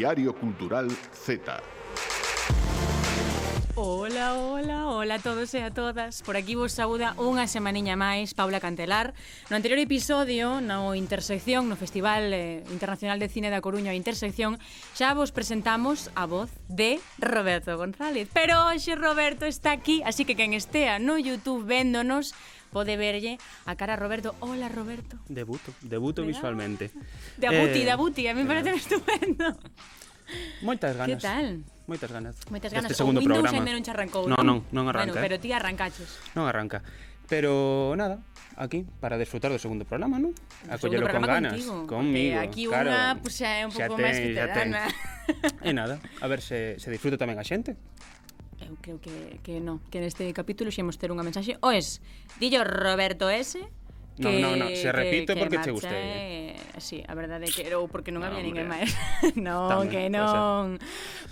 Diario 0.00 0.34
Cultural 0.34 0.88
Z. 1.12 1.60
Hola, 3.74 4.34
hola, 4.34 4.88
hola 4.88 5.14
a 5.16 5.18
todos 5.18 5.52
e 5.52 5.60
a 5.60 5.70
todas. 5.70 6.22
Por 6.22 6.40
aquí 6.40 6.56
vos 6.56 6.72
saúda 6.72 7.12
unha 7.20 7.44
semaniña 7.44 8.00
máis 8.00 8.32
Paula 8.32 8.64
Cantelar. 8.64 9.12
No 9.52 9.60
anterior 9.60 9.76
episodio, 9.76 10.64
no 10.64 10.96
Intersección 10.96 11.68
No 11.68 11.76
Festival 11.76 12.32
eh, 12.32 12.64
Internacional 12.72 13.20
de 13.20 13.28
Cine 13.28 13.52
da 13.52 13.60
Coruña 13.60 13.92
Intersección 13.92 14.56
Xa 14.96 15.12
vos 15.12 15.36
presentamos 15.36 16.08
a 16.16 16.24
voz 16.24 16.48
de 16.72 16.96
Roberto 17.20 17.76
González. 17.76 18.32
Pero 18.32 18.72
hoxe 18.72 18.96
Roberto 18.96 19.44
está 19.44 19.76
aquí 19.76 20.00
Así 20.08 20.24
que 20.24 20.32
quen 20.32 20.56
estea 20.56 20.96
no 20.96 21.20
Youtube 21.20 21.68
véndonos 21.68 22.32
pode 22.70 22.96
verlle 22.96 23.36
a 23.66 23.74
cara 23.74 23.94
a 23.94 23.98
Roberto. 24.00 24.34
Hola, 24.40 24.70
Roberto. 24.70 25.18
Debuto, 25.28 25.74
debuto 25.82 26.22
¿Verdad? 26.22 26.34
visualmente. 26.34 26.90
Debuti, 27.36 27.82
eh, 27.82 27.84
debuti, 27.84 28.22
a 28.28 28.34
mí 28.34 28.42
me 28.42 28.48
parece 28.48 28.74
estupendo. 28.78 29.58
Moitas 30.62 30.96
ganas. 30.96 31.18
Que 31.18 31.22
tal? 31.22 31.64
Moitas 31.90 32.10
ganas. 32.10 32.36
Moitas 32.50 32.70
ganas. 32.72 32.90
Este 32.90 33.02
segundo 33.02 33.18
o 33.18 33.22
Windows 33.22 33.42
programa. 33.42 33.58
ainda 33.58 33.72
non 33.74 33.82
che 33.82 33.90
arrancou. 33.90 34.24
Non, 34.30 34.46
non, 34.46 34.58
non 34.70 34.86
arranca. 34.86 35.18
Bueno, 35.18 35.18
eh. 35.18 35.24
pero 35.26 35.34
ti 35.42 35.50
arrancaches. 35.50 36.38
Non 36.38 36.46
arranca. 36.46 36.86
Pero 37.26 37.94
nada, 37.94 38.18
aquí 38.58 38.86
para 38.98 39.18
disfrutar 39.18 39.50
do 39.50 39.58
segundo 39.58 39.86
programa, 39.86 40.18
non? 40.18 40.34
Acollelo 40.70 41.06
con 41.06 41.22
ganas, 41.22 41.58
contigo. 41.58 41.86
conmigo. 41.86 42.38
Aquí 42.42 42.66
claro, 42.66 42.90
unha, 42.90 43.18
pues, 43.22 43.38
xa 43.38 43.58
é 43.58 43.62
un 43.66 43.74
pouco 43.74 43.98
máis 43.98 44.18
veterana. 44.18 44.86
Ten... 44.86 45.66
E 45.66 45.70
nada, 45.78 46.02
a 46.18 46.26
ver 46.26 46.42
se, 46.42 46.78
se 46.78 46.90
disfruta 46.90 47.18
tamén 47.18 47.38
a 47.38 47.46
xente 47.46 47.78
eu 48.70 48.78
creo 48.78 48.98
que, 49.02 49.42
que 49.42 49.58
no, 49.58 49.82
que 49.90 49.98
neste 49.98 50.22
capítulo 50.30 50.70
xemos 50.70 50.94
ter 50.94 51.10
unha 51.10 51.26
mensaxe. 51.26 51.58
O 51.60 51.74
es, 51.74 51.98
dillo 52.38 52.62
Roberto 52.62 53.26
S., 53.26 53.58
Que, 54.20 54.38
no, 54.38 54.52
no, 54.52 54.68
no, 54.68 54.76
se 54.76 54.92
repite 54.92 55.32
que, 55.32 55.40
porque 55.40 55.56
che 55.56 55.56
marcha, 55.56 55.70
guste. 55.72 55.88
Eh? 55.96 56.56
Sí, 56.76 57.02
a 57.08 57.14
verdade 57.14 57.48
é 57.48 57.50
que 57.50 57.64
era 57.64 57.80
porque 57.88 58.12
non 58.12 58.20
no, 58.20 58.28
había 58.28 58.44
ninguén 58.44 58.68
máis. 58.68 58.92
non, 59.38 59.64
Tamén, 59.72 59.88
que 59.88 60.12
non. 60.12 60.76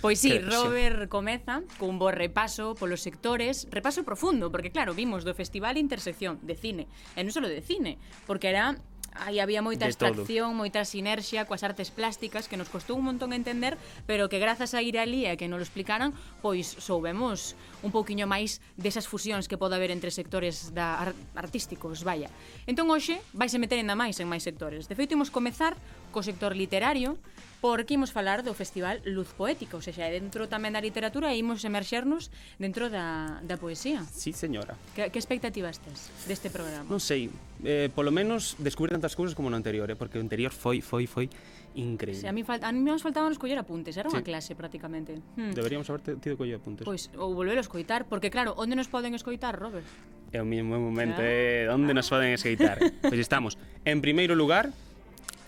Pois 0.01 0.17
sí, 0.17 0.33
que, 0.33 0.41
Robert 0.41 1.05
sí. 1.05 1.11
comeza 1.11 1.61
cun 1.77 2.01
bo 2.01 2.09
repaso 2.09 2.73
polos 2.73 3.05
sectores, 3.05 3.69
repaso 3.69 4.01
profundo, 4.01 4.49
porque 4.49 4.73
claro, 4.73 4.97
vimos 4.97 5.21
do 5.21 5.37
Festival 5.37 5.77
Intersección 5.77 6.41
de 6.41 6.57
Cine, 6.57 6.89
e 7.13 7.21
non 7.21 7.29
só 7.29 7.45
de 7.45 7.61
cine, 7.61 8.01
porque 8.25 8.49
era 8.49 8.73
aí 9.13 9.39
había 9.39 9.61
moita 9.61 9.85
de 9.85 9.93
extracción, 9.93 10.53
moita 10.53 10.85
sinerxia 10.85 11.45
coas 11.49 11.65
artes 11.65 11.89
plásticas 11.89 12.45
que 12.45 12.57
nos 12.57 12.69
costou 12.69 12.97
un 12.99 13.09
montón 13.09 13.33
entender, 13.33 13.77
pero 14.05 14.29
que 14.29 14.37
grazas 14.37 14.73
a 14.73 14.81
ir 14.81 14.99
ali 14.99 15.25
e 15.25 15.37
que 15.37 15.47
nos 15.47 15.61
lo 15.61 15.65
explicaran, 15.65 16.13
pois 16.41 16.67
soubemos 16.77 17.57
un 17.81 17.89
pouquiño 17.89 18.29
máis 18.29 18.59
desas 18.77 19.07
fusións 19.07 19.49
que 19.49 19.57
pode 19.57 19.73
haber 19.75 19.89
entre 19.89 20.13
sectores 20.13 20.75
da 20.75 20.99
ar 20.99 21.11
artísticos, 21.35 22.03
vaya. 22.03 22.29
Entón 22.69 22.91
hoxe 22.91 23.19
vais 23.33 23.53
a 23.55 23.59
meter 23.59 23.79
ainda 23.81 23.97
máis 23.97 24.19
en 24.19 24.27
máis 24.29 24.43
sectores. 24.45 24.85
De 24.85 24.95
feito, 24.95 25.15
imos 25.15 25.33
comezar 25.33 25.73
co 26.13 26.21
sector 26.21 26.53
literario, 26.53 27.17
porque 27.59 27.99
imos 27.99 28.15
falar 28.15 28.41
do 28.41 28.55
Festival 28.55 29.03
Luz 29.03 29.35
Poética, 29.35 29.75
ou 29.75 29.83
seja, 29.83 30.07
dentro 30.07 30.47
tamén 30.47 30.71
da 30.71 30.79
literatura 30.79 31.35
e 31.35 31.43
imos 31.43 31.63
emerxernos 31.67 32.31
dentro 32.55 32.87
da, 32.87 33.43
da 33.43 33.59
poesía. 33.59 34.03
Sí, 34.07 34.31
señora. 34.31 34.79
Que, 34.95 35.11
que 35.11 35.19
expectativas 35.19 35.83
tes 35.83 36.07
deste 36.23 36.47
programa? 36.47 36.87
Non 36.87 37.03
sei, 37.03 37.27
eh, 37.67 37.91
polo 37.91 38.15
menos 38.15 38.55
descubrir 38.63 38.95
tantas 38.95 39.13
cousas 39.13 39.35
como 39.35 39.51
no 39.51 39.59
anterior, 39.59 39.91
eh, 39.91 39.99
porque 39.99 40.15
o 40.15 40.23
anterior 40.23 40.55
foi, 40.55 40.79
foi, 40.79 41.03
foi 41.03 41.27
increíble. 41.75 42.21
Sí, 42.21 42.27
a 42.27 42.31
mí, 42.31 42.43
fal, 42.43 42.63
a 42.63 42.71
mí 42.71 42.79
nos 42.79 43.03
faltaban 43.03 43.31
os 43.31 43.39
coller 43.39 43.59
apuntes, 43.59 43.99
era 43.99 44.07
unha 44.07 44.23
sí. 44.23 44.27
clase 44.27 44.51
prácticamente. 44.55 45.19
Hmm. 45.35 45.51
Deberíamos 45.51 45.85
haber 45.91 46.15
tido 46.23 46.39
coller 46.39 46.63
apuntes. 46.63 46.87
Pois, 46.87 47.11
ou 47.19 47.35
volver 47.35 47.59
a 47.59 47.63
escoitar, 47.63 48.07
porque 48.07 48.31
claro, 48.31 48.55
onde 48.55 48.79
nos 48.79 48.87
poden 48.87 49.11
escoitar, 49.13 49.59
Robert? 49.59 49.85
É 50.31 50.39
o 50.39 50.47
mesmo 50.47 50.77
momento, 50.77 51.19
claro. 51.19 51.27
eh, 51.27 51.67
onde 51.67 51.91
nos 51.91 52.07
poden 52.07 52.31
escoitar? 52.31 52.79
pois 53.03 53.19
estamos, 53.19 53.59
en 53.83 53.99
primeiro 53.99 54.33
lugar, 54.33 54.71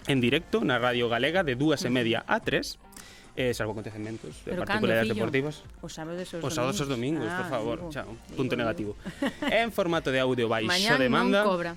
en 0.08 0.22
directo 0.22 0.64
na 0.66 0.80
Radio 0.80 1.10
Galega 1.10 1.44
de 1.44 1.54
dúas 1.56 1.86
e 1.86 1.90
media 1.92 2.26
a 2.26 2.42
tres, 2.42 2.80
eh, 3.36 3.54
salvo 3.54 3.74
acontecementos 3.74 4.44
de 4.44 4.52
Pero 4.52 4.66
particularidades 4.66 5.14
deportivas. 5.14 5.56
Os 5.82 5.94
sábados 5.94 6.28
e 6.34 6.38
os 6.38 6.44
os 6.44 6.54
sábados 6.54 6.78
domingos, 6.84 7.26
domingos 7.26 7.32
ah, 7.32 7.40
por 7.42 7.50
favor, 7.50 7.78
digo, 7.80 7.92
chao, 7.94 8.12
punto 8.36 8.56
digo. 8.56 8.62
negativo. 8.62 8.92
en 9.52 9.72
formato 9.72 10.12
de 10.12 10.20
audio 10.20 10.50
baixo 10.50 10.68
Mañán 10.68 11.00
demanda. 11.00 11.44
Non 11.44 11.52
cobra. 11.52 11.74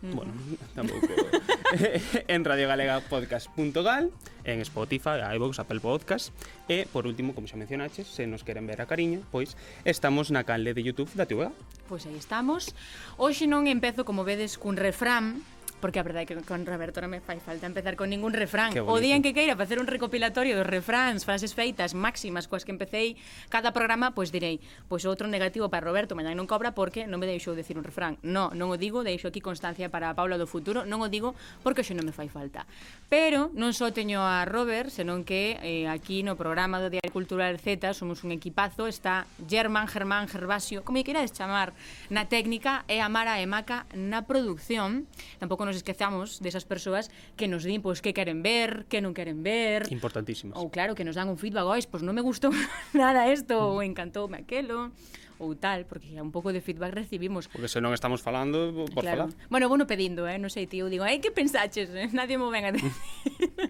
Bueno, 0.00 0.30
mm. 0.30 0.54
tampouco. 0.78 1.08
en 2.28 2.44
radiogalegapodcast.gal, 2.44 4.12
en 4.44 4.60
Spotify, 4.60 5.18
iVoox, 5.34 5.58
Apple 5.58 5.80
Podcast 5.80 6.30
e, 6.68 6.86
por 6.86 7.06
último, 7.06 7.34
como 7.34 7.50
xa 7.50 7.58
mencionaches, 7.58 8.06
se 8.06 8.30
nos 8.30 8.46
queren 8.46 8.66
ver 8.70 8.78
a 8.78 8.86
cariño, 8.86 9.26
pois 9.34 9.58
estamos 9.82 10.30
na 10.30 10.46
canle 10.46 10.70
de 10.70 10.86
YouTube 10.86 11.10
da 11.18 11.26
TVA. 11.26 11.50
Pois 11.90 12.06
aí 12.06 12.14
estamos. 12.14 12.76
Hoxe 13.18 13.50
non 13.50 13.66
empezo, 13.66 14.06
como 14.06 14.22
vedes, 14.22 14.54
cun 14.54 14.78
refrán, 14.78 15.42
porque 15.80 15.98
a 15.98 16.06
verdade 16.06 16.26
é 16.26 16.28
que 16.28 16.36
con 16.42 16.66
Roberto 16.66 16.98
non 16.98 17.14
me 17.14 17.22
fai 17.22 17.38
falta 17.38 17.70
empezar 17.70 17.94
con 17.94 18.10
ningún 18.10 18.34
refrán. 18.34 18.74
O 18.84 18.98
día 18.98 19.14
en 19.14 19.22
que 19.22 19.30
queira 19.32 19.54
facer 19.54 19.78
un 19.78 19.86
recopilatorio 19.86 20.58
dos 20.58 20.66
refráns, 20.66 21.22
frases 21.22 21.54
feitas, 21.54 21.94
máximas 21.94 22.50
coas 22.50 22.66
que 22.66 22.74
empecéi 22.74 23.14
cada 23.48 23.70
programa, 23.70 24.10
pois 24.10 24.34
direi, 24.34 24.58
pois 24.90 25.06
outro 25.06 25.30
negativo 25.30 25.70
para 25.70 25.86
Roberto, 25.86 26.18
mañá 26.18 26.34
non 26.34 26.50
cobra 26.50 26.74
porque 26.74 27.06
non 27.06 27.22
me 27.22 27.30
deixou 27.30 27.54
decir 27.54 27.78
un 27.78 27.86
refrán. 27.86 28.18
No, 28.26 28.50
non 28.58 28.74
o 28.74 28.76
digo, 28.76 29.06
deixo 29.06 29.30
aquí 29.30 29.38
constancia 29.38 29.86
para 29.86 30.10
a 30.10 30.16
Paula 30.18 30.34
do 30.34 30.50
futuro, 30.50 30.82
non 30.82 30.98
o 30.98 31.06
digo 31.06 31.38
porque 31.62 31.86
hoxe 31.86 31.94
non 31.94 32.02
me 32.02 32.14
fai 32.14 32.26
falta. 32.26 32.66
Pero 33.06 33.54
non 33.54 33.70
só 33.70 33.94
teño 33.94 34.26
a 34.26 34.42
Robert, 34.42 34.90
senón 34.90 35.22
que 35.22 35.56
eh, 35.62 35.86
aquí 35.86 36.26
no 36.26 36.34
programa 36.34 36.82
do 36.82 36.90
Diario 36.90 37.14
Cultural 37.14 37.54
Z 37.62 37.94
somos 37.94 38.26
un 38.26 38.34
equipazo, 38.34 38.90
está 38.90 39.30
Germán, 39.46 39.86
Germán, 39.86 40.26
Gervasio, 40.26 40.82
como 40.82 40.98
queirades 41.06 41.30
chamar, 41.30 41.70
na 42.10 42.26
técnica 42.26 42.82
e 42.90 42.98
a 42.98 43.06
Mara 43.06 43.38
e 43.38 43.46
Maca 43.46 43.86
na 43.94 44.26
producción. 44.26 45.06
Tampouco 45.38 45.67
nos 45.68 45.76
esquezamos 45.76 46.40
desas 46.40 46.64
persoas 46.64 47.12
que 47.36 47.46
nos 47.46 47.62
din 47.62 47.84
pois 47.84 48.00
que 48.00 48.16
queren 48.16 48.40
ver, 48.40 48.88
que 48.88 49.04
non 49.04 49.12
queren 49.12 49.44
ver. 49.44 49.84
Importantísimas. 49.92 50.56
Ou 50.56 50.72
claro, 50.72 50.96
que 50.96 51.04
nos 51.04 51.14
dan 51.14 51.28
un 51.28 51.36
feedback, 51.36 51.68
ois, 51.68 51.84
pois 51.84 52.00
non 52.00 52.16
me 52.16 52.24
gustou 52.24 52.50
nada 52.96 53.28
isto, 53.28 53.54
mm. 53.54 53.68
ou 53.68 53.84
encantoume 53.84 54.40
aquelo 54.40 54.90
ou 55.38 55.54
tal, 55.54 55.86
porque 55.86 56.18
un 56.18 56.34
pouco 56.34 56.50
de 56.50 56.60
feedback 56.60 56.92
recibimos. 56.92 57.46
Porque 57.46 57.70
se 57.70 57.78
non 57.78 57.94
estamos 57.94 58.20
falando, 58.20 58.74
por 58.90 59.06
claro. 59.06 59.30
falar. 59.30 59.46
Bueno, 59.46 59.70
bueno 59.70 59.86
pedindo, 59.86 60.26
eh? 60.26 60.34
non 60.34 60.50
sei, 60.50 60.66
tío, 60.66 60.90
digo, 60.90 61.06
ai, 61.06 61.22
que 61.22 61.30
pensaches? 61.30 61.94
Eh, 61.94 62.10
nadie 62.10 62.34
mo 62.36 62.50
ven 62.50 62.66
a 62.66 62.72
decir. 62.74 62.90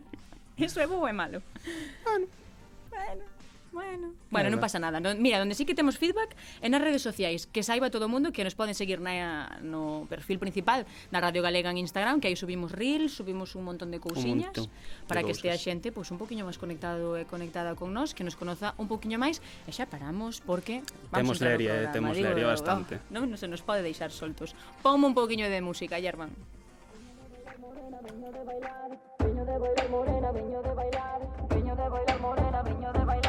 Eso 0.56 0.80
é 0.80 0.88
bo 0.88 1.04
ou 1.04 1.06
é 1.06 1.12
malo? 1.12 1.44
Bueno, 2.02 2.26
bueno. 2.90 3.27
Bueno, 3.78 4.10
bueno 4.34 4.50
non 4.50 4.58
pasa 4.58 4.82
nada. 4.82 4.98
Mira, 4.98 5.38
onde 5.38 5.54
sí 5.54 5.62
que 5.62 5.78
temos 5.78 6.02
feedback 6.02 6.34
é 6.58 6.66
nas 6.66 6.82
redes 6.82 6.98
sociais, 6.98 7.46
que 7.46 7.62
saiba 7.62 7.94
todo 7.94 8.06
o 8.06 8.10
mundo 8.10 8.34
que 8.34 8.42
nos 8.42 8.58
poden 8.58 8.74
seguir 8.74 8.98
na, 8.98 9.62
no 9.62 10.10
perfil 10.10 10.42
principal 10.42 10.82
da 11.14 11.22
Radio 11.22 11.46
Galega 11.46 11.70
en 11.70 11.78
Instagram, 11.78 12.18
que 12.18 12.26
aí 12.26 12.34
subimos 12.34 12.74
reels, 12.74 13.14
subimos 13.14 13.54
un 13.54 13.62
montón 13.62 13.94
de 13.94 14.02
cousiñas 14.02 14.66
para 15.06 15.22
de 15.22 15.30
que 15.30 15.32
estea 15.38 15.54
xente 15.54 15.94
pois 15.94 16.10
un 16.10 16.18
poquinho 16.18 16.42
máis 16.42 16.58
conectado 16.58 17.14
e 17.14 17.22
conectada 17.22 17.78
con 17.78 17.94
nós, 17.94 18.18
que 18.18 18.26
nos 18.26 18.34
conoza 18.34 18.74
un 18.82 18.90
poquinho 18.90 19.22
máis, 19.22 19.38
e 19.38 19.70
xa 19.70 19.86
paramos 19.86 20.42
porque 20.42 20.82
vamos 21.14 21.38
temos 21.38 21.38
leria, 21.38 21.86
eh, 21.86 21.94
temos 21.94 22.18
leria 22.18 22.50
oh, 22.50 22.52
bastante. 22.52 22.98
Oh, 22.98 23.14
non 23.14 23.30
no 23.30 23.38
se 23.38 23.46
nos 23.46 23.62
pode 23.62 23.86
deixar 23.86 24.10
soltos. 24.10 24.58
Ponme 24.82 25.06
un 25.06 25.14
poquinho 25.14 25.46
de 25.46 25.62
música, 25.62 26.02
Germán. 26.02 26.34
Veño 28.08 28.32
de 28.32 28.42
bailar, 28.42 28.90
veño 29.20 29.44
de 29.44 29.58
bailar 29.58 29.88
morena, 29.90 30.32
veño 30.32 30.62
de 30.62 30.72
bailar, 30.74 31.20
veño 31.50 31.76
de 31.76 31.88
bailar 31.88 32.20
morena, 32.20 32.62
veño 32.62 32.92
de 32.92 33.04
bailar. 33.04 33.27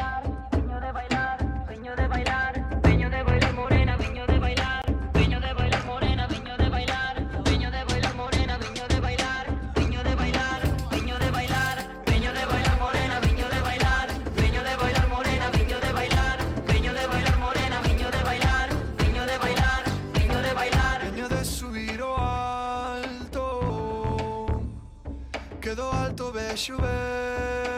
Quedó 25.60 25.92
alto, 25.92 26.32
bello, 26.32 26.78
bello. 26.78 27.69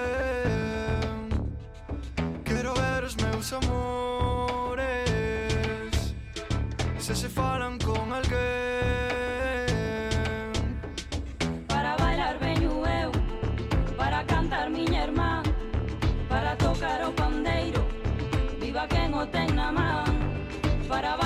meus 3.42 3.52
amores 3.54 5.04
Se 6.98 7.14
se 7.16 7.28
falan 7.28 7.78
con 7.78 8.12
alguén 8.12 8.38
Para 11.66 11.96
bailar 11.96 12.38
veño 12.38 12.86
eu 12.86 13.10
Para 13.96 14.24
cantar 14.24 14.70
miña 14.70 15.04
irmán 15.04 15.42
Para 16.28 16.56
tocar 16.56 17.04
o 17.04 17.12
pandeiro 17.12 17.84
Viva 18.60 18.86
quen 18.86 19.12
o 19.14 19.26
ten 19.26 19.56
na 19.56 19.72
man 19.72 20.14
Para 20.88 21.16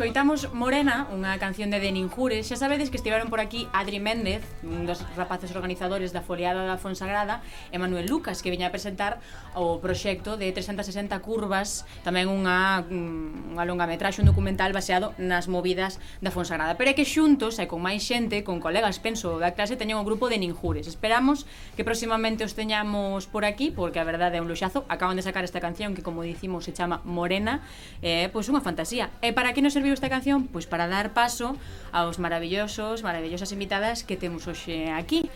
escoitamos 0.00 0.48
Morena, 0.56 1.12
unha 1.12 1.36
canción 1.36 1.68
de 1.68 1.76
Deninjure. 1.76 2.40
Xa 2.40 2.56
sabedes 2.56 2.88
que 2.88 2.96
estiveron 2.96 3.28
por 3.28 3.36
aquí 3.36 3.68
Adri 3.68 4.00
Méndez, 4.00 4.40
un 4.64 4.88
dos 4.88 5.04
rapaces 5.12 5.52
organizadores 5.52 6.16
da 6.16 6.24
foliada 6.24 6.64
da 6.64 6.80
Fonsagrada, 6.80 7.44
e 7.68 7.76
Manuel 7.76 8.08
Lucas, 8.08 8.40
que 8.40 8.48
viña 8.48 8.72
a 8.72 8.72
presentar 8.72 9.20
o 9.52 9.76
proxecto 9.76 10.40
de 10.40 10.48
360 10.56 11.12
curvas, 11.20 11.84
tamén 12.00 12.32
unha, 12.32 12.80
mm, 12.88 13.52
unha 13.52 13.64
longa 13.68 13.84
metraxe, 13.84 14.24
un 14.24 14.32
documental 14.32 14.72
baseado 14.72 15.12
nas 15.20 15.52
movidas 15.52 16.00
da 16.24 16.32
Fonsagrada. 16.32 16.80
Pero 16.80 16.88
é 16.88 16.96
que 16.96 17.04
xuntos, 17.04 17.60
e 17.60 17.68
con 17.68 17.84
máis 17.84 18.00
xente, 18.00 18.40
con 18.40 18.56
colegas, 18.56 19.04
penso, 19.04 19.36
da 19.36 19.52
clase, 19.52 19.76
teñen 19.76 20.00
o 20.00 20.04
grupo 20.08 20.32
de 20.32 20.40
Ninjures. 20.40 20.88
Esperamos 20.88 21.44
que 21.76 21.84
próximamente 21.84 22.40
os 22.40 22.56
teñamos 22.56 23.28
por 23.28 23.44
aquí, 23.44 23.68
porque 23.68 24.00
a 24.00 24.08
verdade 24.08 24.40
é 24.40 24.40
un 24.40 24.48
luxazo. 24.48 24.88
Acaban 24.88 25.20
de 25.20 25.28
sacar 25.28 25.44
esta 25.44 25.60
canción 25.60 25.92
que, 25.92 26.00
como 26.00 26.24
dicimos, 26.24 26.64
se 26.64 26.72
chama 26.72 27.04
Morena. 27.04 27.60
Eh, 28.00 28.32
pois 28.32 28.48
unha 28.48 28.64
fantasía. 28.64 29.12
E 29.20 29.36
para 29.36 29.52
que 29.52 29.60
nos 29.60 29.76
serviu 29.76 29.89
escribiu 29.90 29.94
esta 29.94 30.08
canción 30.08 30.46
pois 30.46 30.66
para 30.70 30.86
dar 30.86 31.10
paso 31.10 31.56
aos 31.90 32.18
maravillosos, 32.22 33.02
maravillosas 33.02 33.50
invitadas 33.50 34.06
que 34.06 34.16
temos 34.16 34.46
hoxe 34.46 34.90
aquí 34.94 35.26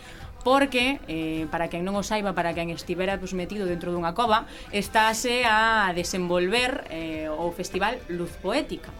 porque, 0.45 1.01
eh, 1.09 1.49
para 1.49 1.73
quen 1.73 1.81
non 1.81 1.97
o 1.97 2.05
saiba, 2.05 2.37
para 2.37 2.53
quen 2.53 2.69
estivera 2.69 3.17
pues, 3.17 3.33
metido 3.33 3.65
dentro 3.65 3.89
dunha 3.89 4.13
cova, 4.13 4.45
estáse 4.69 5.41
a 5.41 5.89
desenvolver 5.97 6.85
eh, 6.93 7.25
o 7.33 7.49
festival 7.49 7.97
Luz 8.13 8.29
Poética. 8.37 8.93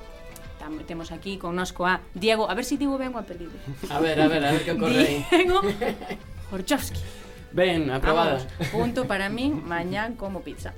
Tam, 0.57 0.81
temos 0.89 1.13
aquí 1.13 1.37
connosco 1.37 1.85
a 1.85 2.01
Diego, 2.17 2.49
a 2.49 2.57
ver 2.57 2.65
se 2.65 2.81
si 2.81 2.81
digo 2.81 2.97
ben 2.97 3.13
o 3.13 3.21
apelido. 3.21 3.53
A 3.93 4.01
ver, 4.01 4.17
a 4.17 4.25
ver, 4.25 4.41
a 4.41 4.57
ver 4.57 4.65
que 4.65 4.73
ocorre 4.73 5.05
aí. 5.05 5.21
Diego 5.29 5.61
Horchowski. 6.49 7.24
Ben, 7.55 7.87
aprobada. 7.89 8.43
Vamos, 8.43 8.67
punto 8.67 9.07
para 9.07 9.31
min, 9.31 9.63
mañán 9.63 10.19
como 10.19 10.43
pizza. 10.43 10.75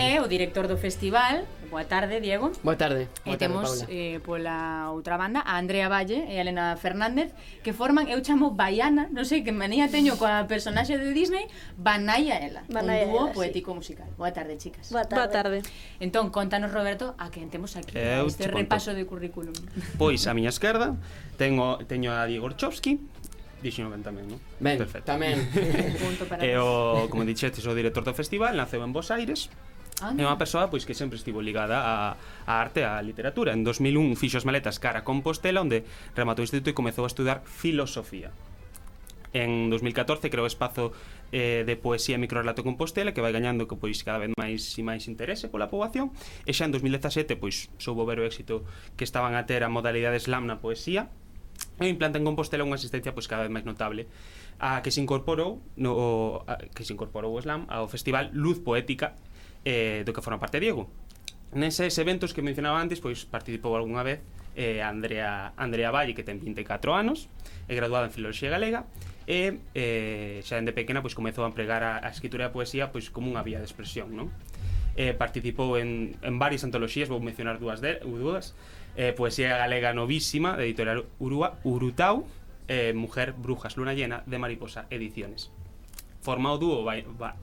É 0.00 0.16
eh, 0.16 0.24
o 0.24 0.26
director 0.26 0.64
do 0.64 0.80
festival, 0.80 1.44
boa 1.68 1.84
tarde, 1.84 2.16
Diego. 2.16 2.48
Boa 2.64 2.80
tarde. 2.80 3.12
Boa 3.28 3.36
tarde 3.36 3.36
e 3.36 3.36
temos 3.36 3.84
Paula. 3.84 3.92
eh, 3.92 4.16
pola 4.24 4.88
outra 4.96 5.20
banda 5.20 5.44
a 5.44 5.60
Andrea 5.60 5.92
Valle 5.92 6.24
e 6.24 6.40
a 6.40 6.42
Elena 6.42 6.80
Fernández 6.80 7.36
que 7.60 7.76
forman, 7.76 8.08
eu 8.08 8.24
chamo 8.24 8.56
Baiana, 8.56 9.12
non 9.12 9.28
sei 9.28 9.44
que 9.44 9.52
manía 9.52 9.92
teño 9.92 10.16
coa 10.16 10.48
personaxe 10.48 10.96
de 10.96 11.12
Disney, 11.12 11.44
Banaya 11.76 12.40
ela, 12.40 12.64
Banaya 12.72 13.04
un 13.04 13.12
dúo 13.12 13.28
ela, 13.28 13.36
poético 13.36 13.76
sí. 13.76 13.84
musical. 13.84 14.08
Boa 14.16 14.32
tarde, 14.32 14.56
chicas. 14.56 14.88
Boa 14.88 15.04
tarde. 15.04 15.20
Boa 15.20 15.28
tarde. 15.28 15.58
Entón, 16.00 16.32
contanos, 16.32 16.72
Roberto, 16.72 17.12
a 17.20 17.28
quen 17.28 17.52
temos 17.52 17.76
aquí, 17.76 17.92
eu 18.00 18.24
este 18.24 18.48
repaso 18.48 18.96
conto. 18.96 18.96
de 18.96 19.04
currículum. 19.04 19.52
Pois, 20.00 20.24
a 20.24 20.32
miña 20.32 20.48
esquerda, 20.48 20.96
tengo, 21.36 21.84
teño 21.84 22.16
a 22.16 22.24
Diego 22.24 22.48
Orchovsky, 22.48 22.96
Dixen 23.64 23.88
ben 23.88 24.04
tamén, 24.04 24.28
non? 24.28 24.38
Ben, 24.60 24.76
Perfecto. 24.76 25.08
tamén. 25.08 25.40
Punto 26.04 26.28
para 26.28 26.44
e 26.44 26.52
o, 26.60 27.08
como 27.08 27.24
dixestes, 27.24 27.64
o 27.64 27.72
director 27.72 28.04
do 28.04 28.12
festival 28.12 28.52
naceu 28.52 28.84
en 28.84 28.92
Bos 28.92 29.08
Aires, 29.08 29.48
Ah, 30.02 30.10
É 30.10 30.26
unha 30.26 30.34
persoa 30.34 30.66
pois 30.66 30.82
que 30.82 30.90
sempre 30.90 31.14
estivo 31.14 31.38
ligada 31.38 31.78
á, 31.78 32.18
á 32.44 32.54
arte, 32.58 32.82
á 32.82 32.98
literatura. 32.98 33.54
En 33.54 33.62
2001 33.62 34.18
fixo 34.18 34.42
as 34.42 34.44
maletas 34.44 34.82
cara 34.82 35.00
a 35.00 35.06
Compostela, 35.06 35.62
onde 35.62 35.86
rematou 36.18 36.42
o 36.42 36.46
instituto 36.46 36.66
e 36.66 36.74
comezou 36.74 37.06
a 37.06 37.10
estudar 37.10 37.46
filosofía. 37.46 38.34
En 39.34 39.70
2014 39.70 40.30
creou 40.34 40.46
o 40.46 40.50
espazo 40.50 40.90
eh, 41.30 41.62
de 41.62 41.74
poesía 41.78 42.18
e 42.18 42.22
microrelato 42.22 42.66
Compostela 42.66 43.14
que 43.14 43.22
vai 43.22 43.30
gañando 43.30 43.70
que 43.70 43.78
pois 43.78 44.02
cada 44.02 44.18
vez 44.22 44.30
máis 44.34 44.62
e 44.78 44.82
máis 44.82 45.06
interese 45.06 45.46
pola 45.46 45.70
poboación 45.70 46.10
e 46.46 46.54
xa 46.54 46.66
en 46.66 46.74
2017 46.74 47.34
pois 47.38 47.70
soubo 47.78 48.06
ver 48.06 48.22
o 48.22 48.26
éxito 48.26 48.62
que 48.94 49.02
estaban 49.06 49.34
a 49.38 49.46
ter 49.46 49.66
a 49.66 49.70
modalidade 49.70 50.22
slam 50.22 50.46
na 50.46 50.62
poesía 50.62 51.10
e 51.80 51.90
implanta 51.90 52.18
en 52.18 52.24
Compostela 52.24 52.62
unha 52.62 52.78
asistencia 52.78 53.10
pois 53.10 53.26
cada 53.26 53.42
vez 53.42 53.50
máis 53.50 53.66
notable 53.66 54.06
a 54.62 54.78
que 54.80 54.94
se 54.94 55.02
incorporou 55.02 55.58
no 55.74 56.46
a, 56.46 56.62
que 56.70 56.86
se 56.86 56.94
incorporou 56.94 57.34
o 57.34 57.40
Slam 57.42 57.66
ao 57.66 57.90
festival 57.90 58.30
Luz 58.30 58.62
Poética 58.62 59.18
eh, 59.66 60.06
do 60.06 60.12
que 60.14 60.22
forma 60.22 60.38
parte 60.38 60.60
Diego. 60.60 60.86
Neses 61.54 61.98
eventos 61.98 62.34
que 62.34 62.42
mencionaba 62.42 62.78
antes, 62.78 62.98
pois 62.98 63.24
participou 63.24 63.74
algunha 63.74 64.02
vez 64.02 64.20
eh, 64.54 64.82
Andrea, 64.82 65.54
Andrea 65.56 65.90
Valle, 65.90 66.14
que 66.14 66.22
ten 66.22 66.38
24 66.38 66.94
anos, 66.94 67.30
é 67.66 67.74
graduada 67.74 68.06
en 68.06 68.12
Filoloxía 68.14 68.50
Galega, 68.50 68.86
e 69.26 69.62
eh, 69.74 70.44
xa 70.44 70.60
dende 70.60 70.76
pequena 70.76 71.00
pois 71.00 71.16
comezou 71.16 71.46
a 71.46 71.50
empregar 71.50 71.82
a, 71.82 72.04
a 72.04 72.10
escritura 72.12 72.46
e 72.46 72.48
a 72.48 72.52
poesía 72.52 72.92
pois 72.92 73.08
como 73.08 73.30
unha 73.30 73.42
vía 73.42 73.58
de 73.58 73.66
expresión, 73.66 74.12
non? 74.12 74.30
Eh, 74.94 75.10
participou 75.10 75.74
en, 75.74 76.14
en 76.22 76.34
varias 76.38 76.62
antoloxías, 76.62 77.10
vou 77.10 77.18
mencionar 77.18 77.58
dúas, 77.58 77.82
de, 77.82 77.98
dúas 78.04 78.54
eh, 78.96 79.12
Poesía 79.12 79.56
Galega 79.56 79.92
Novísima, 79.92 80.56
de 80.56 80.64
editorial 80.64 81.06
Urua, 81.18 81.58
Urutau, 81.64 82.26
eh, 82.68 82.92
Mujer, 82.94 83.32
Brujas, 83.32 83.76
Luna 83.76 83.94
Llena, 83.94 84.22
de 84.26 84.38
Mariposa 84.38 84.86
Ediciones. 84.90 85.50
Forma 86.20 86.52
o 86.52 86.58
dúo 86.58 86.84
vai, 86.84 87.04
va, 87.20 87.36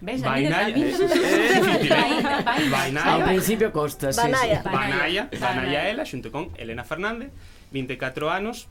Ves, 0.00 0.22
Vainaya, 0.22 0.70
difícil, 0.70 1.10
eh? 1.10 1.58
Vainaya. 1.60 2.70
Vainaya. 2.70 3.14
Ao 3.14 3.22
principio 3.26 3.72
costa, 3.72 4.12
sí, 4.12 4.20
Banaya. 4.22 5.26
Banaya 5.32 5.90
ela 5.90 6.06
xunto 6.06 6.30
con 6.30 6.54
Elena 6.54 6.86
Fernández, 6.86 7.34
24 7.74 8.30
anos, 8.30 8.70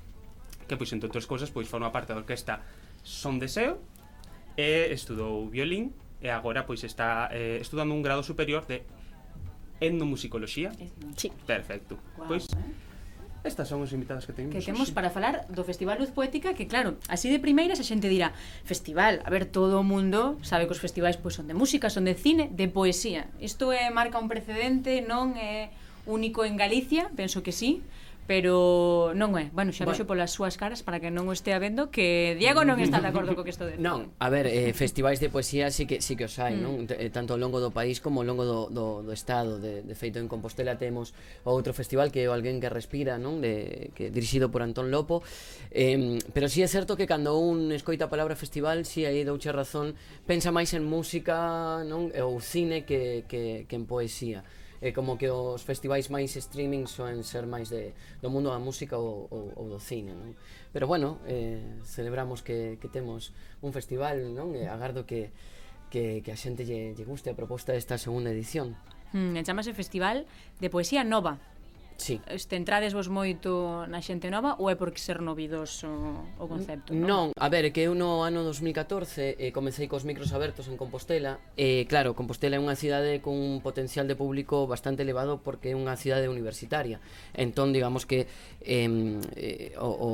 que 0.68 0.80
pois 0.80 0.92
entre 0.96 1.12
outras 1.12 1.28
cousas 1.28 1.52
pois 1.52 1.68
forma 1.68 1.92
parte 1.92 2.16
da 2.16 2.24
orquesta 2.24 2.64
Son 3.04 3.40
Deseo 3.40 3.80
e 4.56 4.92
estudou 4.96 5.48
violín 5.52 5.92
e 6.24 6.32
agora 6.32 6.64
pois 6.64 6.84
está 6.84 7.28
eh, 7.32 7.60
estudando 7.60 7.92
un 7.92 8.04
grado 8.04 8.24
superior 8.24 8.64
de 8.68 8.84
etnomusicoloxía? 9.80 10.72
Etno. 10.80 11.14
Sí. 11.16 11.32
Perfecto. 11.46 11.98
Wow, 12.18 12.28
pois 12.28 12.46
eh? 12.52 12.88
Estas 13.48 13.70
son 13.70 13.80
os 13.80 13.94
invitadas 13.94 14.28
que 14.28 14.34
temos 14.34 14.52
Que 14.52 14.62
temos 14.62 14.92
para 14.92 15.10
falar 15.10 15.48
do 15.48 15.64
Festival 15.64 15.96
Luz 16.02 16.12
Poética 16.12 16.52
Que 16.52 16.68
claro, 16.68 17.00
así 17.08 17.32
de 17.32 17.40
primeiras 17.40 17.80
a 17.80 17.86
xente 17.88 18.12
dirá 18.12 18.36
Festival, 18.68 19.24
a 19.24 19.30
ver, 19.32 19.48
todo 19.48 19.80
o 19.80 19.86
mundo 19.88 20.36
sabe 20.44 20.68
que 20.68 20.76
os 20.76 20.84
festivais 20.84 21.16
pois, 21.16 21.40
son 21.40 21.48
de 21.48 21.56
música, 21.56 21.88
son 21.88 22.04
de 22.04 22.18
cine, 22.18 22.52
de 22.52 22.68
poesía 22.68 23.32
Isto 23.40 23.72
é 23.72 23.88
marca 23.94 24.20
un 24.20 24.28
precedente, 24.28 25.00
non 25.00 25.38
é 25.40 25.72
único 26.04 26.44
en 26.44 26.60
Galicia, 26.60 27.08
penso 27.16 27.40
que 27.40 27.56
sí 27.56 27.86
pero 28.28 29.16
non 29.16 29.40
é. 29.40 29.48
Bueno, 29.56 29.72
xa 29.72 29.88
bueno. 29.88 29.96
vexo 29.96 30.04
polas 30.04 30.36
súas 30.36 30.60
caras 30.60 30.84
para 30.84 31.00
que 31.00 31.08
non 31.08 31.32
o 31.32 31.34
estea 31.34 31.56
vendo 31.64 31.88
que 31.96 32.36
Diego 32.36 32.68
non 32.68 32.84
está 32.84 33.00
de 33.00 33.08
acordo 33.08 33.40
co 33.40 33.48
que 33.48 33.56
isto 33.56 33.64
de. 33.64 33.80
Non, 33.80 34.12
a 34.20 34.28
ver, 34.28 34.52
eh, 34.52 34.76
festivais 34.76 35.24
de 35.24 35.32
poesía 35.32 35.72
sí 35.72 35.88
que 35.88 36.04
sí 36.04 36.20
que 36.20 36.28
os 36.28 36.36
hai, 36.36 36.60
mm. 36.60 36.62
non? 36.62 36.76
T 36.86 37.00
eh, 37.00 37.08
tanto 37.08 37.34
ao 37.34 37.40
longo 37.40 37.64
do 37.64 37.72
país 37.72 38.04
como 38.04 38.20
ao 38.20 38.28
longo 38.28 38.44
do, 38.44 38.68
do, 38.68 39.00
do 39.08 39.14
estado, 39.16 39.64
de, 39.64 39.80
de 39.80 39.96
feito 39.96 40.20
en 40.20 40.28
Compostela 40.28 40.76
temos 40.76 41.16
outro 41.48 41.72
festival 41.72 42.12
que 42.12 42.20
é 42.20 42.28
o 42.28 42.36
Alguén 42.36 42.60
que 42.60 42.68
respira, 42.68 43.16
non? 43.16 43.40
De 43.40 43.96
que 43.96 44.12
dirixido 44.12 44.52
por 44.52 44.60
Antón 44.60 44.92
Lopo. 44.92 45.24
Eh, 45.72 46.20
pero 46.36 46.52
sí 46.52 46.60
é 46.60 46.68
certo 46.68 47.00
que 47.00 47.08
cando 47.08 47.40
un 47.40 47.72
escoita 47.72 48.06
a 48.06 48.12
palabra 48.12 48.36
festival, 48.36 48.84
si 48.84 49.02
sí, 49.02 49.08
aí 49.08 49.24
douche 49.24 49.56
razón, 49.56 49.96
pensa 50.28 50.52
máis 50.52 50.76
en 50.76 50.84
música, 50.84 51.80
non? 51.88 52.12
ou 52.12 52.44
cine 52.44 52.84
que 52.84 53.24
que 53.32 53.64
que 53.72 53.76
en 53.80 53.88
poesía 53.88 54.44
é 54.82 54.94
como 54.94 55.18
que 55.18 55.30
os 55.30 55.66
festivais 55.66 56.10
máis 56.14 56.38
streaming 56.38 56.86
soen 56.86 57.26
ser 57.26 57.50
máis 57.50 57.74
de, 57.74 57.98
do 58.22 58.30
mundo 58.30 58.54
da 58.54 58.62
música 58.62 58.98
ou, 58.98 59.26
ou, 59.30 59.44
ou 59.58 59.66
do 59.70 59.80
cine, 59.82 60.14
non? 60.14 60.38
Pero 60.70 60.86
bueno, 60.86 61.18
eh, 61.26 61.82
celebramos 61.84 62.46
que, 62.46 62.78
que 62.78 62.88
temos 62.88 63.34
un 63.66 63.74
festival, 63.74 64.22
non? 64.38 64.54
E 64.54 64.70
agardo 64.70 65.10
que, 65.10 65.34
que, 65.90 66.22
que 66.22 66.32
a 66.32 66.38
xente 66.38 66.64
lle, 66.64 66.94
lle 66.94 67.06
guste 67.06 67.34
a 67.34 67.38
proposta 67.38 67.74
desta 67.74 67.98
segunda 67.98 68.30
edición. 68.30 68.78
Mm, 69.16 69.42
chamase 69.42 69.74
Festival 69.74 70.30
de 70.60 70.68
Poesía 70.70 71.02
Nova, 71.02 71.40
Sí. 71.98 72.22
Centrades 72.38 72.94
vos 72.94 73.10
moito 73.10 73.84
na 73.90 74.06
xente 74.06 74.30
nova 74.30 74.54
ou 74.62 74.70
é 74.70 74.78
porque 74.78 75.02
ser 75.02 75.18
novidoso 75.20 75.90
o 76.38 76.46
concepto? 76.46 76.94
Non, 76.94 77.34
non 77.34 77.42
a 77.42 77.50
ver, 77.50 77.74
que 77.74 77.90
eu 77.90 77.98
no 77.98 78.22
ano 78.22 78.46
2014 78.46 79.42
eh, 79.42 79.50
comecei 79.50 79.90
cos 79.90 80.06
micros 80.06 80.30
abertos 80.32 80.70
en 80.70 80.78
Compostela 80.78 81.42
eh, 81.58 81.90
Claro, 81.90 82.14
Compostela 82.14 82.56
é 82.56 82.62
unha 82.62 82.78
cidade 82.78 83.18
con 83.20 83.34
un 83.34 83.66
potencial 83.66 84.06
de 84.06 84.14
público 84.14 84.70
bastante 84.70 85.02
elevado 85.02 85.42
porque 85.42 85.74
é 85.74 85.76
unha 85.76 85.98
cidade 85.98 86.30
universitaria 86.30 87.02
Entón, 87.34 87.74
digamos 87.74 88.06
que 88.06 88.30
eh, 88.62 88.86
eh, 89.34 89.74
o, 89.82 89.90
o, 89.90 90.10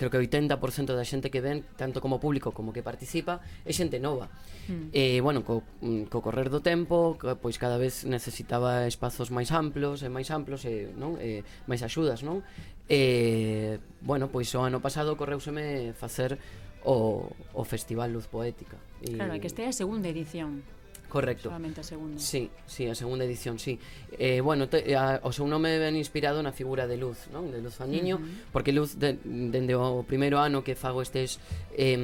creo 0.00 0.08
que 0.08 0.18
o 0.18 0.24
80% 0.24 0.96
da 0.96 1.04
xente 1.04 1.28
que 1.28 1.44
ven, 1.44 1.68
tanto 1.76 2.00
como 2.00 2.16
público 2.16 2.56
como 2.56 2.72
que 2.72 2.80
participa, 2.80 3.44
é 3.68 3.76
xente 3.76 4.00
nova 4.00 4.32
mm. 4.72 4.96
eh, 4.96 5.20
Bueno, 5.20 5.44
co, 5.44 5.60
mm, 5.84 6.08
co 6.08 6.24
correr 6.24 6.48
do 6.48 6.64
tempo, 6.64 7.20
pois 7.44 7.60
cada 7.60 7.76
vez 7.76 8.08
necesitaba 8.08 8.88
espazos 8.88 9.28
máis 9.28 9.52
amplos 9.52 10.00
e 10.00 10.08
máis 10.08 10.32
amplos 10.32 10.64
e, 10.64 10.88
non? 10.96 11.20
eh, 11.26 11.42
máis 11.66 11.82
axudas, 11.82 12.22
non? 12.22 12.46
E, 12.86 13.82
bueno, 13.98 14.30
pois 14.30 14.46
o 14.54 14.62
ano 14.62 14.78
pasado 14.78 15.18
correuseme 15.18 15.90
facer 15.98 16.38
o, 16.86 17.26
o 17.52 17.62
Festival 17.66 18.14
Luz 18.14 18.30
Poética. 18.30 18.78
E... 19.02 19.18
Claro, 19.18 19.34
que 19.42 19.50
este 19.50 19.66
é 19.66 19.68
a 19.68 19.74
segunda 19.74 20.06
edición. 20.06 20.62
Correcto. 21.08 21.48
Solamente 21.48 21.80
a 21.80 21.84
segunda. 21.84 22.18
Sí, 22.18 22.50
sí, 22.66 22.86
a 22.86 22.94
segunda 22.94 23.24
edición, 23.24 23.58
sí. 23.58 23.78
Eh, 24.18 24.40
bueno, 24.40 24.68
te, 24.68 24.94
a, 24.94 25.20
o 25.22 25.30
seu 25.30 25.46
nome 25.46 25.78
ven 25.78 25.94
inspirado 25.94 26.42
na 26.42 26.50
figura 26.50 26.86
de 26.86 26.98
Luz, 26.98 27.30
non? 27.30 27.50
De 27.50 27.62
Luz 27.62 27.78
Fandiño, 27.78 28.18
uh 28.18 28.22
-huh. 28.22 28.50
porque 28.54 28.74
Luz 28.74 28.98
de, 28.98 29.18
dende 29.24 29.74
o 29.74 30.02
primeiro 30.02 30.42
ano 30.42 30.62
que 30.66 30.74
fago 30.74 31.02
estes 31.02 31.38
eh, 31.74 31.98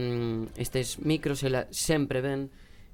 estes 0.58 1.02
micros 1.02 1.42
ela 1.42 1.66
sempre 1.74 2.22
ven 2.22 2.50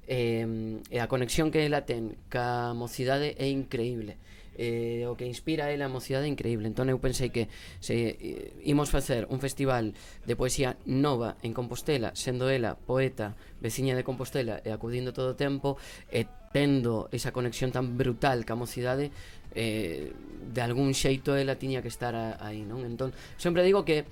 eh, 0.09 0.81
e 0.89 0.97
a 0.97 1.05
conexión 1.05 1.53
que 1.53 1.61
ela 1.61 1.85
ten 1.85 2.17
ca 2.29 2.73
mocidade 2.73 3.37
é 3.37 3.45
increíble 3.45 4.17
eh, 4.59 5.07
o 5.07 5.15
que 5.15 5.23
inspira 5.23 5.71
é 5.71 5.79
a 5.79 5.87
mocidade 5.87 6.27
increíble. 6.27 6.67
Entón 6.67 6.91
eu 6.91 6.99
pensei 6.99 7.31
que 7.31 7.47
se 7.79 8.19
eh, 8.19 8.51
imos 8.67 8.91
facer 8.91 9.23
un 9.31 9.39
festival 9.39 9.95
de 10.27 10.35
poesía 10.35 10.75
nova 10.83 11.39
en 11.39 11.55
Compostela 11.55 12.11
sendo 12.11 12.51
ela 12.51 12.75
poeta 12.75 13.39
veciña 13.63 13.95
de 13.95 14.03
Compostela 14.03 14.59
e 14.67 14.75
acudindo 14.75 15.15
todo 15.15 15.31
o 15.31 15.39
tempo 15.39 15.79
e 16.11 16.27
tendo 16.51 17.07
esa 17.15 17.31
conexión 17.31 17.71
tan 17.71 17.95
brutal 17.95 18.43
ca 18.43 18.59
mocidade 18.59 19.15
eh, 19.55 20.11
de 20.11 20.61
algún 20.61 20.91
xeito 20.91 21.39
ela 21.39 21.55
tiña 21.55 21.79
que 21.79 21.87
estar 21.87 22.13
aí 22.43 22.67
non? 22.67 22.83
Entón 22.83 23.15
sempre 23.39 23.63
digo 23.63 23.87
que 23.87 24.03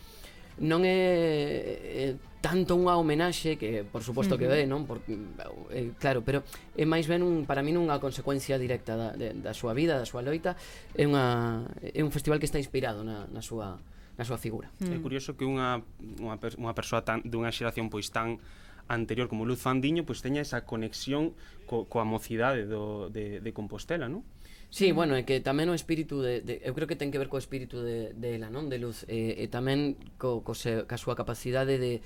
non 0.61 0.81
é, 0.85 2.15
é 2.15 2.19
tanto 2.41 2.77
unha 2.77 2.95
homenaxe 2.95 3.57
que 3.57 3.83
por 3.83 4.05
suposto 4.05 4.37
que 4.37 4.45
é, 4.45 4.63
non? 4.69 4.85
Por, 4.85 5.01
eh, 5.07 5.91
claro, 5.97 6.21
pero 6.21 6.45
é 6.77 6.85
máis 6.85 7.09
ben 7.09 7.25
un 7.25 7.43
para 7.49 7.65
min 7.65 7.75
unha 7.75 7.97
consecuencia 7.97 8.61
directa 8.61 8.95
da, 8.95 9.09
de, 9.17 9.33
da 9.35 9.53
súa 9.57 9.73
vida, 9.73 9.97
da 9.97 10.05
súa 10.05 10.21
loita, 10.21 10.55
é 10.93 11.03
unha 11.03 11.65
é 11.81 12.01
un 12.05 12.13
festival 12.13 12.37
que 12.39 12.47
está 12.47 12.61
inspirado 12.61 13.01
na, 13.01 13.25
na 13.27 13.41
súa 13.41 13.75
na 14.17 14.23
súa 14.25 14.37
figura. 14.41 14.69
Mm. 14.81 14.97
É 14.97 14.99
curioso 15.01 15.37
que 15.37 15.45
unha 15.45 15.81
unha, 16.21 16.37
per, 16.41 16.57
unha 16.57 16.73
persoa 16.73 17.01
tan 17.05 17.21
dunha 17.25 17.53
xeración 17.53 17.89
pois 17.89 18.09
tan 18.09 18.41
anterior 18.87 19.27
como 19.27 19.43
Luz 19.43 19.59
Fandiño 19.59 20.07
pois 20.07 20.23
teña 20.23 20.39
esa 20.39 20.63
conexión 20.63 21.35
co, 21.67 21.85
coa 21.91 22.07
mocidade 22.07 22.65
do, 22.65 23.11
de, 23.11 23.43
de 23.43 23.51
Compostela, 23.51 24.07
non? 24.07 24.23
Sí, 24.69 24.91
bueno, 24.91 25.15
é 25.15 25.23
que 25.23 25.39
tamén 25.39 25.71
o 25.71 25.75
espírito 25.79 26.19
de, 26.19 26.43
de 26.43 26.59
eu 26.67 26.75
creo 26.75 26.91
que 26.91 26.99
ten 26.99 27.07
que 27.07 27.17
ver 27.17 27.31
co 27.31 27.39
espírito 27.39 27.79
de, 27.81 28.11
de 28.13 28.35
ela, 28.35 28.51
non? 28.51 28.67
De 28.67 28.77
Luz 28.77 29.07
e, 29.07 29.39
e 29.39 29.45
tamén 29.47 29.95
co, 30.19 30.43
co 30.43 30.51
se, 30.51 30.83
ca 30.83 30.99
súa 30.99 31.15
capacidade 31.15 31.79
de 31.79 32.03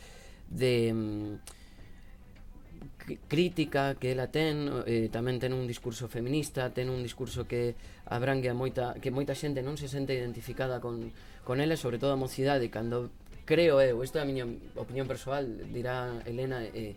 de 0.51 0.93
mm, 0.93 1.31
crítica 3.27 3.95
que 3.95 4.11
ela 4.13 4.29
ten, 4.29 4.69
eh, 4.85 5.09
tamén 5.09 5.41
ten 5.41 5.57
un 5.57 5.65
discurso 5.65 6.05
feminista, 6.05 6.69
ten 6.69 6.93
un 6.93 7.01
discurso 7.01 7.49
que 7.49 7.73
abrangue 8.05 8.47
a 8.47 8.55
moita 8.55 8.93
que 9.01 9.09
moita 9.09 9.33
xente 9.33 9.65
non 9.65 9.75
se 9.75 9.89
sente 9.89 10.13
identificada 10.13 10.77
con 10.77 11.09
con 11.41 11.57
ela, 11.59 11.73
sobre 11.75 11.97
todo 11.97 12.13
a 12.13 12.19
mocidade, 12.21 12.69
cando 12.69 13.09
creo 13.49 13.81
eu, 13.81 14.05
isto 14.05 14.21
é 14.21 14.23
a 14.23 14.29
miña 14.29 14.45
opinión 14.77 15.09
persoal, 15.09 15.49
dirá 15.73 16.21
Elena 16.29 16.61
eh 16.61 16.93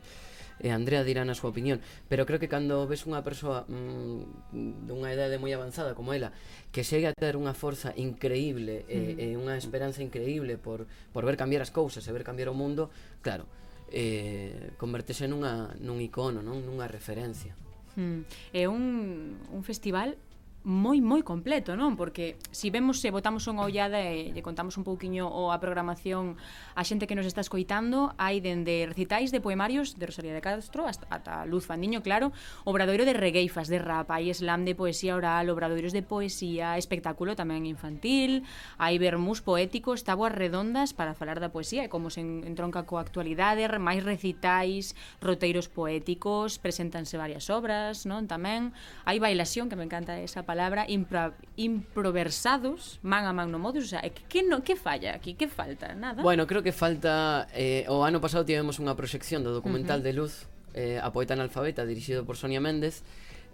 e 0.62 0.70
Andrea 0.70 1.02
dirá 1.02 1.26
na 1.26 1.34
súa 1.34 1.50
opinión, 1.50 1.82
pero 2.06 2.26
creo 2.26 2.38
que 2.38 2.50
cando 2.50 2.87
ves 2.87 3.06
unha 3.06 3.23
persoa 3.26 3.66
mm, 3.66 4.87
dunha 4.87 5.11
idade 5.11 5.38
moi 5.42 5.50
avanzada 5.50 5.99
como 5.99 6.14
ela, 6.14 6.30
que 6.70 6.87
segue 6.87 7.11
a 7.11 7.14
ter 7.14 7.34
unha 7.34 7.56
forza 7.56 7.90
increíble 7.99 8.87
e, 8.87 8.99
mm. 8.99 9.23
e 9.23 9.26
unha 9.34 9.58
esperanza 9.58 10.00
increíble 10.00 10.58
por, 10.58 10.87
por 11.11 11.23
ver 11.26 11.34
cambiar 11.34 11.62
as 11.62 11.75
cousas 11.75 12.06
e 12.06 12.11
ver 12.14 12.23
cambiar 12.23 12.50
o 12.50 12.56
mundo, 12.56 12.90
claro, 13.25 13.50
eh, 13.90 14.75
convertese 14.78 15.26
nunha, 15.26 15.75
nun 15.82 15.99
icono, 16.02 16.42
non? 16.42 16.62
nunha 16.62 16.87
referencia. 16.87 17.54
Mm. 17.94 18.26
É 18.50 18.66
un, 18.66 19.38
un 19.54 19.62
festival 19.62 20.18
moi 20.64 21.04
moi 21.04 21.21
completo, 21.21 21.76
non? 21.76 21.92
Porque 21.92 22.40
se 22.49 22.64
si 22.64 22.73
vemos 22.73 23.04
se 23.04 23.12
botamos 23.12 23.44
unha 23.44 23.68
ollada 23.68 24.00
e 24.00 24.33
lle 24.33 24.40
contamos 24.40 24.80
un 24.80 24.88
pouquiño 24.88 25.28
o 25.28 25.52
a 25.52 25.61
programación 25.61 26.40
a 26.73 26.80
xente 26.80 27.04
que 27.04 27.12
nos 27.12 27.28
está 27.28 27.44
escoitando, 27.44 28.16
hai 28.16 28.40
dende 28.40 28.88
recitais 28.88 29.28
de 29.28 29.44
poemarios 29.44 30.00
de 30.00 30.09
Rosalía 30.09 30.33
de 30.33 30.40
Castro 30.40 30.88
hasta, 30.88 31.04
ata 31.12 31.44
Luz 31.44 31.68
Fandiño, 31.68 32.00
claro, 32.00 32.33
obradoiro 32.64 33.04
de 33.04 33.12
regueifas 33.12 33.68
de 33.68 33.85
rap, 33.85 34.09
hai 34.09 34.33
slam 34.33 34.64
de 34.64 34.73
poesía 34.73 35.12
oral, 35.12 35.52
obradoiros 35.52 35.92
de 35.92 36.00
poesía, 36.00 36.80
espectáculo 36.80 37.37
tamén 37.37 37.68
infantil, 37.68 38.49
hai 38.80 38.97
vermús 38.97 39.44
poéticos, 39.44 40.00
táboas 40.00 40.33
redondas 40.33 40.97
para 40.97 41.12
falar 41.12 41.44
da 41.44 41.52
poesía 41.52 41.85
e 41.85 41.92
como 41.92 42.09
se 42.09 42.25
entronca 42.25 42.88
coa 42.88 43.04
actualidade, 43.04 43.68
máis 43.76 44.00
recitais, 44.00 44.97
roteiros 45.21 45.68
poéticos, 45.68 46.56
preséntanse 46.56 47.21
varias 47.21 47.52
obras, 47.52 48.09
non? 48.09 48.25
Tamén 48.25 48.73
hai 49.04 49.21
bailación, 49.21 49.68
que 49.68 49.76
me 49.76 49.85
encanta 49.85 50.16
esa 50.16 50.49
palabra 50.49 50.53
palabra, 50.54 50.87
impro, 50.87 51.34
improversados, 51.56 53.00
man 53.02 53.26
a 53.26 53.32
man 53.34 53.50
no 53.50 53.58
modus, 53.58 53.84
o 53.87 53.88
sea, 53.88 54.02
que 54.02 54.40
no, 54.46 54.62
que 54.62 54.76
falla 54.76 55.11
aquí, 55.18 55.34
que 55.34 55.49
falta, 55.49 55.94
nada. 55.94 56.23
Bueno, 56.23 56.46
creo 56.46 56.62
que 56.62 56.70
falta 56.70 57.49
eh, 57.50 57.84
o 57.90 58.06
ano 58.06 58.23
pasado 58.23 58.46
tivemos 58.46 58.78
unha 58.78 58.94
proxección 58.94 59.42
do 59.42 59.50
documental 59.50 59.99
uh 59.99 60.06
-huh. 60.06 60.14
de 60.14 60.18
Luz, 60.18 60.46
eh, 60.78 61.02
a 61.02 61.11
poeta 61.11 61.34
analfabeta 61.34 61.82
dirixido 61.82 62.23
por 62.23 62.38
Sonia 62.38 62.62
Méndez. 62.62 63.02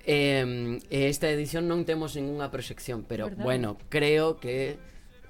Eh, 0.04 0.76
esta 0.92 1.32
edición 1.32 1.64
non 1.64 1.88
temos 1.88 2.20
ningunha 2.20 2.52
proxección, 2.52 3.08
pero 3.08 3.32
¿verdad? 3.32 3.44
bueno, 3.48 3.68
creo 3.88 4.36
que 4.36 4.76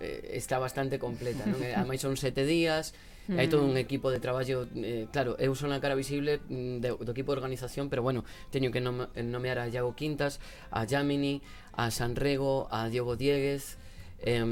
eh, 0.03 0.35
está 0.35 0.59
bastante 0.59 0.99
completa, 0.99 1.47
non? 1.47 1.63
Eh, 1.63 1.79
amais 1.79 2.03
son 2.03 2.19
sete 2.19 2.43
días, 2.43 2.99
Hai 3.39 3.47
todo 3.47 3.63
un 3.63 3.79
mm. 3.79 3.85
equipo 3.87 4.11
de 4.11 4.19
traballo, 4.19 4.67
eh, 4.75 5.07
claro, 5.13 5.39
eu 5.39 5.55
son 5.55 5.71
a 5.71 5.79
cara 5.79 5.95
visible 5.95 6.43
mm, 6.51 6.83
de, 6.83 6.91
do 6.99 7.11
equipo 7.15 7.31
de 7.31 7.39
organización, 7.39 7.87
pero 7.87 8.03
bueno, 8.03 8.27
teño 8.51 8.75
que 8.75 8.83
nom 8.83 9.07
nomear 9.15 9.63
a 9.63 9.71
Iago 9.71 9.95
Quintas, 9.95 10.43
a 10.75 10.83
Yamini, 10.83 11.39
a 11.73 11.91
Sanrego, 11.91 12.69
a 12.71 12.89
Diogo 12.89 13.17
Dieguez, 13.17 13.79
eh, 14.23 14.45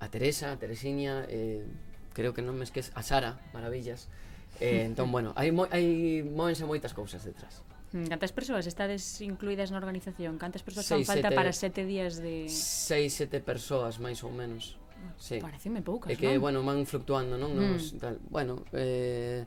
a 0.00 0.06
Teresa, 0.08 0.52
a 0.52 0.56
Teresiña, 0.56 1.26
eh, 1.28 1.64
creo 2.12 2.34
que 2.34 2.42
non 2.42 2.56
me 2.56 2.64
esqueces, 2.64 2.92
a 2.96 3.02
Sara, 3.02 3.40
maravillas. 3.52 4.08
Eh, 4.60 4.84
entón, 4.90 5.12
bueno, 5.12 5.32
hai, 5.36 5.50
mo 5.54 5.68
hai 5.70 6.22
móvense 6.26 6.66
moitas 6.66 6.92
cousas 6.92 7.22
detrás. 7.22 7.62
Mm, 7.90 8.06
cantas 8.06 8.30
persoas 8.30 8.66
estades 8.70 9.02
incluídas 9.20 9.74
na 9.74 9.82
organización? 9.82 10.38
Cantas 10.38 10.62
persoas 10.62 10.86
fan 10.86 11.02
falta 11.02 11.30
sete, 11.30 11.38
para 11.38 11.50
sete 11.50 11.82
días 11.82 12.22
de... 12.22 12.46
Seis, 12.46 13.18
sete 13.18 13.42
persoas, 13.42 13.98
máis 13.98 14.22
ou 14.22 14.30
menos. 14.30 14.78
Ah, 15.00 15.10
sí. 15.18 15.42
Pareceme 15.42 15.82
poucas, 15.82 16.12
É 16.12 16.14
que, 16.14 16.38
non? 16.38 16.44
bueno, 16.44 16.58
van 16.62 16.86
fluctuando, 16.86 17.34
non? 17.34 17.50
Mm. 17.50 17.58
Nos, 17.58 17.84
mm. 17.90 17.98
tal. 17.98 18.14
Bueno, 18.30 18.62
eh, 18.76 19.42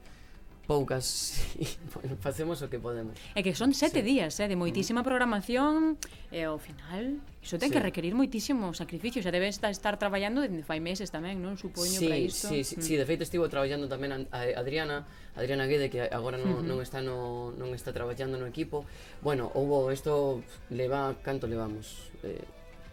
poucas 0.67 1.35
bueno, 1.93 2.15
facemos 2.19 2.61
o 2.63 2.71
que 2.71 2.79
podemos. 2.79 3.19
É 3.35 3.43
que 3.43 3.51
son 3.51 3.75
sete 3.75 3.99
sí. 3.99 4.15
días, 4.15 4.39
eh, 4.39 4.47
de 4.47 4.55
moitísima 4.55 5.03
mm. 5.03 5.07
programación 5.07 5.99
e 6.31 6.47
ao 6.47 6.55
final 6.55 7.19
iso 7.43 7.59
ten 7.59 7.67
sí. 7.67 7.75
que 7.75 7.81
requerir 7.83 8.15
moitísimo 8.15 8.71
sacrificio, 8.71 9.19
xa 9.19 9.31
debe 9.31 9.51
estar, 9.51 9.71
estar 9.75 9.99
traballando 9.99 10.39
dende 10.39 10.63
fai 10.63 10.79
meses 10.79 11.11
tamén, 11.11 11.43
non? 11.43 11.59
Supoño 11.59 11.99
sí, 11.99 12.07
para 12.07 12.15
isto. 12.15 12.47
Sí, 12.47 12.63
sí, 12.63 12.79
mm. 12.79 12.83
sí, 12.83 12.93
de 12.95 13.03
feito 13.03 13.27
estivo 13.27 13.51
traballando 13.51 13.91
tamén 13.91 14.31
a 14.31 14.39
Adriana, 14.55 15.03
Adriana 15.35 15.67
Guede 15.67 15.91
que 15.91 15.99
agora 16.07 16.39
non, 16.39 16.55
uh 16.55 16.57
-huh. 16.63 16.67
non 16.67 16.79
está 16.79 17.03
no 17.03 17.51
non 17.59 17.75
está 17.75 17.91
traballando 17.91 18.39
no 18.39 18.47
equipo. 18.47 18.87
Bueno, 19.19 19.51
houbo 19.51 19.91
isto 19.91 20.39
leva 20.71 21.11
canto 21.19 21.43
levamos? 21.51 22.07
Eh, 22.23 22.39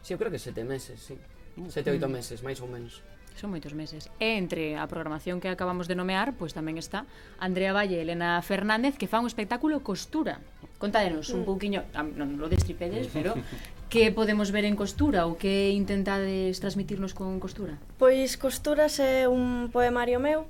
sí, 0.02 0.10
eu 0.10 0.18
creo 0.18 0.34
que 0.34 0.42
sete 0.42 0.66
meses, 0.66 0.98
sí. 0.98 1.14
Mm, 1.54 1.70
sete, 1.70 1.94
oito 1.94 2.10
mm. 2.10 2.14
meses, 2.18 2.42
máis 2.42 2.58
ou 2.58 2.66
menos. 2.66 3.02
Son 3.36 3.52
moitos 3.52 3.72
meses. 3.72 4.10
E 4.18 4.36
entre 4.36 4.76
a 4.76 4.84
programación 4.88 5.38
que 5.38 5.48
acabamos 5.48 5.88
de 5.88 5.96
nomear, 5.96 6.34
pois 6.36 6.52
tamén 6.52 6.76
está 6.76 7.08
Andrea 7.40 7.72
Valle 7.72 7.98
e 7.98 8.04
Elena 8.04 8.40
Fernández 8.44 8.96
que 8.96 9.08
fan 9.08 9.24
un 9.24 9.30
espectáculo 9.30 9.80
Costura. 9.84 10.40
Contádenos 10.80 11.28
un 11.30 11.44
mm. 11.44 11.48
pouquiño, 11.48 11.80
ah, 11.92 12.04
non 12.04 12.40
lo 12.40 12.48
destripedes, 12.48 13.08
pero 13.12 13.36
que 13.92 14.12
podemos 14.12 14.52
ver 14.54 14.64
en 14.64 14.78
Costura 14.78 15.26
ou 15.26 15.34
que 15.36 15.74
intentades 15.74 16.62
transmitirnos 16.62 17.12
con 17.12 17.42
Costura? 17.42 17.76
Pois 17.98 18.38
Costuras 18.38 18.96
é 19.02 19.26
un 19.26 19.68
poemario 19.68 20.20
meu 20.20 20.46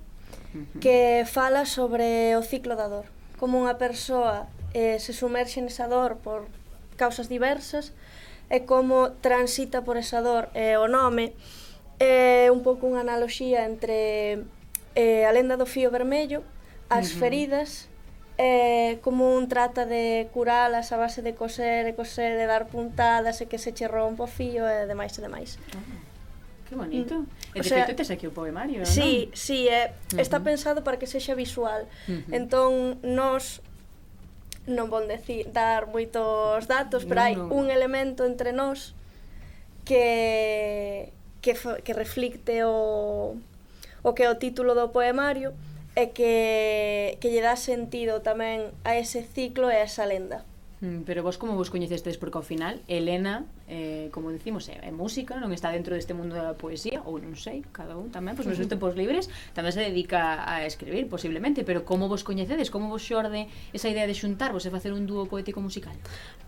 que 0.83 1.25
fala 1.27 1.65
sobre 1.65 2.35
o 2.35 2.43
ciclo 2.43 2.75
da 2.75 2.91
dor. 2.91 3.07
Como 3.39 3.57
unha 3.63 3.79
persoa 3.79 4.51
eh, 4.75 4.99
se 4.99 5.15
sumerxe 5.15 5.63
nesa 5.63 5.87
dor 5.87 6.19
por 6.21 6.51
causas 6.99 7.31
diversas 7.31 7.95
e 8.51 8.67
como 8.67 9.15
transita 9.23 9.87
por 9.87 9.97
esa 9.97 10.21
dor 10.21 10.51
eh, 10.53 10.77
o 10.77 10.91
nome 10.91 11.33
É 12.01 12.49
un 12.49 12.65
pouco 12.65 12.89
unha 12.89 13.05
analoxía 13.05 13.69
entre 13.69 14.41
eh, 14.97 15.29
a 15.29 15.31
lenda 15.37 15.61
do 15.61 15.69
fío 15.69 15.93
vermello, 15.93 16.41
as 16.89 17.13
uh 17.13 17.13
-huh. 17.13 17.21
feridas, 17.21 17.93
eh, 18.41 18.99
como 19.05 19.37
un 19.37 19.53
trata 19.53 19.85
de 19.85 20.33
curalas 20.33 20.93
a 20.93 20.97
base 20.97 21.21
de 21.21 21.37
coser 21.37 21.85
e 21.85 21.93
coser 21.93 22.41
e 22.41 22.47
dar 22.49 22.73
puntadas 22.73 23.45
e 23.45 23.47
que 23.47 23.61
se 23.61 23.77
che 23.77 23.85
rompa 23.85 24.25
o 24.25 24.31
fío 24.31 24.65
e 24.65 24.89
demais 24.89 25.13
e 25.13 25.21
demais. 25.21 25.61
Uh 25.61 25.77
-huh. 25.77 26.01
Que 26.65 26.75
bonito. 26.75 27.15
Mm. 27.21 27.27
E 27.53 27.61
de 27.61 27.69
sea, 27.69 27.85
feito 27.85 27.93
tes 28.01 28.09
aquí 28.09 28.25
o 28.25 28.33
poemario, 28.33 28.81
sí, 28.89 29.29
non? 29.29 29.37
Sí, 29.37 29.69
eh, 29.69 29.93
uh 29.93 30.17
-huh. 30.17 30.25
está 30.25 30.41
pensado 30.41 30.81
para 30.81 30.97
que 30.97 31.05
sexa 31.05 31.37
visual. 31.37 31.85
Uh 32.09 32.17
-huh. 32.17 32.33
Entón, 32.33 32.97
nos 33.05 33.61
non 34.65 34.89
von 34.89 35.05
decir 35.05 35.53
dar 35.53 35.85
moitos 35.93 36.65
datos, 36.65 37.05
pero 37.05 37.21
no, 37.21 37.27
hai 37.29 37.35
no. 37.37 37.53
un 37.53 37.69
elemento 37.69 38.25
entre 38.25 38.57
nós 38.57 38.97
que 39.85 41.13
que, 41.41 41.57
que 41.57 41.93
reflicte 41.93 42.65
o, 42.65 43.37
o 44.03 44.11
que 44.15 44.25
é 44.25 44.29
o 44.31 44.37
título 44.37 44.77
do 44.77 44.93
poemario 44.93 45.53
e 45.97 46.15
que, 46.15 47.19
que 47.19 47.29
lle 47.29 47.43
dá 47.43 47.59
sentido 47.59 48.23
tamén 48.23 48.71
a 48.87 48.95
ese 48.95 49.27
ciclo 49.27 49.69
e 49.69 49.77
a 49.77 49.85
esa 49.85 50.07
lenda. 50.07 50.47
Mm, 50.81 51.05
pero 51.05 51.23
vos 51.23 51.37
como 51.37 51.61
vos 51.61 51.69
coñecestes? 51.69 52.17
Porque 52.17 52.41
ao 52.41 52.47
final 52.47 52.81
Elena, 52.89 53.45
eh, 53.69 54.09
como 54.17 54.33
decimos, 54.33 54.65
é, 54.73 54.81
é 54.81 54.89
música, 54.89 55.37
non 55.37 55.53
está 55.53 55.69
dentro 55.69 55.93
deste 55.93 56.17
mundo 56.17 56.33
da 56.33 56.57
poesía, 56.57 57.05
ou 57.05 57.21
non 57.21 57.37
sei, 57.37 57.61
cada 57.69 58.01
un 58.01 58.09
tamén, 58.09 58.33
pois 58.33 58.49
nos 58.49 58.57
seus 58.57 58.71
tempos 58.71 58.97
libres, 58.97 59.29
tamén 59.53 59.77
se 59.77 59.85
dedica 59.85 60.41
a 60.49 60.65
escribir, 60.65 61.05
posiblemente, 61.13 61.69
pero 61.69 61.85
como 61.85 62.09
vos 62.09 62.25
coñecedes? 62.25 62.73
Como 62.73 62.89
vos 62.89 63.05
xorde 63.05 63.53
esa 63.77 63.93
idea 63.93 64.09
de 64.09 64.17
xuntarvos 64.17 64.65
e 64.65 64.73
facer 64.73 64.97
un 64.97 65.05
dúo 65.05 65.29
poético 65.29 65.61
musical? 65.61 65.93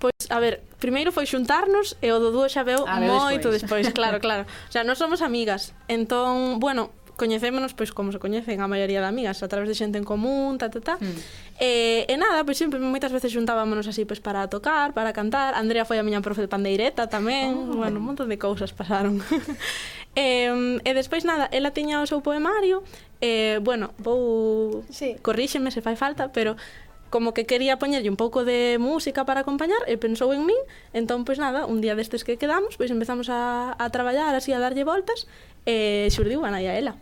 Pois 0.00 0.11
a 0.32 0.40
ver, 0.40 0.64
primeiro 0.80 1.12
foi 1.12 1.28
xuntarnos 1.28 2.00
e 2.00 2.08
o 2.08 2.16
do 2.16 2.32
dúo 2.32 2.48
xa 2.48 2.64
veu 2.64 2.88
ah, 2.88 2.96
moito 2.96 3.52
despois. 3.52 3.84
despois, 3.84 3.92
claro, 3.92 4.16
claro. 4.24 4.48
O 4.48 4.72
sea, 4.72 4.80
nós 4.82 4.96
somos 4.96 5.20
amigas, 5.20 5.76
entón, 5.92 6.56
bueno, 6.56 6.90
coñecémonos 7.20 7.76
pois 7.76 7.92
como 7.92 8.10
se 8.10 8.18
coñecen 8.18 8.64
a 8.64 8.66
maioría 8.66 9.04
de 9.04 9.08
amigas, 9.12 9.44
a 9.44 9.48
través 9.52 9.68
de 9.68 9.76
xente 9.76 10.00
en 10.00 10.08
común, 10.08 10.56
ta 10.56 10.72
ta 10.72 10.80
ta. 10.80 10.94
Mm. 10.96 11.20
E, 11.60 11.70
e 12.08 12.14
nada, 12.16 12.42
pois 12.48 12.56
sempre 12.56 12.80
moitas 12.80 13.12
veces 13.12 13.28
xuntábamonos 13.30 13.84
así 13.84 14.08
pois 14.08 14.18
para 14.24 14.48
tocar, 14.48 14.96
para 14.96 15.12
cantar. 15.12 15.52
Andrea 15.52 15.84
foi 15.84 16.00
a 16.00 16.04
miña 16.04 16.24
profe 16.24 16.40
de 16.40 16.48
pandeireta 16.48 17.12
tamén. 17.12 17.52
Oh. 17.52 17.84
Bueno, 17.84 18.00
un 18.00 18.08
montón 18.08 18.32
de 18.32 18.40
cousas 18.40 18.72
pasaron. 18.72 19.20
e, 20.16 20.48
e 20.80 20.90
despois 20.96 21.28
nada, 21.28 21.46
ela 21.52 21.76
tiña 21.76 22.00
o 22.00 22.08
seu 22.08 22.24
poemario 22.24 22.80
Eh, 23.22 23.60
bueno, 23.62 23.94
vou 23.98 24.82
sí. 24.90 25.14
corríxeme 25.22 25.70
se 25.70 25.80
fai 25.80 25.94
falta, 25.94 26.34
pero 26.34 26.58
como 27.12 27.36
que 27.36 27.44
quería 27.44 27.76
poñerlle 27.76 28.08
un 28.08 28.16
pouco 28.16 28.40
de 28.48 28.80
música 28.80 29.28
para 29.28 29.44
acompañar 29.44 29.84
e 29.84 30.00
pensou 30.00 30.32
en 30.32 30.48
min, 30.48 30.56
entón 30.96 31.28
pois 31.28 31.36
nada, 31.36 31.68
un 31.68 31.84
día 31.84 31.92
destes 31.92 32.24
que 32.24 32.40
quedamos, 32.40 32.80
pois 32.80 32.88
empezamos 32.88 33.28
a, 33.28 33.76
a 33.76 33.86
traballar 33.92 34.32
así 34.32 34.56
a 34.56 34.58
darlle 34.58 34.88
voltas 34.88 35.28
e 35.68 36.08
xurdiu 36.08 36.48
a 36.48 36.50
e 36.56 36.66
a 36.66 36.74
ela. 36.74 36.96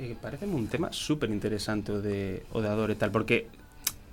Eh, 0.00 0.16
pareceme 0.16 0.56
un 0.56 0.72
tema 0.72 0.88
super 0.96 1.28
interesante 1.28 1.92
o 1.92 2.00
de 2.00 2.40
o 2.56 2.64
da 2.64 2.72
dor 2.72 2.88
e 2.88 2.96
tal, 2.96 3.12
porque 3.12 3.52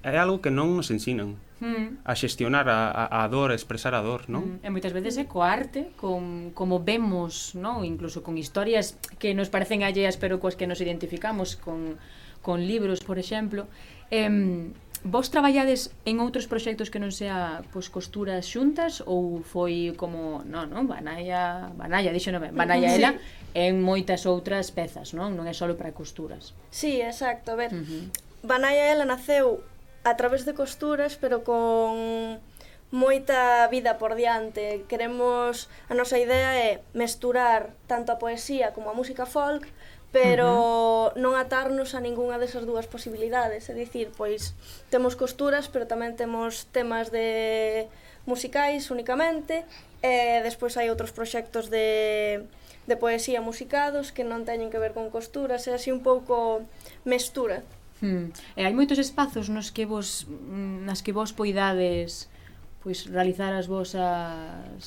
é 0.04 0.20
algo 0.20 0.44
que 0.44 0.52
non 0.52 0.76
nos 0.76 0.92
ensinan 0.92 1.40
mm. 1.64 2.04
a 2.04 2.14
xestionar 2.20 2.68
a, 2.68 2.92
a, 2.92 3.24
a 3.24 3.28
dor, 3.32 3.52
a 3.52 3.56
expresar 3.56 3.96
a 3.96 4.04
dor, 4.04 4.28
non? 4.28 4.60
Mm. 4.60 4.68
E 4.68 4.70
moitas 4.72 4.92
veces 4.92 5.16
é 5.16 5.24
co 5.24 5.48
arte, 5.48 5.96
con, 5.96 6.52
como 6.52 6.84
vemos, 6.84 7.56
non? 7.56 7.88
incluso 7.88 8.20
con 8.20 8.36
historias 8.36 9.00
que 9.16 9.32
nos 9.32 9.48
parecen 9.48 9.80
alleas 9.80 10.20
pero 10.20 10.44
coas 10.44 10.60
que 10.60 10.68
nos 10.68 10.84
identificamos, 10.84 11.56
con, 11.56 11.96
con 12.44 12.68
libros, 12.68 13.00
por 13.00 13.16
exemplo, 13.16 13.72
Em, 14.14 14.70
vos 15.04 15.34
traballades 15.34 15.90
en 16.06 16.22
outros 16.22 16.46
proxectos 16.46 16.94
que 16.94 17.02
non 17.02 17.10
sea 17.10 17.66
pois, 17.74 17.90
costuras 17.90 18.46
xuntas 18.46 19.02
ou 19.04 19.42
foi 19.42 19.92
como, 19.98 20.46
non, 20.46 20.70
non, 20.70 20.86
Banaya, 20.86 21.74
Banaya, 21.74 22.14
dixo 22.14 22.30
non 22.30 22.46
ben, 22.46 22.54
Banaya 22.54 22.94
sí. 22.94 23.02
ela, 23.02 23.18
en 23.58 23.82
moitas 23.82 24.30
outras 24.30 24.70
pezas, 24.70 25.18
non? 25.18 25.34
Non 25.34 25.50
é 25.50 25.54
só 25.58 25.66
para 25.74 25.98
costuras. 25.98 26.54
Sí, 26.70 27.02
exacto, 27.02 27.52
a 27.52 27.58
ver, 27.58 27.74
uh 27.74 27.82
-huh. 27.82 28.04
Banaya 28.46 28.94
ela 28.94 29.10
naceu 29.10 29.66
a 30.06 30.14
través 30.16 30.46
de 30.46 30.54
costuras, 30.54 31.18
pero 31.18 31.44
con 31.44 32.38
moita 32.94 33.68
vida 33.74 33.98
por 33.98 34.14
diante. 34.14 34.86
Queremos, 34.88 35.68
a 35.90 35.98
nosa 35.98 36.22
idea 36.22 36.54
é 36.54 36.86
mesturar 36.94 37.74
tanto 37.90 38.14
a 38.14 38.22
poesía 38.22 38.72
como 38.78 38.94
a 38.94 38.96
música 38.96 39.26
folk 39.26 39.66
pero 40.14 40.48
uh 40.48 41.12
-huh. 41.12 41.20
non 41.20 41.34
atarnos 41.34 41.98
a 41.98 42.00
ningunha 42.00 42.38
desas 42.38 42.70
dúas 42.70 42.86
posibilidades, 42.86 43.68
é 43.68 43.74
dicir, 43.74 44.14
pois 44.14 44.54
temos 44.94 45.18
costuras, 45.18 45.66
pero 45.68 45.90
tamén 45.90 46.14
temos 46.14 46.70
temas 46.70 47.10
de 47.10 47.90
musicais 48.30 48.94
únicamente, 48.94 49.66
e 50.06 50.40
despois 50.46 50.78
hai 50.78 50.94
outros 50.94 51.12
proxectos 51.12 51.74
de 51.74 52.46
de 52.84 52.96
poesía 52.98 53.40
musicados 53.40 54.12
que 54.12 54.28
non 54.28 54.44
teñen 54.44 54.68
que 54.68 54.80
ver 54.80 54.92
con 54.92 55.08
costuras, 55.08 55.66
é 55.68 55.74
así 55.74 55.90
un 55.90 56.04
pouco 56.04 56.68
mestura. 57.08 57.64
Hmm. 58.04 58.36
E 58.60 58.68
hai 58.68 58.76
moitos 58.76 59.00
espazos 59.00 59.48
nos 59.48 59.72
que 59.72 59.88
vos 59.88 60.28
mm, 60.28 60.84
nas 60.84 61.00
que 61.00 61.16
vos 61.16 61.32
poidades 61.32 62.28
pois 62.84 63.08
realizar 63.08 63.56
as 63.56 63.72
vosas 63.72 64.04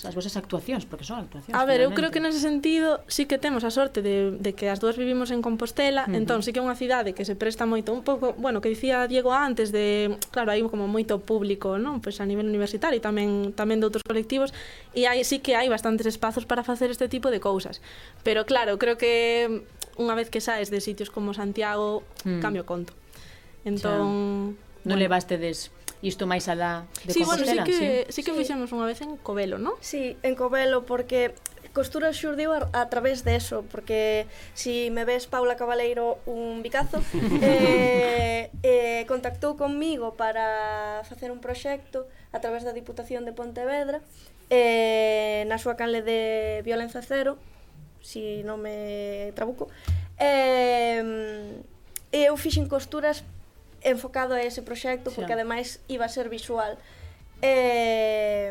as 0.04 0.12
vosas 0.12 0.36
actuacións, 0.36 0.84
porque 0.84 1.08
son 1.08 1.16
actuacións. 1.24 1.56
A 1.56 1.64
ver, 1.64 1.80
eu 1.80 1.96
creo 1.96 2.12
que 2.12 2.20
nese 2.20 2.44
sentido 2.44 3.00
sí 3.08 3.24
que 3.24 3.40
temos 3.40 3.64
a 3.64 3.72
sorte 3.72 4.04
de, 4.04 4.36
de 4.36 4.52
que 4.52 4.68
as 4.68 4.84
dúas 4.84 5.00
vivimos 5.00 5.32
en 5.32 5.40
Compostela, 5.40 6.04
uh 6.04 6.12
-huh. 6.12 6.20
entón 6.20 6.44
sí 6.44 6.52
que 6.52 6.60
é 6.60 6.64
unha 6.64 6.76
cidade 6.76 7.16
que 7.16 7.24
se 7.24 7.32
presta 7.40 7.64
moito 7.64 7.96
un 7.96 8.04
pouco, 8.04 8.36
bueno, 8.36 8.60
que 8.60 8.68
dicía 8.68 9.08
Diego 9.08 9.32
antes 9.32 9.72
de, 9.72 10.12
claro, 10.28 10.52
hai 10.52 10.60
como 10.68 10.84
moito 10.84 11.24
público, 11.24 11.80
non? 11.80 12.04
Pois 12.04 12.20
a 12.20 12.28
nivel 12.28 12.44
universitario 12.44 13.00
e 13.00 13.02
tamén 13.02 13.56
tamén 13.56 13.80
de 13.80 13.88
outros 13.88 14.04
colectivos 14.04 14.52
e 14.92 15.08
hai 15.08 15.24
sí 15.24 15.40
que 15.40 15.56
hai 15.56 15.72
bastantes 15.72 16.04
espazos 16.04 16.44
para 16.44 16.60
facer 16.60 16.92
este 16.92 17.08
tipo 17.08 17.32
de 17.32 17.40
cousas. 17.40 17.80
Pero 18.20 18.44
claro, 18.44 18.76
creo 18.76 19.00
que 19.00 19.64
unha 19.96 20.12
vez 20.12 20.28
que 20.28 20.44
saes 20.44 20.68
de 20.68 20.84
sitios 20.84 21.08
como 21.08 21.32
Santiago, 21.32 22.04
mm. 22.28 22.44
cambio 22.44 22.68
conto. 22.68 22.92
Entón, 23.64 24.52
Xa. 24.52 24.84
non 24.84 25.00
bueno. 25.00 25.00
levastedes 25.00 25.72
isto 26.02 26.26
máis 26.28 26.48
alá 26.48 26.84
de 27.04 27.12
sí, 27.12 27.24
Bueno, 27.24 27.44
sí, 27.44 27.56
que, 27.64 27.72
sí. 27.72 27.86
sí 28.12 28.20
que 28.22 28.32
sí. 28.32 28.38
fixemos 28.38 28.72
unha 28.72 28.84
vez 28.84 29.00
en 29.00 29.16
Covelo, 29.20 29.56
non? 29.56 29.74
Sí, 29.80 30.16
en 30.22 30.36
Covelo, 30.36 30.84
porque 30.84 31.32
costura 31.76 32.08
xurdiu 32.16 32.56
a, 32.56 32.72
a 32.72 32.88
través 32.88 33.20
de 33.24 33.36
eso, 33.36 33.60
porque 33.68 34.24
si 34.56 34.88
me 34.88 35.04
ves 35.04 35.28
Paula 35.28 35.60
Cabaleiro 35.60 36.16
un 36.24 36.64
bicazo, 36.64 37.04
eh, 37.44 38.48
eh, 38.64 39.04
contactou 39.04 39.60
conmigo 39.60 40.16
para 40.16 41.04
facer 41.04 41.28
un 41.28 41.40
proxecto 41.44 42.08
a 42.32 42.40
través 42.40 42.64
da 42.64 42.72
Diputación 42.72 43.28
de 43.28 43.36
Pontevedra 43.36 44.00
eh, 44.48 45.44
na 45.50 45.60
súa 45.60 45.76
canle 45.76 46.00
de 46.00 46.62
violencia 46.64 47.04
cero, 47.04 47.36
si 48.00 48.40
non 48.46 48.62
me 48.62 49.34
trabuco, 49.36 49.68
eh, 50.16 51.02
eu 52.12 52.34
fixen 52.40 52.70
costuras 52.70 53.20
enfocado 53.86 54.34
a 54.34 54.42
ese 54.42 54.66
proxecto 54.66 55.14
porque 55.14 55.30
sí. 55.30 55.38
ademais 55.38 55.78
iba 55.86 56.04
a 56.04 56.10
ser 56.10 56.26
visual. 56.26 56.74
E, 57.38 58.50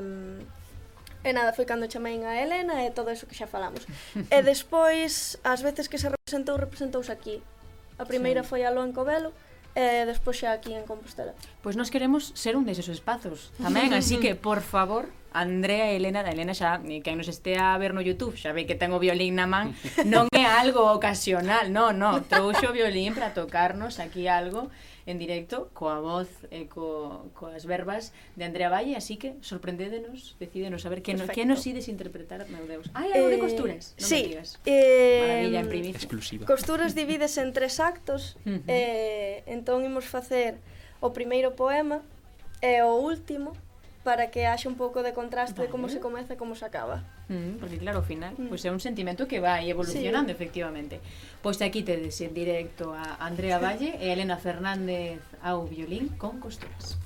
e 1.28 1.30
nada, 1.36 1.52
foi 1.52 1.68
cando 1.68 1.92
chamei 1.92 2.24
a 2.24 2.40
Elena 2.40 2.88
e 2.88 2.96
todo 2.96 3.12
iso 3.12 3.28
que 3.28 3.36
xa 3.36 3.46
falamos. 3.46 3.84
e 4.16 4.40
despois, 4.48 5.36
as 5.44 5.60
veces 5.60 5.92
que 5.92 6.00
se 6.00 6.08
representou, 6.08 6.56
representouse 6.56 7.12
aquí. 7.12 7.44
A 8.00 8.08
primeira 8.08 8.42
sí. 8.44 8.50
foi 8.56 8.62
a 8.64 8.72
Loan 8.72 8.96
Covelo, 8.96 9.36
e 9.76 10.08
despois 10.08 10.40
xa 10.40 10.56
aquí 10.56 10.72
en 10.72 10.88
Compostela. 10.88 11.36
Pois 11.60 11.76
nós 11.76 11.92
queremos 11.92 12.32
ser 12.32 12.56
un 12.56 12.64
deses 12.64 12.88
espazos 12.88 13.52
tamén, 13.60 13.92
así 13.92 14.24
que, 14.24 14.32
por 14.32 14.64
favor, 14.64 15.12
Andrea 15.36 15.92
e 15.92 16.00
Elena, 16.00 16.24
da 16.24 16.32
Elena 16.32 16.56
xa, 16.56 16.80
que 16.80 17.12
nos 17.12 17.28
estea 17.28 17.76
a 17.76 17.78
ver 17.78 17.92
no 17.92 18.00
YouTube, 18.00 18.40
xa 18.40 18.56
ve 18.56 18.64
que 18.64 18.80
ten 18.80 18.96
o 18.96 19.00
violín 19.04 19.36
na 19.36 19.52
man, 19.52 19.76
non 20.08 20.32
é 20.32 20.48
algo 20.48 20.88
ocasional, 20.96 21.68
non, 21.76 22.00
non, 22.00 22.24
trouxo 22.24 22.72
o 22.72 22.76
violín 22.76 23.12
para 23.12 23.36
tocarnos 23.36 24.00
aquí 24.00 24.32
algo 24.32 24.72
en 25.06 25.20
directo 25.20 25.70
coa 25.74 26.00
voz 26.00 26.32
eh, 26.50 26.66
e 26.66 26.72
co, 26.72 27.30
coas 27.38 27.68
verbas 27.68 28.16
de 28.40 28.48
Andrea 28.48 28.72
Valle, 28.72 28.96
así 28.96 29.18
que 29.20 29.38
sorprendédenos, 29.42 30.40
decídenos 30.40 30.86
a 30.86 30.90
ver 30.90 31.04
que, 31.04 31.14
no, 31.14 31.28
que 31.28 31.46
nos 31.46 31.62
ides 31.68 31.92
interpretar, 31.92 32.48
meu 32.50 32.66
Deus. 32.66 32.90
Ai, 32.96 33.14
algo 33.14 33.30
eh, 33.30 33.36
de 33.36 33.40
costuras, 33.44 33.94
non 34.00 34.08
sí, 34.08 34.34
digas. 34.34 34.58
Eh, 34.66 35.20
Maravilla, 35.22 35.60
en 35.62 35.70
primicia. 35.70 36.00
Exclusiva. 36.00 36.44
Costuras 36.50 36.96
divides 36.98 37.38
en 37.38 37.54
tres 37.54 37.78
actos, 37.84 38.40
uh 38.48 38.58
-huh. 38.58 38.62
eh, 38.72 39.44
entón 39.46 39.86
imos 39.86 40.10
facer 40.10 40.58
o 41.04 41.14
primeiro 41.14 41.54
poema 41.54 42.02
e 42.64 42.82
o 42.82 42.98
último, 42.98 43.54
para 44.06 44.30
que 44.30 44.46
haxa 44.46 44.70
un 44.70 44.78
pouco 44.78 45.02
de 45.02 45.18
contraste 45.18 45.58
vale. 45.58 45.68
de 45.68 45.72
como 45.74 45.90
se 45.90 45.98
comeza 45.98 46.38
e 46.38 46.38
como 46.38 46.54
se 46.54 46.62
acaba. 46.62 47.02
Mm, 47.26 47.58
porque 47.58 47.82
claro, 47.82 48.00
ao 48.00 48.06
final, 48.06 48.38
mm. 48.38 48.54
pois 48.54 48.62
pues 48.62 48.70
é 48.70 48.72
un 48.72 48.78
sentimento 48.78 49.26
que 49.26 49.42
vai 49.42 49.66
evolucionando, 49.66 50.30
sí. 50.30 50.38
efectivamente. 50.38 51.02
Pois 51.42 51.58
aquí 51.66 51.82
tedes 51.82 52.22
en 52.22 52.38
directo 52.38 52.94
a 52.94 53.18
Andrea 53.18 53.58
Valle 53.58 53.98
e 53.98 54.14
Elena 54.14 54.38
Fernández 54.38 55.26
ao 55.42 55.66
violín 55.66 56.14
con 56.22 56.38
costuras. 56.38 57.02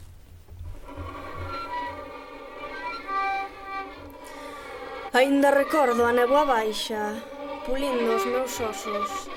Ainda 5.15 5.49
recordo 5.55 6.03
a 6.05 6.11
neboa 6.11 6.43
baixa, 6.43 7.15
pulindo 7.63 8.13
os 8.13 8.27
meus 8.27 8.53
osos, 8.59 9.31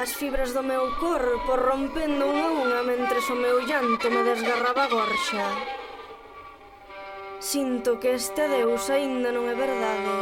As 0.00 0.16
fibras 0.16 0.56
do 0.56 0.64
meu 0.64 0.96
corpo 0.96 1.60
rompendo 1.60 2.24
unha 2.24 2.48
a 2.48 2.56
unha 2.64 2.80
mentres 2.88 3.28
o 3.28 3.36
meu 3.36 3.60
llanto 3.68 4.08
me 4.08 4.24
desgarraba 4.24 4.88
a 4.88 4.92
gorxa. 4.96 5.44
Sinto 7.40 7.98
que 7.98 8.14
este 8.14 8.48
Deus 8.52 8.92
aínda 8.92 9.32
non 9.32 9.48
é 9.48 9.56
verdade. 9.56 10.12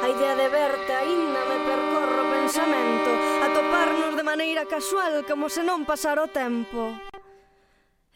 A 0.00 0.08
idea 0.08 0.32
de 0.32 0.48
verte 0.48 0.96
aínda 0.96 1.44
me 1.44 1.60
percorro 1.60 2.24
o 2.24 2.30
pensamento, 2.32 3.10
atoparnos 3.44 4.16
de 4.16 4.24
maneira 4.24 4.64
casual 4.64 5.28
como 5.28 5.52
se 5.52 5.60
non 5.60 5.84
pasara 5.84 6.24
o 6.24 6.32
tempo. 6.32 6.96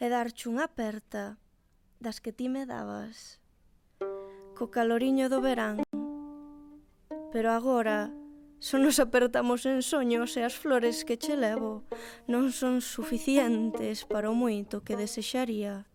E 0.01 0.05
darche 0.09 0.49
unha 0.49 0.65
aperta 0.65 1.37
das 2.01 2.17
que 2.17 2.33
ti 2.33 2.49
me 2.49 2.65
dabas. 2.65 3.37
Co 4.57 4.73
caloriño 4.73 5.29
do 5.29 5.45
verán. 5.45 5.85
Pero 7.29 7.53
agora 7.53 8.09
só 8.57 8.81
nos 8.81 8.97
apertamos 8.97 9.69
en 9.69 9.85
soños 9.85 10.33
e 10.35 10.41
as 10.41 10.57
flores 10.57 11.05
que 11.05 11.21
che 11.21 11.37
levo 11.37 11.85
non 12.25 12.49
son 12.49 12.81
suficientes 12.81 14.09
para 14.09 14.25
o 14.25 14.33
moito 14.33 14.81
que 14.81 14.97
desexaría 14.97 15.85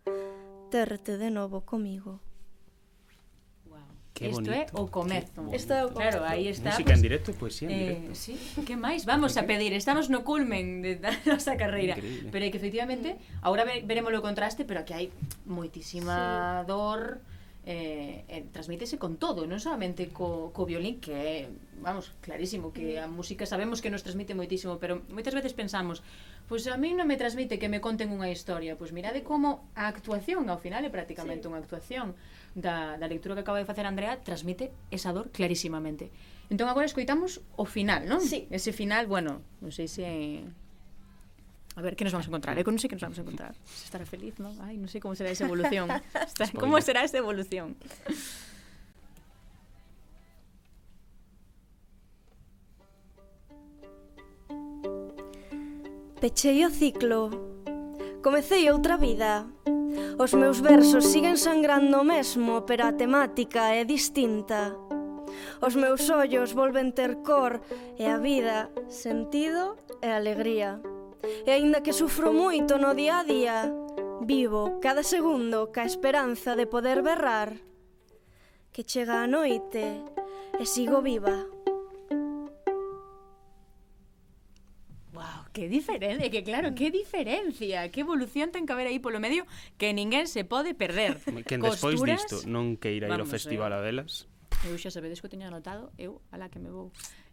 terte 0.71 1.19
de 1.19 1.35
novo 1.35 1.67
comigo. 1.67 2.23
Qué 4.15 4.29
Isto 4.29 4.47
bonito. 4.47 4.53
é 4.55 4.81
o 4.81 4.87
comezo. 4.87 5.51
Isto 5.51 5.73
é 5.73 5.83
o 5.83 5.91
comezo. 5.91 6.23
Claro, 6.23 6.31
aí 6.31 6.47
está. 6.47 6.71
Música 6.71 6.87
pues, 6.87 6.95
en 6.95 7.01
directo, 7.03 7.33
poesía 7.33 7.67
en 7.67 7.75
eh, 7.75 7.83
directo. 7.83 8.15
Sí, 8.15 8.39
que 8.63 8.79
máis 8.79 9.03
vamos 9.03 9.35
a 9.35 9.43
pedir? 9.43 9.75
Estamos 9.75 10.07
no 10.07 10.23
culmen 10.23 10.79
de 10.79 10.95
da 11.03 11.11
nosa 11.27 11.59
carreira. 11.59 11.99
Increíble. 11.99 12.31
Pero 12.31 12.43
é 12.47 12.49
que 12.49 12.55
efectivamente, 12.55 13.19
agora 13.43 13.67
veremos 13.67 14.15
o 14.15 14.23
contraste, 14.23 14.63
pero 14.63 14.87
aquí 14.87 14.95
hai 14.95 15.11
moitísima 15.43 16.63
sí. 16.63 16.71
dor, 16.71 17.19
eh, 17.65 18.23
eh, 18.29 18.45
transmítese 18.53 19.01
con 19.01 19.17
todo, 19.17 19.49
non 19.49 19.57
solamente 19.57 20.13
co, 20.13 20.53
co 20.53 20.69
violín 20.69 21.01
que 21.01 21.13
é, 21.17 21.37
vamos, 21.81 22.13
clarísimo 22.21 22.69
que 22.69 23.01
a 23.01 23.09
música 23.09 23.49
sabemos 23.49 23.81
que 23.81 23.89
nos 23.89 24.05
transmite 24.05 24.37
moitísimo, 24.37 24.77
pero 24.77 25.01
moitas 25.09 25.33
veces 25.33 25.57
pensamos, 25.57 26.05
pois 26.45 26.69
pues 26.69 26.73
a 26.73 26.77
mí 26.77 26.93
non 26.93 27.09
me 27.09 27.17
transmite 27.17 27.57
que 27.57 27.65
me 27.65 27.81
conten 27.81 28.13
unha 28.13 28.29
historia, 28.29 28.77
pois 28.77 28.93
pues 28.93 28.97
mirade 28.97 29.25
como 29.25 29.65
a 29.73 29.89
actuación, 29.89 30.45
ao 30.53 30.61
final 30.61 30.85
é 30.85 30.93
prácticamente 30.93 31.45
sí. 31.45 31.49
unha 31.49 31.57
actuación 31.57 32.13
da, 32.53 33.01
da 33.01 33.09
lectura 33.09 33.33
que 33.33 33.41
acaba 33.41 33.57
de 33.57 33.65
facer 33.65 33.89
Andrea, 33.89 34.21
transmite 34.21 34.69
esa 34.93 35.09
dor 35.09 35.33
clarísimamente. 35.33 36.13
Entón 36.53 36.69
agora 36.69 36.85
escoitamos 36.85 37.41
o 37.57 37.65
final, 37.65 38.05
non? 38.05 38.21
Sí. 38.21 38.45
Ese 38.53 38.77
final, 38.77 39.09
bueno, 39.09 39.41
non 39.57 39.73
sei 39.73 39.89
se 39.89 40.05
a 41.75 41.81
ver, 41.81 41.95
que 41.95 42.03
nos 42.07 42.13
vamos 42.15 42.27
a 42.27 42.31
encontrar? 42.31 42.55
Eh, 42.57 42.63
Eu 42.63 42.71
non 42.71 42.79
sei 42.79 42.87
que 42.87 42.95
nos 42.95 43.03
vamos 43.03 43.19
a 43.19 43.23
encontrar. 43.23 43.53
Se 43.67 43.85
estará 43.91 44.05
feliz, 44.07 44.39
non? 44.39 44.55
Ai, 44.63 44.79
non 44.79 44.87
sei 44.87 45.03
como 45.03 45.11
será 45.11 45.29
esa 45.29 45.43
evolución. 45.43 45.91
Está, 46.31 46.47
como 46.55 46.79
será 46.79 47.03
esa 47.03 47.19
evolución? 47.19 47.75
Pechei 56.21 56.65
o 56.65 56.69
ciclo. 56.71 57.21
Comecei 58.23 58.63
outra 58.71 58.97
vida. 58.97 59.45
Os 60.17 60.31
meus 60.33 60.59
versos 60.63 61.05
siguen 61.11 61.37
sangrando 61.37 62.01
o 62.01 62.07
mesmo, 62.07 62.63
pero 62.67 62.87
a 62.87 62.95
temática 62.95 63.75
é 63.75 63.83
distinta. 63.83 64.73
Os 65.61 65.75
meus 65.75 66.07
ollos 66.09 66.55
volven 66.55 66.95
ter 66.95 67.19
cor 67.27 67.59
e 67.99 68.07
a 68.07 68.17
vida, 68.17 68.71
sentido 68.87 69.75
e 70.01 70.07
alegría. 70.07 70.79
E 71.45 71.49
aínda 71.49 71.81
que 71.81 71.93
sufro 71.93 72.31
moito 72.31 72.77
no 72.77 72.93
día 72.93 73.21
a 73.21 73.27
día, 73.27 73.57
vivo 74.21 74.79
cada 74.81 75.03
segundo 75.03 75.71
ca 75.73 75.85
esperanza 75.85 76.55
de 76.55 76.65
poder 76.65 77.01
berrar 77.01 77.57
que 78.75 78.83
chega 78.83 79.23
a 79.23 79.27
noite 79.27 80.03
e 80.59 80.63
sigo 80.67 80.99
viva. 80.99 81.47
Wow, 85.15 85.47
que 85.55 85.71
diferente, 85.71 86.27
que 86.27 86.43
claro, 86.43 86.75
que 86.75 86.91
diferencia, 86.91 87.87
que 87.87 88.03
evolución 88.03 88.51
ten 88.51 88.67
que 88.67 88.75
haber 88.75 88.91
aí 88.91 88.99
polo 88.99 89.23
medio 89.23 89.47
que 89.79 89.95
ninguén 89.95 90.27
se 90.27 90.43
pode 90.43 90.75
perder. 90.75 91.23
Quen 91.47 91.63
despois 91.63 92.03
disto 92.03 92.43
non 92.51 92.75
queira 92.75 93.07
ir 93.07 93.15
ao 93.15 93.23
eh. 93.23 93.31
Festival 93.31 93.71
eh. 93.71 93.77
a 93.77 93.79
Delas? 93.79 94.27
Eu 94.67 94.75
xa 94.75 94.91
sabedes 94.91 95.23
que 95.23 95.27
o 95.27 95.31
teño 95.31 95.47
anotado, 95.47 95.95
eu 95.95 96.19
a 96.27 96.35
la 96.35 96.51
que 96.51 96.59
me 96.59 96.67
vou. 96.67 96.91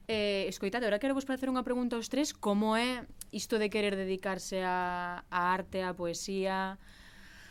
Eh, 0.09 0.47
escoitade, 0.49 0.83
agora 0.87 0.99
quero 0.99 1.15
vos 1.15 1.23
facer 1.23 1.47
unha 1.47 1.63
pregunta 1.63 1.95
aos 1.95 2.11
tres 2.11 2.35
Como 2.35 2.75
é 2.75 3.07
isto 3.31 3.63
de 3.63 3.71
querer 3.71 3.95
dedicarse 3.95 4.59
a, 4.67 5.23
a 5.31 5.41
arte, 5.55 5.87
a 5.87 5.95
poesía 5.95 6.75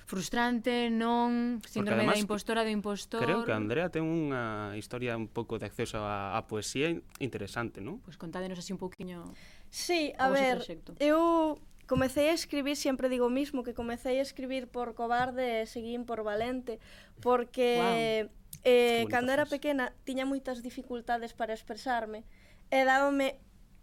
Frustrante, 0.04 0.92
non 0.92 1.64
Síndrome 1.64 2.04
además, 2.04 2.20
da 2.20 2.24
impostora 2.28 2.68
do 2.68 2.72
impostor 2.76 3.24
Creo 3.24 3.48
que 3.48 3.56
Andrea 3.56 3.88
ten 3.88 4.04
unha 4.04 4.76
historia 4.76 5.16
un 5.16 5.32
pouco 5.32 5.56
de 5.56 5.72
acceso 5.72 6.04
a, 6.04 6.36
a 6.36 6.44
poesía 6.44 6.92
interesante, 7.24 7.80
non? 7.80 8.04
Pois 8.04 8.20
pues 8.20 8.20
contádenos 8.20 8.60
así 8.60 8.76
un 8.76 8.82
pouquiño 8.84 9.24
Sí, 9.72 10.12
a 10.20 10.28
ver, 10.28 10.60
proxecto. 10.60 10.92
eu 11.00 11.56
comecei 11.88 12.28
a 12.28 12.36
escribir, 12.36 12.76
sempre 12.76 13.08
digo 13.08 13.32
o 13.32 13.32
mismo, 13.32 13.64
que 13.64 13.72
comecei 13.72 14.20
a 14.20 14.24
escribir 14.28 14.68
por 14.68 14.92
cobarde 14.92 15.64
e 15.64 15.72
seguín 15.72 16.04
por 16.04 16.28
valente, 16.28 16.84
porque 17.24 17.80
wow. 17.80 18.28
eh, 18.68 19.08
cando 19.08 19.32
era 19.32 19.48
pequena 19.48 19.96
tiña 20.04 20.28
moitas 20.28 20.60
dificultades 20.60 21.32
para 21.32 21.56
expresarme, 21.56 22.28
uh 22.28 22.41
e 22.72 22.80
dábame 22.88 23.38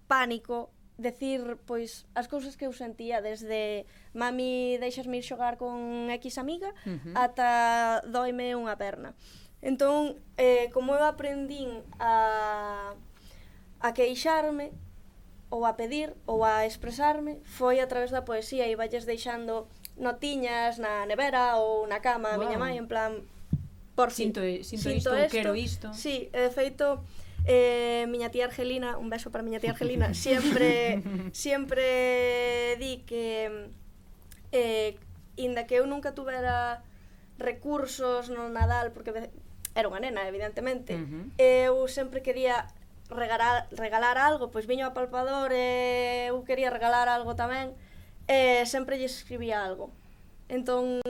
pánico 0.08 0.72
decir 0.98 1.60
pois 1.62 2.08
as 2.18 2.26
cousas 2.26 2.58
que 2.58 2.66
eu 2.66 2.74
sentía 2.74 3.22
desde 3.22 3.86
mami 4.16 4.80
deixasme 4.82 5.22
ir 5.22 5.24
xogar 5.24 5.54
con 5.54 6.10
X 6.10 6.42
amiga 6.42 6.74
uh 6.82 6.98
-huh. 6.98 7.14
ata 7.14 8.02
doime 8.10 8.58
unha 8.58 8.74
perna. 8.74 9.14
Entón, 9.62 10.18
eh, 10.38 10.70
como 10.74 10.94
eu 10.94 11.02
aprendín 11.02 11.82
a, 11.98 12.94
a 13.78 13.88
queixarme 13.94 14.70
ou 15.50 15.66
a 15.66 15.74
pedir 15.78 16.14
ou 16.26 16.42
a 16.42 16.66
expresarme 16.66 17.38
foi 17.44 17.80
a 17.80 17.86
través 17.86 18.10
da 18.10 18.26
poesía 18.26 18.66
e 18.66 18.74
valles 18.74 19.06
deixando 19.06 19.70
notiñas 19.96 20.78
na 20.78 21.06
nevera 21.06 21.56
ou 21.58 21.86
na 21.86 21.98
cama 22.02 22.34
wow. 22.34 22.36
a 22.36 22.38
miña 22.42 22.58
mãe 22.58 22.74
en 22.78 22.86
plan 22.86 23.22
por 23.98 24.14
sinto, 24.14 24.38
sinto, 24.40 24.62
sinto 24.62 24.90
isto, 24.94 25.10
isto, 25.10 25.34
quero 25.34 25.52
isto. 25.58 25.90
Si, 25.90 26.30
sí, 26.30 26.30
de 26.30 26.50
feito 26.54 27.02
Eh, 27.48 28.04
miña 28.12 28.28
tía 28.28 28.44
Argelina, 28.44 28.98
un 29.00 29.08
beso 29.08 29.32
para 29.32 29.42
miña 29.42 29.58
tía 29.58 29.72
Argelina, 29.72 30.12
sempre 30.26 31.00
sempre 31.32 32.76
di 32.76 33.08
que 33.08 33.72
eh, 34.52 35.00
inda 35.40 35.64
que 35.64 35.80
eu 35.80 35.88
nunca 35.88 36.12
tuvera 36.12 36.84
recursos 37.40 38.28
no 38.28 38.52
Nadal, 38.52 38.92
porque 38.92 39.32
era 39.72 39.88
unha 39.88 39.96
nena, 39.96 40.28
evidentemente, 40.28 40.92
uh 40.92 41.08
-huh. 41.08 41.24
eu 41.40 41.88
sempre 41.88 42.20
quería 42.20 42.68
regalar, 43.08 43.64
regalar 43.72 44.20
algo, 44.20 44.52
pois 44.52 44.68
viño 44.68 44.84
a 44.84 44.92
Palpador 44.92 45.48
e 45.56 46.28
eu 46.28 46.44
quería 46.44 46.68
regalar 46.68 47.08
algo 47.08 47.32
tamén, 47.32 47.72
e 48.28 48.68
sempre 48.68 49.00
lle 49.00 49.08
escribía 49.08 49.64
algo. 49.64 49.88
Entón, 50.52 51.00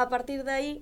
a 0.00 0.06
partir 0.08 0.40
de 0.40 0.52
aí, 0.56 0.72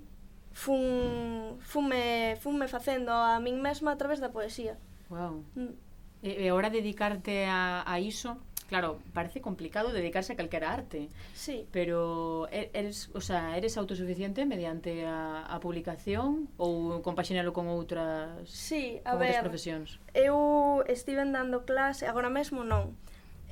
fun, 0.55 1.59
funme, 1.61 2.39
funme 2.41 2.69
facendo 2.71 3.13
a 3.13 3.37
min 3.43 3.61
mesma 3.61 3.93
a 3.93 3.99
través 3.99 4.23
da 4.23 4.31
poesía. 4.31 4.79
Wow. 5.11 5.45
Mm. 5.59 5.75
E, 6.23 6.47
e 6.47 6.49
ahora 6.49 6.71
dedicarte 6.71 7.45
a, 7.45 7.85
a 7.85 8.01
iso, 8.01 8.39
claro, 8.71 8.97
parece 9.13 9.43
complicado 9.45 9.93
dedicarse 9.93 10.33
a 10.33 10.37
calquera 10.41 10.73
arte. 10.73 11.11
Sí. 11.35 11.67
Pero 11.69 12.49
eres, 12.49 13.11
o 13.13 13.21
sea, 13.21 13.59
eres 13.59 13.77
autosuficiente 13.77 14.47
mediante 14.47 15.05
a, 15.05 15.45
a 15.45 15.61
publicación 15.61 16.49
ou 16.57 17.03
compaxinalo 17.05 17.53
con 17.53 17.69
outras 17.69 18.49
Sí, 18.49 19.05
a 19.05 19.19
ver. 19.21 19.43
profesións? 19.45 20.01
Eu 20.17 20.81
estiven 20.89 21.35
dando 21.35 21.69
clase, 21.69 22.09
agora 22.09 22.33
mesmo 22.33 22.65
non. 22.65 22.97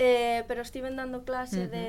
Eh, 0.00 0.46
pero 0.48 0.64
estiven 0.64 0.96
dando 0.96 1.28
clase 1.28 1.66
uh 1.66 1.68
-huh. 1.68 1.74
de 1.76 1.86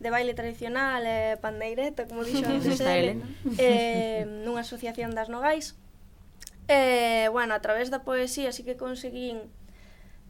de 0.00 0.08
baile 0.08 0.32
tradicional 0.32 1.04
e 1.04 1.36
pandeireta, 1.44 2.08
como 2.08 2.24
dixo 2.24 2.48
antes 2.48 2.80
ele, 2.80 3.20
eh, 3.60 4.24
eh, 4.24 4.42
nunha 4.42 4.64
asociación 4.64 5.12
das 5.12 5.28
Nogais. 5.28 5.76
E, 6.66 7.26
eh, 7.26 7.28
bueno, 7.28 7.52
a 7.52 7.60
través 7.60 7.92
da 7.92 8.00
poesía 8.00 8.50
sí 8.56 8.64
que 8.64 8.80
conseguín 8.80 9.52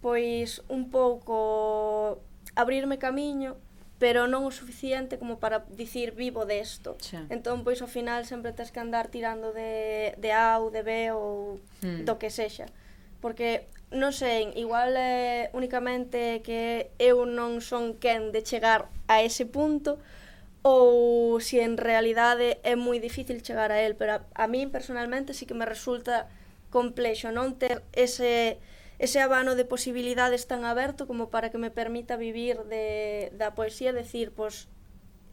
pois 0.02 0.66
un 0.66 0.90
pouco 0.90 2.18
abrirme 2.58 2.98
camiño, 2.98 3.54
pero 4.02 4.26
non 4.26 4.42
o 4.42 4.50
suficiente 4.50 5.22
como 5.22 5.38
para 5.38 5.62
dicir 5.70 6.18
vivo 6.18 6.48
desto. 6.48 6.98
Xa. 6.98 7.30
Entón, 7.30 7.62
pois 7.62 7.78
ao 7.78 7.88
final 7.88 8.26
sempre 8.26 8.50
tes 8.50 8.74
que 8.74 8.82
andar 8.82 9.06
tirando 9.06 9.54
de, 9.54 10.18
de 10.18 10.30
A 10.34 10.58
ou 10.58 10.74
de 10.74 10.82
B 10.82 11.14
ou 11.14 11.62
mm. 11.86 12.02
do 12.08 12.18
que 12.18 12.28
sexa. 12.28 12.66
Mm 12.66 12.89
porque 13.20 13.68
non 13.90 14.14
sei, 14.14 14.50
igual 14.56 14.94
eh, 14.96 15.50
únicamente 15.52 16.42
que 16.42 16.90
eu 16.98 17.26
non 17.26 17.60
son 17.60 17.98
quen 17.98 18.30
de 18.30 18.42
chegar 18.42 18.90
a 19.06 19.22
ese 19.22 19.46
punto 19.46 19.98
ou 20.62 21.40
se 21.40 21.64
en 21.64 21.80
realidade 21.80 22.60
é 22.62 22.76
moi 22.76 23.00
difícil 23.00 23.40
chegar 23.40 23.72
a 23.72 23.80
él, 23.80 23.96
pero 23.96 24.20
a, 24.20 24.20
a 24.36 24.44
min 24.46 24.68
personalmente 24.68 25.32
sí 25.32 25.48
que 25.48 25.56
me 25.56 25.64
resulta 25.64 26.28
complexo 26.70 27.32
non 27.32 27.56
ter 27.56 27.82
ese 27.96 28.62
ese 29.00 29.18
abano 29.24 29.56
de 29.56 29.64
posibilidades 29.64 30.44
tan 30.44 30.68
aberto 30.68 31.08
como 31.08 31.32
para 31.32 31.48
que 31.48 31.56
me 31.56 31.72
permita 31.72 32.20
vivir 32.20 32.68
de, 32.68 33.32
da 33.32 33.56
poesía, 33.56 33.96
decir, 33.96 34.28
pois, 34.30 34.68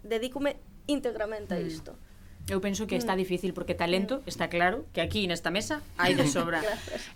dedícome 0.08 0.56
íntegramente 0.88 1.54
a 1.54 1.60
mm. 1.60 1.68
isto. 1.68 1.92
Mm. 1.92 2.07
Eu 2.48 2.64
penso 2.64 2.88
que 2.88 2.96
está 2.96 3.12
mm. 3.12 3.20
difícil 3.20 3.52
porque 3.52 3.76
talento, 3.76 4.24
mm. 4.24 4.32
está 4.32 4.48
claro, 4.48 4.88
que 4.96 5.04
aquí 5.04 5.28
nesta 5.28 5.52
mesa 5.52 5.84
hai 6.00 6.16
de 6.16 6.24
sobra. 6.32 6.64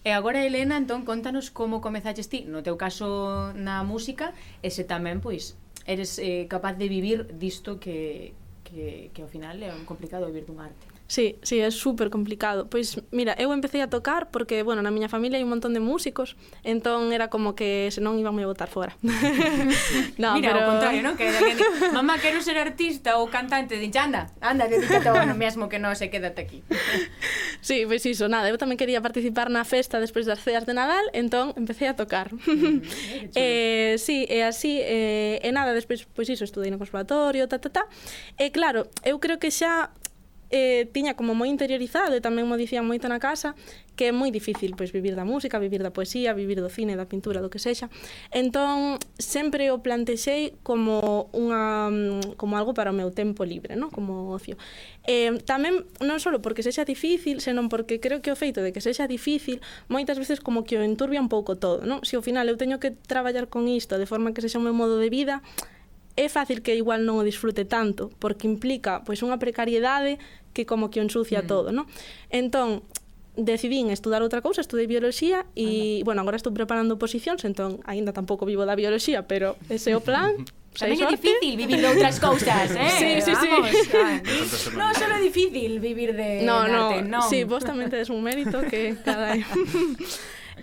e 0.03 0.11
agora 0.11 0.43
Elena, 0.43 0.75
entón 0.75 1.07
contanos 1.07 1.55
como 1.55 1.79
comezaches 1.79 2.27
ti, 2.27 2.43
no 2.43 2.59
teu 2.59 2.75
caso 2.75 3.55
na 3.55 3.79
música, 3.87 4.35
e 4.59 4.67
se 4.67 4.83
tamén 4.83 5.23
pois 5.23 5.55
eres 5.87 6.19
eh, 6.19 6.51
capaz 6.51 6.75
de 6.75 6.91
vivir 6.91 7.31
disto 7.39 7.79
que 7.79 8.35
que 8.67 9.07
que 9.15 9.23
ao 9.23 9.31
final 9.31 9.55
é 9.63 9.71
un 9.71 9.87
complicado 9.87 10.27
vivir 10.27 10.43
dun 10.43 10.59
arte. 10.59 10.90
Sí, 11.11 11.35
sí, 11.43 11.59
é 11.59 11.69
super 11.71 12.09
complicado. 12.09 12.67
Pois, 12.69 12.97
mira, 13.11 13.35
eu 13.37 13.51
empecé 13.51 13.81
a 13.81 13.89
tocar 13.89 14.31
porque, 14.31 14.63
bueno, 14.63 14.79
na 14.79 14.95
miña 14.95 15.11
familia 15.11 15.35
hai 15.35 15.43
un 15.43 15.51
montón 15.51 15.75
de 15.75 15.83
músicos, 15.83 16.39
entón 16.63 17.11
era 17.11 17.27
como 17.27 17.51
que 17.51 17.91
senón 17.91 18.15
iban 18.15 18.31
me 18.31 18.47
botar 18.47 18.71
fora. 18.71 18.95
no, 19.03 20.39
mira, 20.39 20.55
pero... 20.55 20.63
o 20.63 20.71
contrario, 20.71 21.03
non? 21.03 21.19
Que, 21.19 21.27
que, 21.27 21.59
que 21.59 21.67
mamá, 21.91 22.15
quero 22.15 22.39
ser 22.39 22.55
artista 22.55 23.19
ou 23.19 23.27
cantante, 23.27 23.75
dixe, 23.75 23.99
anda, 23.99 24.31
anda, 24.39 24.71
dedícate 24.71 25.11
ao 25.11 25.35
mesmo 25.35 25.67
que 25.67 25.83
non 25.83 25.99
se 25.99 26.07
quédate 26.07 26.47
aquí. 26.47 26.63
sí, 27.59 27.83
pois 27.83 28.07
iso, 28.07 28.31
nada, 28.31 28.47
eu 28.47 28.55
tamén 28.55 28.79
quería 28.79 29.03
participar 29.03 29.51
na 29.51 29.67
festa 29.67 29.99
despois 29.99 30.23
das 30.23 30.39
ceas 30.39 30.63
de 30.63 30.71
Nadal, 30.71 31.03
entón 31.11 31.51
empecé 31.59 31.91
a 31.91 31.99
tocar. 31.99 32.31
Mm, 32.47 32.87
eh, 33.35 33.99
sí, 33.99 34.23
e 34.31 34.47
así, 34.47 34.79
eh, 34.79 35.43
e 35.43 35.51
nada, 35.51 35.75
despois, 35.75 36.07
pois 36.07 36.31
iso, 36.31 36.47
estudei 36.47 36.71
no 36.71 36.79
conservatorio, 36.79 37.51
ta, 37.51 37.59
ta, 37.59 37.67
ta. 37.67 37.83
E 38.39 38.47
claro, 38.55 38.87
eu 39.03 39.19
creo 39.19 39.35
que 39.35 39.51
xa 39.51 39.91
eh, 40.51 40.85
tiña 40.91 41.15
como 41.15 41.33
moi 41.33 41.47
interiorizado 41.47 42.13
e 42.13 42.21
tamén 42.21 42.45
mo 42.45 42.59
dicían 42.59 42.83
moito 42.83 43.07
na 43.07 43.17
casa 43.17 43.55
que 43.95 44.09
é 44.09 44.11
moi 44.15 44.31
difícil 44.31 44.73
pois 44.73 44.89
vivir 44.89 45.15
da 45.15 45.27
música, 45.27 45.59
vivir 45.59 45.83
da 45.83 45.91
poesía, 45.91 46.33
vivir 46.33 46.59
do 46.63 46.71
cine, 46.71 46.95
da 46.95 47.05
pintura, 47.05 47.43
do 47.43 47.51
que 47.51 47.59
sexa. 47.59 47.91
Entón, 48.31 48.97
sempre 49.19 49.69
o 49.69 49.83
plantexei 49.83 50.57
como 50.63 51.29
unha 51.35 51.91
mm, 51.91 52.39
como 52.39 52.55
algo 52.55 52.73
para 52.73 52.89
o 52.89 52.95
meu 52.95 53.11
tempo 53.11 53.43
libre, 53.43 53.75
non? 53.75 53.91
Como 53.91 54.31
ocio. 54.31 54.55
Eh, 55.05 55.37
tamén 55.45 55.85
non 56.01 56.17
só 56.17 56.31
porque 56.39 56.63
sexa 56.63 56.87
difícil, 56.87 57.43
senón 57.43 57.67
porque 57.69 57.99
creo 57.99 58.23
que 58.23 58.31
o 58.31 58.37
feito 58.39 58.63
de 58.63 58.73
que 58.73 58.81
sexa 58.81 59.05
difícil 59.05 59.59
moitas 59.91 60.17
veces 60.17 60.39
como 60.39 60.63
que 60.63 60.79
o 60.79 60.83
enturbia 60.83 61.21
un 61.21 61.29
pouco 61.29 61.59
todo, 61.59 61.83
non? 61.85 62.01
Se 62.07 62.17
ao 62.17 62.23
final 62.25 62.47
eu 62.49 62.57
teño 62.57 62.81
que 62.81 62.89
traballar 62.89 63.51
con 63.51 63.67
isto 63.67 63.99
de 64.01 64.07
forma 64.09 64.33
que 64.33 64.41
sexa 64.41 64.57
o 64.57 64.65
meu 64.65 64.73
modo 64.73 64.97
de 64.97 65.13
vida, 65.13 65.45
é 66.21 66.29
fácil 66.29 66.61
que 66.61 66.77
igual 66.77 67.03
non 67.03 67.17
o 67.17 67.25
disfrute 67.25 67.65
tanto, 67.65 68.13
porque 68.21 68.45
implica 68.45 69.01
pois 69.01 69.19
unha 69.25 69.41
precariedade 69.41 70.21
que 70.53 70.69
como 70.69 70.93
que 70.93 70.99
o 70.99 71.05
ensucia 71.05 71.41
mm. 71.43 71.47
todo, 71.47 71.73
non? 71.73 71.89
Entón, 72.29 72.85
decidín 73.35 73.89
estudar 73.89 74.21
outra 74.21 74.43
cousa, 74.43 74.59
estudei 74.59 74.87
bioloxía 74.87 75.47
e, 75.55 76.03
bueno, 76.03 76.19
agora 76.21 76.35
estou 76.35 76.51
preparando 76.51 76.99
posicións, 76.99 77.47
entón 77.47 77.79
aínda 77.87 78.11
tampouco 78.11 78.43
vivo 78.43 78.67
da 78.67 78.75
bioloxía, 78.75 79.23
pero 79.23 79.55
ese 79.71 79.91
é 79.91 79.95
o 79.95 80.03
plan. 80.03 80.35
Tamén 80.71 81.03
é 81.03 81.07
difícil 81.11 81.59
vivir 81.59 81.83
de 81.83 81.87
outras 81.91 82.15
cousas, 82.15 82.71
eh? 82.79 82.95
Sí, 82.95 83.09
sí, 83.19 83.33
sí. 83.35 83.47
Vamos, 83.51 83.75
no, 84.79 84.87
só 84.95 85.03
é 85.03 85.19
difícil 85.19 85.83
vivir 85.83 86.15
de 86.15 86.47
no, 86.47 86.63
arte, 86.63 87.03
no. 87.03 87.19
non. 87.19 87.27
Sí, 87.27 87.43
vos 87.43 87.63
tamén 87.67 87.91
tedes 87.91 88.07
un 88.07 88.23
mérito 88.23 88.63
que, 88.63 88.95
cada 89.03 89.35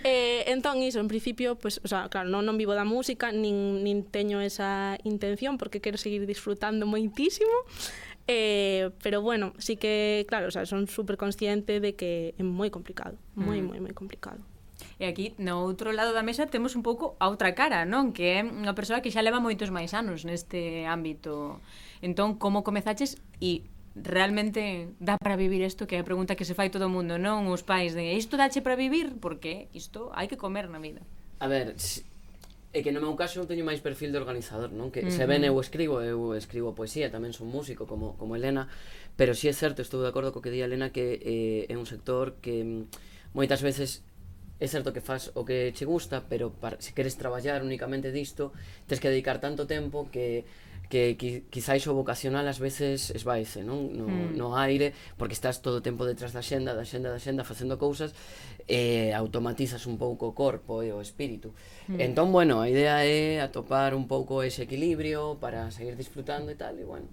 eh, 0.04 0.44
entón 0.48 0.82
iso, 0.82 1.00
en 1.00 1.08
principio, 1.08 1.56
pues, 1.56 1.80
o 1.84 1.88
sea, 1.88 2.08
claro, 2.08 2.28
non, 2.28 2.44
non 2.44 2.56
vivo 2.58 2.74
da 2.74 2.84
música, 2.84 3.30
nin, 3.30 3.82
nin 3.82 4.06
teño 4.06 4.42
esa 4.42 4.98
intención 5.02 5.58
porque 5.58 5.80
quero 5.80 5.98
seguir 5.98 6.26
disfrutando 6.26 6.86
moitísimo. 6.86 7.52
Eh, 8.28 8.90
pero 9.02 9.22
bueno, 9.22 9.54
sí 9.56 9.76
que, 9.76 10.26
claro, 10.28 10.48
o 10.48 10.50
sea, 10.50 10.66
son 10.66 10.86
super 10.86 11.16
consciente 11.16 11.80
de 11.80 11.96
que 11.96 12.36
é 12.36 12.44
moi 12.44 12.68
complicado, 12.68 13.16
moi, 13.32 13.64
mm. 13.64 13.66
moi, 13.66 13.78
moi 13.80 13.94
complicado. 13.96 14.44
E 15.00 15.06
aquí, 15.06 15.32
no 15.38 15.64
outro 15.64 15.96
lado 15.96 16.12
da 16.12 16.26
mesa, 16.26 16.46
temos 16.46 16.76
un 16.76 16.84
pouco 16.84 17.16
a 17.18 17.32
outra 17.32 17.56
cara, 17.56 17.88
non? 17.88 18.12
Que 18.12 18.38
é 18.38 18.40
unha 18.44 18.76
persoa 18.76 19.00
que 19.00 19.08
xa 19.08 19.24
leva 19.24 19.40
moitos 19.40 19.72
máis 19.72 19.96
anos 19.96 20.28
neste 20.28 20.84
ámbito. 20.84 21.62
Entón, 22.04 22.36
como 22.36 22.60
comezaches 22.60 23.16
e 23.40 23.64
realmente 24.04 24.92
dá 24.98 25.16
para 25.18 25.36
vivir 25.36 25.62
isto 25.62 25.86
que 25.86 25.96
é 25.96 26.00
a 26.00 26.06
pregunta 26.06 26.36
que 26.36 26.44
se 26.44 26.54
fai 26.54 26.70
todo 26.70 26.86
o 26.86 26.92
mundo, 26.92 27.18
non 27.18 27.48
os 27.50 27.62
pais 27.66 27.96
de 27.96 28.14
isto 28.14 28.36
dache 28.38 28.62
para 28.62 28.78
vivir 28.78 29.16
porque 29.18 29.72
isto 29.74 30.10
hai 30.14 30.26
que 30.30 30.38
comer 30.38 30.70
na 30.70 30.78
vida. 30.78 31.02
A 31.38 31.46
ver, 31.46 31.74
é 32.72 32.82
que 32.82 32.92
no 32.92 33.00
meu 33.00 33.16
caso 33.16 33.40
eu 33.40 33.48
teño 33.48 33.64
máis 33.64 33.80
perfil 33.80 34.12
de 34.12 34.20
organizador, 34.20 34.68
non? 34.70 34.92
Que 34.92 35.00
uh 35.00 35.08
-huh. 35.08 35.16
se 35.16 35.24
ven 35.24 35.42
eu 35.44 35.56
escribo, 35.56 36.04
eu 36.04 36.36
escribo 36.36 36.76
poesía, 36.76 37.08
tamén 37.08 37.32
son 37.32 37.48
músico 37.48 37.88
como 37.88 38.14
como 38.20 38.36
Elena, 38.36 38.68
pero 39.16 39.32
si 39.32 39.48
sí 39.48 39.52
é 39.52 39.54
certo, 39.56 39.80
estou 39.80 40.04
de 40.04 40.10
acordo 40.12 40.30
co 40.30 40.44
que 40.44 40.52
di 40.52 40.60
Elena 40.60 40.92
que 40.92 41.18
eh, 41.18 41.72
é 41.72 41.74
un 41.80 41.88
sector 41.88 42.36
que 42.44 42.62
mm, 42.62 43.32
moitas 43.32 43.64
veces 43.64 44.04
é 44.60 44.66
certo 44.66 44.92
que 44.92 45.00
faz 45.00 45.30
o 45.38 45.46
que 45.46 45.72
che 45.72 45.86
gusta, 45.86 46.26
pero 46.28 46.50
para, 46.50 46.76
se 46.82 46.92
queres 46.92 47.16
traballar 47.16 47.62
únicamente 47.62 48.10
disto, 48.10 48.52
tens 48.90 49.00
que 49.00 49.08
dedicar 49.08 49.38
tanto 49.38 49.70
tempo 49.70 50.10
que 50.10 50.44
que, 50.88 51.16
que 51.16 51.44
quizáis 51.52 51.86
o 51.86 51.94
vocacional 51.94 52.48
ás 52.48 52.58
veces 52.58 53.12
esvaece, 53.12 53.60
non? 53.60 53.92
No, 53.92 54.08
mm. 54.08 54.34
no 54.34 54.56
aire, 54.56 54.96
porque 55.20 55.36
estás 55.36 55.60
todo 55.60 55.80
o 55.80 55.84
tempo 55.84 56.08
detrás 56.08 56.32
da 56.32 56.40
xenda, 56.40 56.72
da 56.72 56.88
xenda, 56.88 57.12
da 57.12 57.20
xenda, 57.20 57.44
facendo 57.44 57.76
cousas, 57.76 58.16
e 58.68 59.12
automatizas 59.12 59.84
un 59.88 59.96
pouco 59.96 60.32
o 60.32 60.36
corpo 60.36 60.80
e 60.84 60.92
o 60.92 61.00
espírito. 61.00 61.52
Mm. 61.88 62.12
Entón, 62.12 62.32
bueno, 62.32 62.60
a 62.64 62.68
idea 62.68 63.04
é 63.04 63.40
atopar 63.40 63.92
un 63.92 64.08
pouco 64.08 64.40
ese 64.44 64.64
equilibrio 64.64 65.36
para 65.40 65.68
seguir 65.72 65.96
disfrutando 65.96 66.48
e 66.52 66.56
tal, 66.56 66.76
e 66.80 66.84
bueno, 66.84 67.08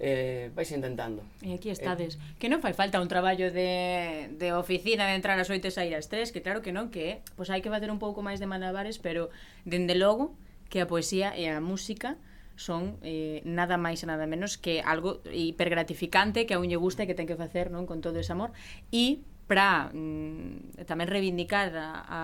eh, 0.00 0.50
vais 0.54 0.70
intentando. 0.72 1.22
E 1.42 1.54
aquí 1.54 1.68
eh, 1.68 1.76
estades. 1.76 2.18
Eh, 2.18 2.38
que 2.40 2.48
non 2.50 2.58
fai 2.58 2.74
falta 2.74 2.98
un 2.98 3.06
traballo 3.06 3.52
de, 3.54 4.32
de 4.40 4.48
oficina 4.56 5.06
de 5.06 5.14
entrar 5.14 5.38
ás 5.38 5.52
8 5.52 5.60
e 5.60 5.70
sair 5.70 5.94
ás 5.94 6.10
tres, 6.10 6.32
que 6.34 6.42
claro 6.42 6.64
que 6.64 6.72
non, 6.74 6.90
que 6.90 7.22
pois 7.38 7.52
hai 7.52 7.62
que 7.62 7.70
facer 7.70 7.92
un 7.92 8.02
pouco 8.02 8.24
máis 8.26 8.42
de 8.42 8.48
malabares, 8.48 8.98
pero 8.98 9.28
dende 9.68 9.94
logo 9.94 10.34
que 10.72 10.80
a 10.80 10.88
poesía 10.88 11.36
e 11.36 11.46
a 11.46 11.60
música 11.60 12.16
son 12.60 13.00
eh, 13.00 13.40
nada 13.48 13.80
máis 13.80 14.04
e 14.04 14.06
nada 14.06 14.28
menos 14.28 14.60
que 14.60 14.84
algo 14.84 15.24
hipergratificante 15.32 16.44
que 16.44 16.52
a 16.52 16.60
un 16.60 16.68
lle 16.68 16.76
gusta 16.76 17.02
e 17.02 17.08
que 17.08 17.16
ten 17.16 17.24
que 17.24 17.40
facer 17.40 17.72
non 17.72 17.88
con 17.88 18.04
todo 18.04 18.20
ese 18.20 18.36
amor. 18.36 18.52
E 18.92 19.24
para 19.50 19.90
mm, 19.90 20.86
tamén 20.86 21.10
reivindicar 21.10 21.74
a, 21.74 21.90
a, 22.06 22.22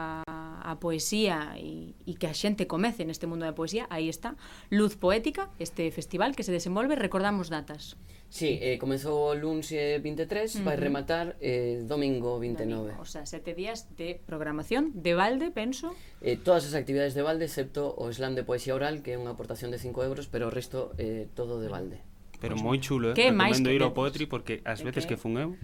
a 0.63 0.73
poesía 0.79 1.59
e, 1.59 1.91
e 2.07 2.15
que 2.15 2.31
a 2.31 2.35
xente 2.39 2.71
comece 2.71 3.03
neste 3.03 3.27
mundo 3.27 3.43
da 3.43 3.51
poesía, 3.51 3.91
aí 3.91 4.07
está 4.07 4.39
Luz 4.71 4.95
Poética, 4.95 5.51
este 5.59 5.91
festival 5.91 6.39
que 6.39 6.47
se 6.47 6.55
desenvolve, 6.55 6.95
recordamos 6.95 7.51
datas. 7.51 7.99
Sí, 8.31 8.63
eh, 8.63 8.79
comezou 8.79 9.31
o 9.31 9.35
luns 9.35 9.75
eh, 9.75 9.99
23, 9.99 10.63
mm. 10.63 10.63
vai 10.63 10.79
rematar 10.79 11.35
eh, 11.43 11.83
domingo 11.83 12.39
29. 12.39 12.95
Domingo, 12.95 13.03
o 13.03 13.11
sea, 13.11 13.27
sete 13.27 13.59
días 13.59 13.91
de 13.99 14.23
programación 14.23 14.95
de 14.95 15.19
balde, 15.19 15.51
penso. 15.51 15.99
Eh, 16.23 16.39
todas 16.39 16.63
as 16.63 16.79
actividades 16.79 17.19
de 17.19 17.27
balde, 17.27 17.51
excepto 17.51 17.91
o 17.91 18.07
slam 18.15 18.39
de 18.39 18.47
poesía 18.47 18.79
oral, 18.79 19.03
que 19.03 19.15
é 19.15 19.17
unha 19.19 19.35
aportación 19.35 19.75
de 19.75 19.83
5 19.83 20.07
euros, 20.07 20.31
pero 20.31 20.47
o 20.47 20.53
resto 20.55 20.95
eh, 20.95 21.27
todo 21.35 21.59
de 21.59 21.67
balde. 21.67 21.99
Pero 22.39 22.55
moi 22.55 22.79
chulo, 22.79 23.11
eh? 23.11 23.19
Que 23.19 23.35
Recomendo 23.35 23.75
ir 23.75 23.83
ao 23.83 23.91
Poetry 23.91 24.31
porque 24.31 24.63
as 24.63 24.87
veces 24.87 25.11
que, 25.11 25.19
que 25.19 25.19
fun 25.19 25.35
eu 25.43 25.59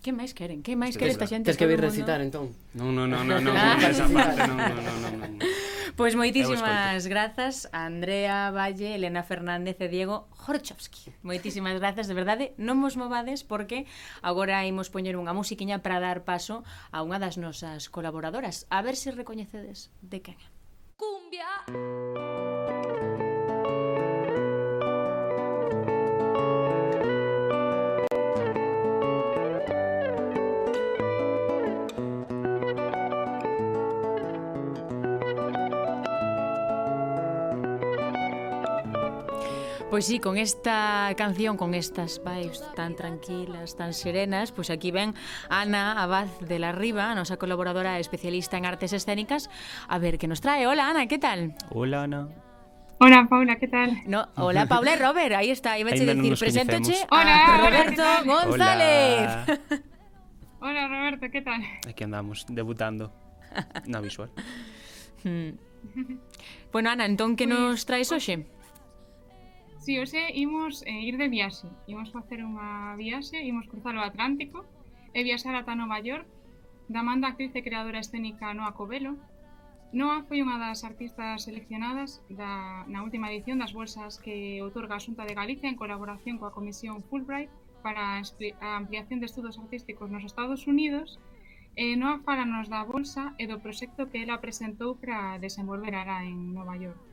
Que 0.00 0.16
máis 0.16 0.32
queren? 0.32 0.64
Que 0.64 0.76
máis 0.80 0.96
quere 0.96 1.12
esta 1.12 1.28
xente? 1.28 1.52
Tens 1.52 1.60
que 1.60 1.68
vir 1.68 1.76
recitar, 1.76 2.24
entón. 2.24 2.56
Non, 2.72 2.96
non, 2.96 3.12
non, 3.12 3.28
non, 3.28 3.44
non, 3.44 3.54
esa 3.84 4.08
parte, 4.08 4.48
non, 4.48 4.56
non, 4.56 4.80
non, 4.80 5.14
non. 5.20 5.32
Pois 6.00 6.16
moitísimas 6.16 7.04
grazas 7.04 7.68
a 7.76 7.84
Andrea 7.84 8.48
Valle, 8.48 8.96
Elena 8.96 9.20
Fernández 9.20 9.76
e 9.84 9.92
Diego 9.92 10.32
Horchovsky. 10.48 11.12
Moitísimas 11.20 11.76
grazas, 11.76 12.08
de 12.08 12.16
verdade, 12.16 12.44
non 12.56 12.80
vos 12.80 12.96
movades 12.96 13.44
porque 13.44 13.84
agora 14.24 14.64
imos 14.64 14.88
poñer 14.88 15.20
unha 15.20 15.36
musiquiña 15.36 15.84
para 15.84 16.00
dar 16.00 16.24
paso 16.24 16.64
a 16.88 17.04
unha 17.04 17.20
das 17.20 17.36
nosas 17.36 17.92
colaboradoras. 17.92 18.64
A 18.72 18.80
ver 18.80 18.96
se 18.96 19.12
recoñecedes 19.12 19.92
de 20.00 20.24
quen 20.24 20.40
é. 20.40 20.48
Cumbia! 20.96 21.68
Cumbia! 21.68 23.09
Pois 39.90 40.06
sí, 40.06 40.20
con 40.20 40.38
esta 40.38 41.12
canción, 41.16 41.56
con 41.56 41.74
estas 41.74 42.22
vibes 42.24 42.62
tan 42.76 42.94
tranquilas, 42.94 43.76
tan 43.76 43.92
serenas, 43.92 44.52
pois 44.52 44.70
aquí 44.70 44.92
ven 44.92 45.18
Ana 45.48 46.00
Abad 46.00 46.28
de 46.46 46.60
la 46.60 46.70
Riva, 46.70 47.10
a 47.10 47.14
nosa 47.18 47.42
colaboradora 47.42 47.98
especialista 47.98 48.54
en 48.54 48.70
artes 48.70 48.94
escénicas, 48.94 49.50
a 49.90 49.98
ver 49.98 50.22
que 50.22 50.30
nos 50.30 50.40
trae. 50.40 50.70
Hola 50.70 50.86
Ana, 50.86 51.10
que 51.10 51.18
tal? 51.18 51.58
Hola 51.74 52.04
Ana. 52.06 52.28
Hola 53.02 53.26
Paula, 53.28 53.58
que 53.58 53.66
tal? 53.66 53.98
No, 54.06 54.28
hola 54.36 54.70
Paula 54.70 54.94
e 54.94 54.96
Robert, 54.96 55.34
aí 55.34 55.50
está, 55.50 55.72
aí 55.72 55.82
vete 55.82 56.06
decir, 56.06 56.38
preséntoche 56.38 56.94
a 57.10 57.58
Roberto 57.58 58.06
González. 58.30 59.26
Hola. 60.62 60.86
Roberto, 60.86 61.26
que 61.32 61.42
tal? 61.42 61.66
Aquí 61.88 62.04
andamos, 62.04 62.46
debutando 62.46 63.10
na 63.90 63.98
visual. 63.98 64.30
hmm. 65.26 65.50
bueno 66.70 66.90
Ana, 66.94 67.10
entón 67.10 67.34
que 67.34 67.50
nos 67.50 67.86
traes 67.90 68.12
hoxe? 68.12 68.46
Pues... 68.46 68.59
Si, 69.80 69.94
sí, 69.94 69.98
hoxe 69.98 70.20
imos 70.36 70.84
eh, 70.84 71.08
ir 71.08 71.16
de 71.16 71.28
viaxe. 71.32 71.66
Imos 71.88 72.12
facer 72.12 72.44
unha 72.44 72.92
viaxe, 73.00 73.40
imos 73.40 73.64
cruzar 73.64 73.96
o 73.96 74.04
Atlántico 74.04 74.68
e 75.16 75.24
viaxar 75.24 75.56
ata 75.56 75.72
Nova 75.72 75.96
York 76.04 76.28
da 76.92 77.00
man 77.00 77.24
da 77.24 77.32
actriz 77.32 77.56
e 77.56 77.64
creadora 77.64 78.04
escénica 78.04 78.52
Noa 78.52 78.76
Covelo. 78.76 79.16
Noa 79.96 80.20
foi 80.28 80.44
unha 80.44 80.60
das 80.60 80.84
artistas 80.84 81.48
seleccionadas 81.48 82.20
da, 82.28 82.84
na 82.92 83.00
última 83.00 83.32
edición 83.32 83.56
das 83.56 83.72
bolsas 83.72 84.20
que 84.20 84.60
outorga 84.60 85.00
a 85.00 85.04
Xunta 85.04 85.24
de 85.24 85.32
Galicia 85.40 85.72
en 85.72 85.80
colaboración 85.80 86.36
coa 86.36 86.52
Comisión 86.52 87.00
Fulbright 87.08 87.48
para 87.80 88.20
a 88.20 88.70
ampliación 88.76 89.18
de 89.24 89.32
estudos 89.32 89.56
artísticos 89.56 90.12
nos 90.12 90.28
Estados 90.28 90.68
Unidos 90.68 91.16
e 91.72 91.96
Noa 91.96 92.20
falanos 92.20 92.68
da 92.68 92.84
bolsa 92.84 93.32
e 93.40 93.48
do 93.48 93.56
proxecto 93.64 94.12
que 94.12 94.20
ela 94.20 94.44
presentou 94.44 95.00
para 95.00 95.40
desenvolver 95.40 95.96
ara 95.96 96.20
en 96.28 96.52
Nova 96.52 96.76
York 96.76 97.09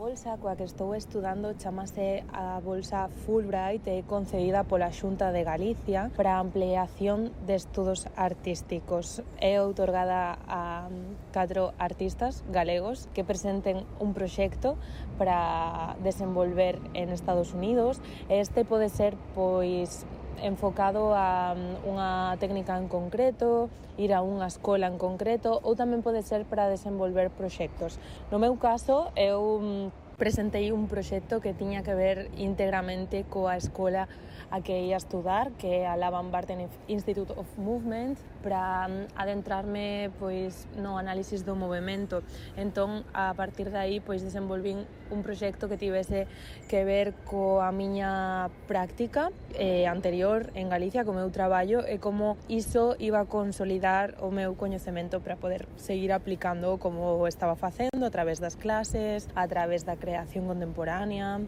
bolsa 0.00 0.38
coa 0.40 0.56
que 0.56 0.64
estou 0.64 0.96
estudando 0.96 1.52
chamase 1.60 2.24
a 2.32 2.56
Bolsa 2.64 3.12
Fulbright 3.28 3.84
e 3.84 4.00
concedida 4.08 4.64
pola 4.64 4.88
Xunta 4.88 5.28
de 5.28 5.44
Galicia 5.44 6.08
para 6.16 6.40
a 6.40 6.40
ampliación 6.40 7.36
de 7.44 7.60
estudos 7.60 8.08
artísticos. 8.16 9.20
É 9.36 9.60
outorgada 9.60 10.40
a 10.48 10.88
catro 11.36 11.76
artistas 11.76 12.40
galegos 12.48 13.12
que 13.12 13.28
presenten 13.28 13.84
un 14.00 14.16
proxecto 14.16 14.80
para 15.20 15.92
desenvolver 16.00 16.80
en 16.96 17.12
Estados 17.12 17.52
Unidos. 17.52 18.00
Este 18.32 18.64
pode 18.64 18.88
ser 18.88 19.20
pois 19.36 20.08
enfocado 20.42 21.12
a 21.14 21.54
mm, 21.54 21.88
unha 21.88 22.36
técnica 22.40 22.76
en 22.76 22.88
concreto, 22.88 23.68
ir 24.00 24.12
a 24.16 24.24
unha 24.24 24.48
escola 24.48 24.88
en 24.88 24.96
concreto 24.96 25.60
ou 25.62 25.76
tamén 25.76 26.00
pode 26.00 26.24
ser 26.24 26.48
para 26.48 26.72
desenvolver 26.72 27.28
proxectos. 27.30 28.00
No 28.32 28.40
meu 28.40 28.56
caso, 28.56 29.12
eu 29.16 29.60
mm, 29.60 30.16
presentei 30.20 30.68
un 30.72 30.84
proxecto 30.84 31.40
que 31.40 31.56
tiña 31.56 31.80
que 31.80 31.96
ver 31.96 32.28
íntegramente 32.36 33.24
coa 33.24 33.56
escola 33.56 34.04
a 34.52 34.60
que 34.60 34.76
ia 34.76 35.00
estudar, 35.00 35.52
que 35.56 35.80
é 35.80 35.88
a 35.88 35.96
Lavan 35.96 36.28
Barton 36.28 36.68
Institute 36.88 37.32
of 37.32 37.48
Movement, 37.56 38.20
para 38.42 38.88
mm, 38.88 39.16
adentrarme 39.16 40.10
pois 40.18 40.66
no 40.76 40.98
análisis 40.98 41.44
do 41.44 41.54
movimento. 41.54 42.22
Entón, 42.56 43.04
a 43.14 43.32
partir 43.34 43.70
de 43.70 43.78
aí, 43.78 43.96
pois 44.00 44.22
desenvolvín 44.22 44.84
un 45.10 45.22
proxecto 45.22 45.68
que 45.68 45.76
tivese 45.76 46.26
que 46.68 46.84
ver 46.84 47.14
coa 47.26 47.72
miña 47.72 48.48
práctica 48.70 49.30
eh, 49.58 49.86
anterior 49.86 50.50
en 50.54 50.68
Galicia, 50.70 51.04
co 51.04 51.12
meu 51.12 51.28
traballo, 51.30 51.82
e 51.82 51.98
como 51.98 52.38
iso 52.46 52.94
iba 52.98 53.20
a 53.20 53.26
consolidar 53.26 54.14
o 54.22 54.30
meu 54.30 54.54
coñecemento 54.54 55.20
para 55.20 55.36
poder 55.36 55.66
seguir 55.76 56.12
aplicando 56.12 56.78
como 56.78 57.26
estaba 57.26 57.56
facendo 57.56 58.06
a 58.06 58.10
través 58.10 58.38
das 58.38 58.54
clases, 58.54 59.28
a 59.34 59.46
través 59.48 59.84
da 59.84 59.98
creación 59.98 60.46
contemporánea, 60.46 61.42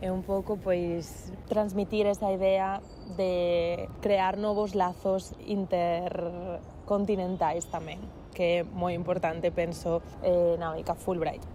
e 0.00 0.10
un 0.10 0.22
pouco 0.22 0.56
pois 0.56 1.34
transmitir 1.50 2.06
esa 2.06 2.30
idea 2.30 2.80
de 3.16 3.88
crear 4.02 4.36
novos 4.36 4.74
lazos 4.74 5.32
intercontinentais 5.46 7.64
tamén, 7.70 8.02
que 8.34 8.60
é 8.60 8.66
moi 8.66 8.92
importante, 8.92 9.48
penso, 9.54 10.02
eh, 10.20 10.60
na 10.60 10.76
beca 10.76 10.92
Fulbright. 10.98 11.46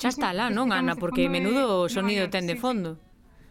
Xa 0.00 0.08
está 0.08 0.32
lá, 0.32 0.48
non, 0.48 0.72
Ana? 0.72 0.96
Porque 0.96 1.28
menudo 1.28 1.84
o 1.84 1.92
sonido 1.92 2.32
ten 2.32 2.48
de 2.48 2.56
fondo. 2.56 2.96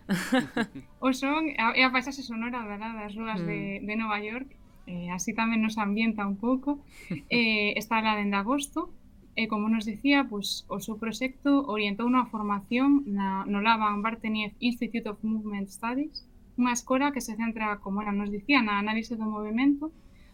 O 1.06 1.14
son 1.14 1.54
é 1.54 1.86
a 1.86 1.94
paisaxe 1.94 2.26
sonora 2.26 2.66
das 2.66 3.14
rúas 3.14 3.38
de, 3.46 3.86
de 3.86 3.94
mm. 3.94 4.00
Nova 4.02 4.18
York 4.18 4.50
eh, 4.90 5.14
así 5.14 5.38
tamén 5.38 5.62
nos 5.62 5.78
ambienta 5.78 6.26
un 6.26 6.42
pouco 6.42 6.82
eh, 7.30 7.78
está 7.78 8.02
lá 8.02 8.18
dende 8.18 8.42
agosto 8.42 8.90
e, 9.40 9.48
como 9.52 9.72
nos 9.72 9.88
dicía, 9.92 10.28
pois, 10.32 10.50
o 10.76 10.78
seu 10.86 10.96
proxecto 11.04 11.52
orientou 11.76 12.06
unha 12.12 12.28
formación 12.34 12.90
na, 13.18 13.30
no 13.52 13.60
Laban 13.68 14.04
Barteniev 14.06 14.52
Institute 14.70 15.08
of 15.08 15.24
Movement 15.24 15.72
Studies, 15.72 16.28
unha 16.60 16.76
escola 16.76 17.14
que 17.16 17.24
se 17.24 17.40
centra, 17.40 17.80
como 17.84 18.04
era 18.04 18.12
nos 18.12 18.34
dicía, 18.36 18.60
na 18.60 18.76
análise 18.84 19.16
do 19.16 19.24
movimento 19.36 19.86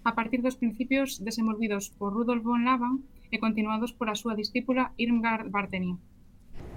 a 0.10 0.12
partir 0.18 0.42
dos 0.42 0.58
principios 0.62 1.22
desenvolvidos 1.22 1.94
por 1.98 2.18
Rudolf 2.18 2.42
von 2.42 2.66
Laban 2.66 3.06
e 3.30 3.38
continuados 3.38 3.94
por 3.94 4.08
a 4.10 4.18
súa 4.18 4.34
discípula 4.42 4.84
Irmgard 4.98 5.54
Barteniev. 5.54 6.02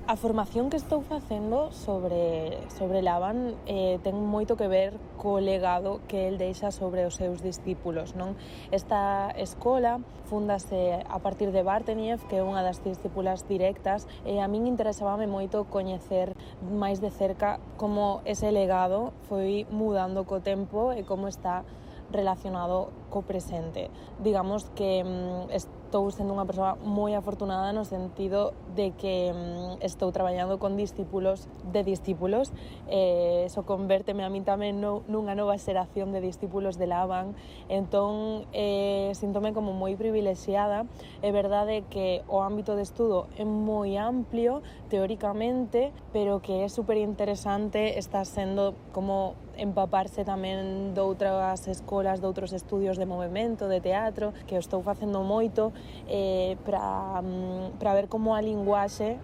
A 0.08 0.16
formación 0.16 0.70
que 0.70 0.78
estou 0.80 1.02
facendo 1.02 1.70
sobre, 1.70 2.56
sobre 2.72 3.04
Laban 3.04 3.60
eh, 3.68 4.00
ten 4.00 4.16
moito 4.16 4.56
que 4.56 4.64
ver 4.64 4.96
co 5.20 5.36
legado 5.36 6.00
que 6.08 6.32
el 6.32 6.40
deixa 6.40 6.72
sobre 6.72 7.04
os 7.04 7.20
seus 7.20 7.44
discípulos. 7.44 8.16
Non? 8.16 8.32
Esta 8.72 9.28
escola 9.36 10.00
fundase 10.24 11.04
a 11.04 11.20
partir 11.20 11.52
de 11.52 11.60
Barteniev, 11.60 12.24
que 12.24 12.40
é 12.40 12.42
unha 12.42 12.64
das 12.64 12.80
discípulas 12.80 13.44
directas, 13.44 14.08
e 14.24 14.40
a 14.40 14.48
min 14.48 14.64
interesábame 14.64 15.28
moito 15.28 15.68
coñecer 15.68 16.32
máis 16.64 17.04
de 17.04 17.12
cerca 17.12 17.60
como 17.76 18.24
ese 18.24 18.48
legado 18.48 19.12
foi 19.28 19.68
mudando 19.68 20.24
co 20.24 20.40
tempo 20.40 20.96
e 20.96 21.04
como 21.04 21.28
está 21.28 21.68
relacionado 22.08 22.88
co 23.10 23.22
presente. 23.22 23.90
Digamos 24.22 24.70
que 24.76 25.04
mm, 25.04 25.50
estou 25.88 26.12
sendo 26.12 26.36
unha 26.36 26.44
persoa 26.44 26.76
moi 26.84 27.16
afortunada 27.16 27.72
no 27.72 27.88
sentido 27.88 28.52
de 28.76 28.92
que 28.92 29.32
mm, 29.32 29.80
estou 29.80 30.12
traballando 30.12 30.60
con 30.60 30.76
discípulos 30.76 31.48
de 31.72 31.80
discípulos, 31.80 32.52
eh, 32.92 33.48
eso 33.48 33.64
convérteme 33.64 34.20
a 34.20 34.28
mí 34.28 34.44
tamén 34.44 34.84
no, 34.84 35.00
nunha 35.08 35.32
nova 35.32 35.56
xeración 35.56 36.12
de 36.12 36.20
discípulos 36.20 36.76
de 36.76 36.92
Laban, 36.92 37.32
entón 37.72 38.44
eh, 38.52 39.16
sintome 39.16 39.56
como 39.56 39.72
moi 39.72 39.96
privilexiada, 39.96 40.84
é 41.24 41.32
verdade 41.32 41.88
que 41.88 42.20
o 42.28 42.44
ámbito 42.44 42.76
de 42.76 42.84
estudo 42.84 43.24
é 43.40 43.48
moi 43.48 43.96
amplio 43.96 44.60
teóricamente, 44.92 45.96
pero 46.12 46.44
que 46.44 46.64
é 46.64 46.68
super 46.68 47.00
interesante 47.00 47.96
estar 47.96 48.28
sendo 48.28 48.76
como 48.92 49.40
empaparse 49.56 50.22
tamén 50.22 50.92
doutras 50.92 51.64
escolas, 51.66 52.20
doutros 52.20 52.52
estudios, 52.52 52.97
de 52.98 53.06
movimento, 53.06 53.68
de 53.68 53.80
teatro, 53.80 54.34
que 54.46 54.54
eu 54.54 54.60
estou 54.60 54.82
facendo 54.82 55.22
moito 55.22 55.72
eh, 56.08 56.56
para, 56.66 57.22
mm, 57.22 57.78
para 57.78 57.94
ver 57.94 58.06
como 58.08 58.34
a 58.34 58.42
linguaxe 58.42 59.16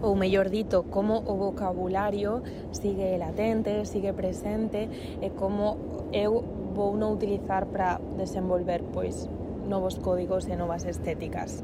ou 0.00 0.14
mellor 0.16 0.48
dito, 0.48 0.84
como 0.90 1.18
o 1.26 1.36
vocabulario 1.36 2.42
sigue 2.72 3.18
latente, 3.18 3.84
sigue 3.84 4.12
presente 4.12 4.88
e 5.20 5.30
como 5.30 6.08
eu 6.12 6.42
vou 6.72 6.96
non 6.96 7.12
utilizar 7.12 7.68
para 7.68 8.00
desenvolver 8.16 8.82
pois 8.94 9.28
novos 9.68 9.98
códigos 9.98 10.48
e 10.48 10.54
novas 10.56 10.86
estéticas. 10.86 11.60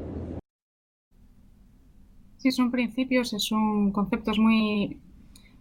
Sí, 2.39 2.51
son 2.55 2.71
principios 2.71 3.33
e 3.35 3.39
son 3.39 3.91
conceptos 3.91 4.39
moi 4.39 4.95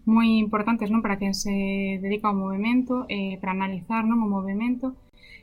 moi 0.08 0.40
importantes 0.40 0.88
non 0.88 1.04
para 1.04 1.20
quen 1.20 1.36
se 1.36 1.52
dedica 2.00 2.32
ao 2.32 2.38
movimento, 2.38 3.04
eh, 3.12 3.36
para 3.42 3.52
analizar 3.52 4.08
non, 4.08 4.24
o 4.24 4.28
movimento, 4.30 4.96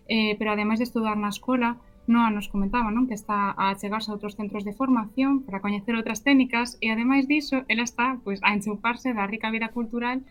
eh, 0.07 0.35
pero 0.37 0.51
ademais 0.51 0.79
de 0.79 0.87
estudar 0.87 1.17
na 1.17 1.33
escola, 1.33 1.77
Noa 2.05 2.29
nos 2.29 2.53
comentaba 2.53 2.93
non 2.93 3.09
que 3.09 3.17
está 3.17 3.57
a 3.57 3.73
chegarse 3.81 4.13
a 4.13 4.15
outros 4.15 4.37
centros 4.37 4.61
de 4.61 4.77
formación 4.77 5.41
para 5.41 5.57
coñecer 5.57 5.97
outras 5.97 6.21
técnicas 6.21 6.77
e 6.77 6.93
ademais 6.93 7.25
diso, 7.25 7.65
ela 7.65 7.81
está 7.81 8.21
pois, 8.21 8.37
a 8.45 8.53
enchuparse 8.53 9.09
da 9.17 9.25
rica 9.25 9.49
vida 9.49 9.73
cultural 9.73 10.21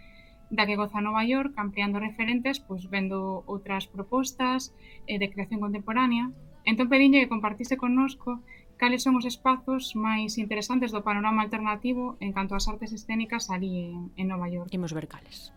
da 0.54 0.66
que 0.70 0.78
goza 0.78 1.02
Nova 1.02 1.26
York, 1.26 1.50
ampliando 1.58 1.98
referentes, 1.98 2.62
pois 2.62 2.86
vendo 2.86 3.42
outras 3.50 3.90
propostas 3.90 4.70
eh, 5.10 5.18
de 5.18 5.26
creación 5.32 5.58
contemporánea. 5.58 6.30
Entón 6.62 6.86
pedinlle 6.86 7.26
que 7.26 7.32
compartise 7.34 7.74
connosco 7.74 8.38
cales 8.78 9.02
son 9.02 9.14
os 9.18 9.26
espazos 9.26 9.94
máis 9.94 10.38
interesantes 10.38 10.90
do 10.90 11.06
panorama 11.06 11.42
alternativo 11.46 12.18
en 12.22 12.34
canto 12.34 12.58
ás 12.58 12.66
artes 12.66 12.90
escénicas 12.90 13.50
ali 13.50 13.90
en, 13.90 14.10
en 14.14 14.26
Nova 14.30 14.46
York. 14.50 14.70
Imos 14.74 14.94
ver 14.94 15.06
cales. 15.06 15.53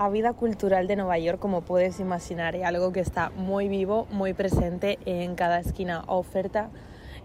A 0.00 0.10
vida 0.10 0.32
cultural 0.32 0.86
de 0.86 0.94
Nova 0.94 1.18
York, 1.18 1.40
como 1.40 1.62
podes 1.62 1.98
imaginar, 1.98 2.54
é 2.54 2.62
algo 2.62 2.92
que 2.92 3.00
está 3.00 3.34
moi 3.34 3.66
vivo, 3.66 4.06
moi 4.14 4.30
presente 4.30 4.94
en 5.10 5.34
cada 5.34 5.58
esquina. 5.58 6.06
Oferta 6.06 6.70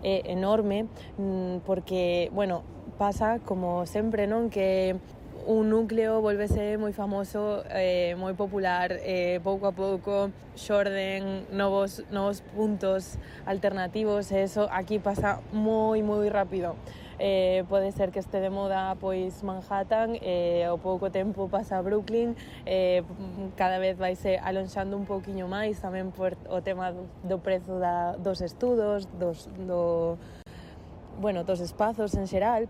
é 0.01 0.33
enorme 0.33 0.89
mm, 1.21 1.61
porque, 1.69 2.33
bueno, 2.33 2.65
pasa 2.97 3.37
como 3.45 3.85
sempre, 3.85 4.25
non? 4.25 4.49
Que 4.49 4.97
un 5.45 5.69
núcleo 5.69 6.17
volvese 6.17 6.81
moi 6.81 6.97
famoso, 6.97 7.61
eh, 7.69 8.17
moi 8.17 8.33
popular, 8.33 8.89
eh, 9.05 9.37
pouco 9.45 9.69
a 9.69 9.73
pouco 9.77 10.33
xorden 10.57 11.45
novos, 11.53 12.01
novos 12.09 12.41
puntos 12.57 13.21
alternativos 13.45 14.33
eso 14.33 14.65
aquí 14.73 14.97
pasa 14.97 15.45
moi 15.53 16.01
moi 16.01 16.25
rápido. 16.25 16.73
eh, 17.23 17.63
pode 17.71 17.95
ser 17.95 18.11
que 18.11 18.19
este 18.19 18.43
de 18.43 18.51
moda 18.51 18.99
pois 18.99 19.39
Manhattan 19.47 20.19
e 20.19 20.59
eh, 20.59 20.67
ao 20.67 20.75
pouco 20.75 21.07
tempo 21.07 21.47
pasa 21.47 21.79
Brooklyn 21.79 22.35
eh, 22.67 22.99
cada 23.55 23.79
vez 23.79 23.95
vai 23.95 24.19
se 24.19 24.35
eh, 24.35 24.43
alonxando 24.43 24.99
un 24.99 25.07
pouquiño 25.07 25.47
máis 25.47 25.79
tamén 25.79 26.11
por 26.11 26.35
o 26.51 26.59
tema 26.59 26.91
do, 26.91 27.07
do 27.23 27.39
prezo 27.39 27.79
da, 27.79 28.19
dos 28.19 28.43
estudos 28.43 29.07
dos, 29.15 29.47
do, 29.55 30.19
bueno, 31.23 31.47
dos 31.47 31.63
espazos 31.63 32.11
en 32.19 32.27
xeral. 32.27 32.67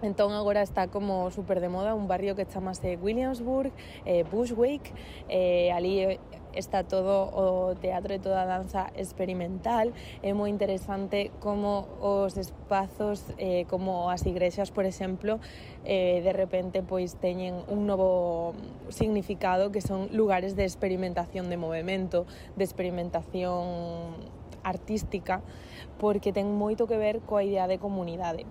Entón 0.00 0.30
agora 0.30 0.62
está 0.62 0.86
como 0.86 1.28
super 1.32 1.58
de 1.60 1.68
moda 1.68 1.94
un 1.94 2.06
barrio 2.06 2.36
que 2.36 2.46
chamase 2.46 2.96
Williamsburg, 3.02 3.72
eh, 4.06 4.22
Bushwick, 4.30 4.94
eh, 5.28 5.72
ali 5.72 5.98
eh, 5.98 6.20
está 6.54 6.84
todo 6.84 7.26
o 7.34 7.74
teatro 7.74 8.14
e 8.14 8.22
toda 8.22 8.42
a 8.42 8.46
danza 8.46 8.94
experimental. 8.94 9.90
É 10.22 10.30
moi 10.30 10.54
interesante 10.54 11.34
como 11.42 11.90
os 11.98 12.38
espazos, 12.38 13.26
eh, 13.42 13.66
como 13.66 14.06
as 14.06 14.22
igrexas, 14.22 14.70
por 14.70 14.86
exemplo, 14.86 15.42
eh, 15.82 16.22
de 16.22 16.30
repente 16.30 16.86
pois 16.86 17.18
teñen 17.18 17.66
un 17.66 17.90
novo 17.90 18.54
significado 18.94 19.74
que 19.74 19.82
son 19.82 20.14
lugares 20.14 20.54
de 20.54 20.62
experimentación 20.62 21.50
de 21.50 21.58
movimento, 21.58 22.22
de 22.54 22.62
experimentación 22.62 24.14
artística, 24.62 25.42
porque 25.98 26.30
ten 26.30 26.54
moito 26.54 26.86
que 26.86 26.94
ver 26.94 27.18
coa 27.26 27.42
idea 27.42 27.66
de 27.66 27.82
comunidade. 27.82 28.46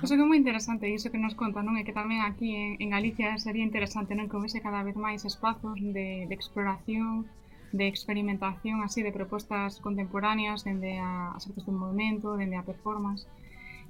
Pois 0.00 0.08
que 0.08 0.16
é 0.16 0.24
moi 0.24 0.40
interesante 0.40 0.88
iso 0.88 1.12
que 1.12 1.20
nos 1.20 1.36
conta, 1.36 1.60
non? 1.60 1.76
É 1.76 1.84
que 1.84 1.92
tamén 1.92 2.24
aquí 2.24 2.56
en, 2.56 2.80
en 2.80 2.88
Galicia 2.88 3.36
sería 3.36 3.68
interesante 3.68 4.16
non 4.16 4.32
que 4.32 4.36
houvese 4.40 4.64
cada 4.64 4.80
vez 4.80 4.96
máis 4.96 5.28
espazos 5.28 5.76
de, 5.76 6.24
de 6.24 6.32
exploración, 6.32 7.28
de 7.76 7.84
experimentación 7.84 8.80
así 8.80 9.04
de 9.04 9.12
propostas 9.12 9.76
contemporáneas 9.84 10.64
dende 10.64 10.96
a, 10.96 11.36
as 11.36 11.44
artes 11.44 11.68
do 11.68 11.76
movimento, 11.76 12.40
dende 12.40 12.56
a 12.56 12.64
performance. 12.64 13.28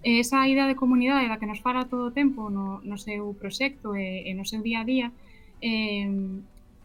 E 0.03 0.19
esa 0.19 0.43
idea 0.51 0.67
de 0.67 0.75
comunidade 0.75 1.31
da 1.31 1.39
que 1.39 1.47
nos 1.47 1.63
fala 1.63 1.87
todo 1.87 2.11
o 2.11 2.15
tempo 2.21 2.51
no, 2.51 2.83
no 2.83 2.99
seu 2.99 3.31
proxecto 3.39 3.95
e, 3.95 4.27
e 4.27 4.35
no 4.35 4.43
seu 4.43 4.67
día 4.67 4.83
a 4.83 4.89
día 4.89 5.15
eh, 5.63 6.11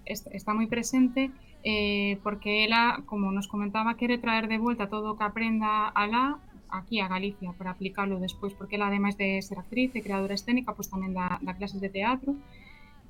está 0.05 0.53
moi 0.53 0.69
presente 0.69 1.33
eh, 1.65 2.21
porque 2.21 2.61
ela, 2.61 3.01
como 3.09 3.33
nos 3.33 3.49
comentaba, 3.49 3.97
quere 3.97 4.21
traer 4.21 4.45
de 4.45 4.61
volta 4.61 4.85
todo 4.85 5.15
o 5.15 5.17
que 5.17 5.25
aprenda 5.25 5.89
alá 5.89 6.37
aquí 6.69 6.99
a 6.99 7.07
Galicia 7.07 7.53
para 7.57 7.71
aplicalo 7.71 8.19
despois, 8.19 8.53
porque 8.53 8.75
ela 8.75 8.87
ademais 8.87 9.17
de 9.17 9.41
ser 9.41 9.57
actriz 9.59 9.93
e 9.95 10.03
creadora 10.05 10.35
escénica, 10.35 10.73
pois 10.73 10.89
tamén 10.89 11.13
da, 11.13 11.39
da 11.41 11.53
clases 11.57 11.79
de 11.81 11.89
teatro. 11.89 12.35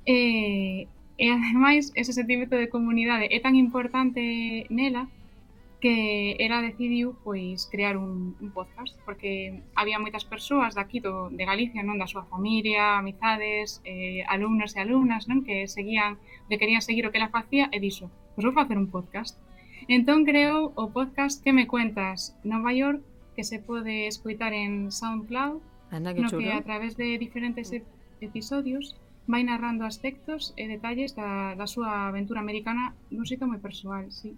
E, 0.06 0.86
e 1.18 1.24
ademais, 1.30 1.90
ese 1.94 2.12
sentimento 2.12 2.54
de 2.54 2.68
comunidade 2.68 3.26
é 3.32 3.38
tan 3.40 3.54
importante 3.56 4.64
nela 4.68 5.08
que 5.80 6.36
ela 6.40 6.64
decidiu 6.64 7.14
pois 7.22 7.68
crear 7.68 7.96
un, 7.96 8.34
un 8.40 8.50
podcast 8.50 8.96
porque 9.04 9.60
había 9.76 10.00
moitas 10.00 10.24
persoas 10.24 10.72
daqui 10.72 11.00
do, 11.04 11.28
de 11.28 11.44
Galicia, 11.44 11.84
non 11.84 12.00
da 12.00 12.08
súa 12.08 12.24
familia, 12.26 12.96
amizades, 12.96 13.84
eh, 13.84 14.24
alumnos 14.26 14.72
e 14.72 14.80
alumnas, 14.80 15.28
non 15.28 15.44
que 15.44 15.68
seguían, 15.68 16.16
que 16.48 16.56
querían 16.56 16.80
seguir 16.80 17.04
o 17.04 17.12
que 17.12 17.20
ela 17.20 17.28
facía 17.28 17.68
e 17.70 17.78
dixo, 17.78 18.08
pois 18.32 18.44
vou 18.48 18.56
facer 18.56 18.80
un 18.80 18.88
podcast. 18.88 19.36
Entón 19.86 20.24
creou 20.26 20.72
o 20.74 20.90
podcast 20.90 21.38
Que 21.44 21.52
me 21.52 21.70
cuentas 21.70 22.34
Nova 22.42 22.74
York 22.74 23.04
que 23.36 23.44
se 23.44 23.60
pode 23.60 24.08
escoitar 24.08 24.56
en 24.56 24.90
SoundCloud, 24.90 25.60
Anda, 25.92 26.14
que 26.14 26.22
no 26.22 26.30
chulo. 26.30 26.42
que 26.42 26.52
a 26.52 26.62
través 26.64 26.96
de 26.96 27.18
diferentes 27.18 27.70
episodios 28.20 28.96
vai 29.28 29.44
narrando 29.44 29.84
aspectos 29.84 30.56
e 30.56 30.64
detalles 30.66 31.12
da, 31.12 31.54
da 31.54 31.68
súa 31.68 32.08
aventura 32.08 32.40
americana 32.40 32.96
dun 33.12 33.28
xeito 33.28 33.44
moi 33.44 33.60
persoal, 33.60 34.08
sí. 34.08 34.32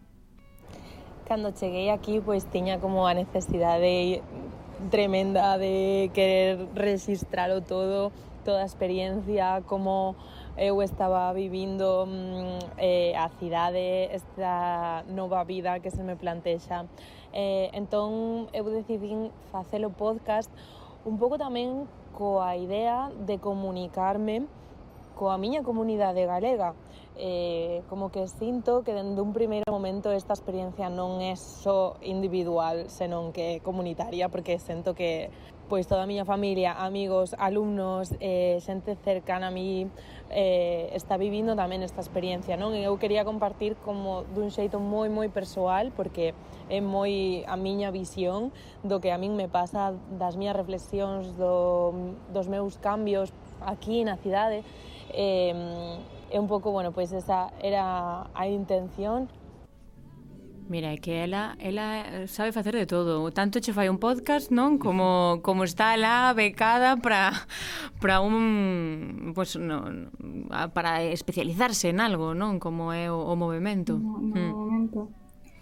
Cando 1.28 1.54
cheguei 1.54 1.94
aquí, 1.94 2.18
pois 2.18 2.42
pues, 2.42 2.52
tiña 2.52 2.82
como 2.82 3.06
a 3.06 3.14
necesidade 3.14 4.24
tremenda 4.90 5.58
de 5.58 6.10
querer 6.16 6.66
registralo 6.74 7.60
todo, 7.62 8.10
toda 8.44 8.64
a 8.64 8.68
experiencia, 8.68 9.62
como 9.68 10.16
eu 10.56 10.82
estaba 10.82 11.32
vivindo 11.32 12.06
mm, 12.06 12.80
eh, 12.80 13.14
a 13.14 13.28
cidade, 13.38 14.10
esta 14.10 15.04
nova 15.06 15.44
vida 15.44 15.78
que 15.80 15.90
se 15.90 16.02
me 16.02 16.16
plantexa 16.16 16.86
Eh, 17.32 17.68
entón 17.76 18.48
eu 18.56 18.64
decidín 18.72 19.28
facer 19.52 19.84
o 19.84 19.92
podcast 19.92 20.48
un 21.04 21.20
pouco 21.20 21.36
tamén 21.36 21.84
coa 22.16 22.56
idea 22.56 23.12
de 23.12 23.36
comunicarme 23.36 24.48
coa 25.18 25.34
miña 25.36 25.66
comunidade 25.66 26.24
galega. 26.24 26.78
Eh, 27.18 27.82
como 27.90 28.14
que 28.14 28.30
sinto 28.30 28.86
que 28.86 28.94
dende 28.94 29.18
un 29.18 29.34
primeiro 29.34 29.66
momento 29.74 30.14
esta 30.14 30.38
experiencia 30.38 30.86
non 30.86 31.18
é 31.18 31.34
só 31.34 31.98
individual, 32.06 32.86
senón 32.86 33.34
que 33.34 33.58
é 33.58 33.60
comunitaria, 33.60 34.30
porque 34.30 34.62
sento 34.62 34.94
que 34.94 35.34
pois 35.68 35.86
toda 35.86 36.02
a 36.02 36.06
miña 36.08 36.24
familia, 36.24 36.72
amigos, 36.72 37.36
alumnos, 37.38 38.14
eh, 38.20 38.58
xente 38.64 38.96
cercana 39.04 39.48
a 39.48 39.50
mí 39.50 39.86
eh, 40.30 40.90
está 40.96 41.16
vivindo 41.16 41.52
tamén 41.54 41.84
esta 41.84 42.00
experiencia, 42.00 42.56
non? 42.56 42.72
E 42.72 42.88
eu 42.88 42.96
quería 42.96 43.28
compartir 43.28 43.76
como 43.84 44.24
dun 44.32 44.48
xeito 44.48 44.80
moi 44.80 45.12
moi 45.12 45.28
persoal 45.28 45.92
porque 45.92 46.32
é 46.72 46.80
moi 46.80 47.44
a 47.44 47.56
miña 47.60 47.92
visión 47.92 48.48
do 48.80 49.00
que 49.00 49.12
a 49.12 49.20
min 49.20 49.36
me 49.36 49.48
pasa 49.48 49.92
das 50.16 50.40
miñas 50.40 50.56
reflexións 50.56 51.36
do, 51.36 52.16
dos 52.32 52.48
meus 52.48 52.80
cambios 52.80 53.32
aquí 53.60 54.04
na 54.08 54.16
cidade 54.16 54.64
eh, 55.12 55.52
é 56.30 56.38
un 56.40 56.48
pouco, 56.48 56.72
bueno, 56.72 56.92
pois 56.92 57.12
esa 57.12 57.52
era 57.60 58.28
a 58.34 58.48
intención 58.48 59.28
Mira, 60.68 60.92
é 60.92 60.98
que 60.98 61.10
ela, 61.10 61.56
ela 61.58 62.04
eh, 62.04 62.26
sabe 62.28 62.52
facer 62.52 62.74
de 62.76 62.84
todo. 62.84 63.30
Tanto 63.32 63.58
che 63.58 63.72
fai 63.72 63.88
un 63.88 63.96
podcast, 63.96 64.52
non? 64.52 64.76
Como, 64.76 65.40
como 65.40 65.64
está 65.64 65.96
lá 65.96 66.36
becada 66.36 67.00
para 67.00 67.32
para 68.00 68.20
un 68.20 69.32
pues, 69.34 69.56
no, 69.56 69.88
para 70.76 71.02
especializarse 71.02 71.88
en 71.88 72.00
algo, 72.04 72.36
non? 72.36 72.60
Como 72.60 72.92
é 72.92 73.08
o, 73.08 73.16
o 73.16 73.34
movimento. 73.34 73.96
No, 73.96 74.20
no 74.20 74.36
mm. 74.36 74.50
movimento. 74.52 75.00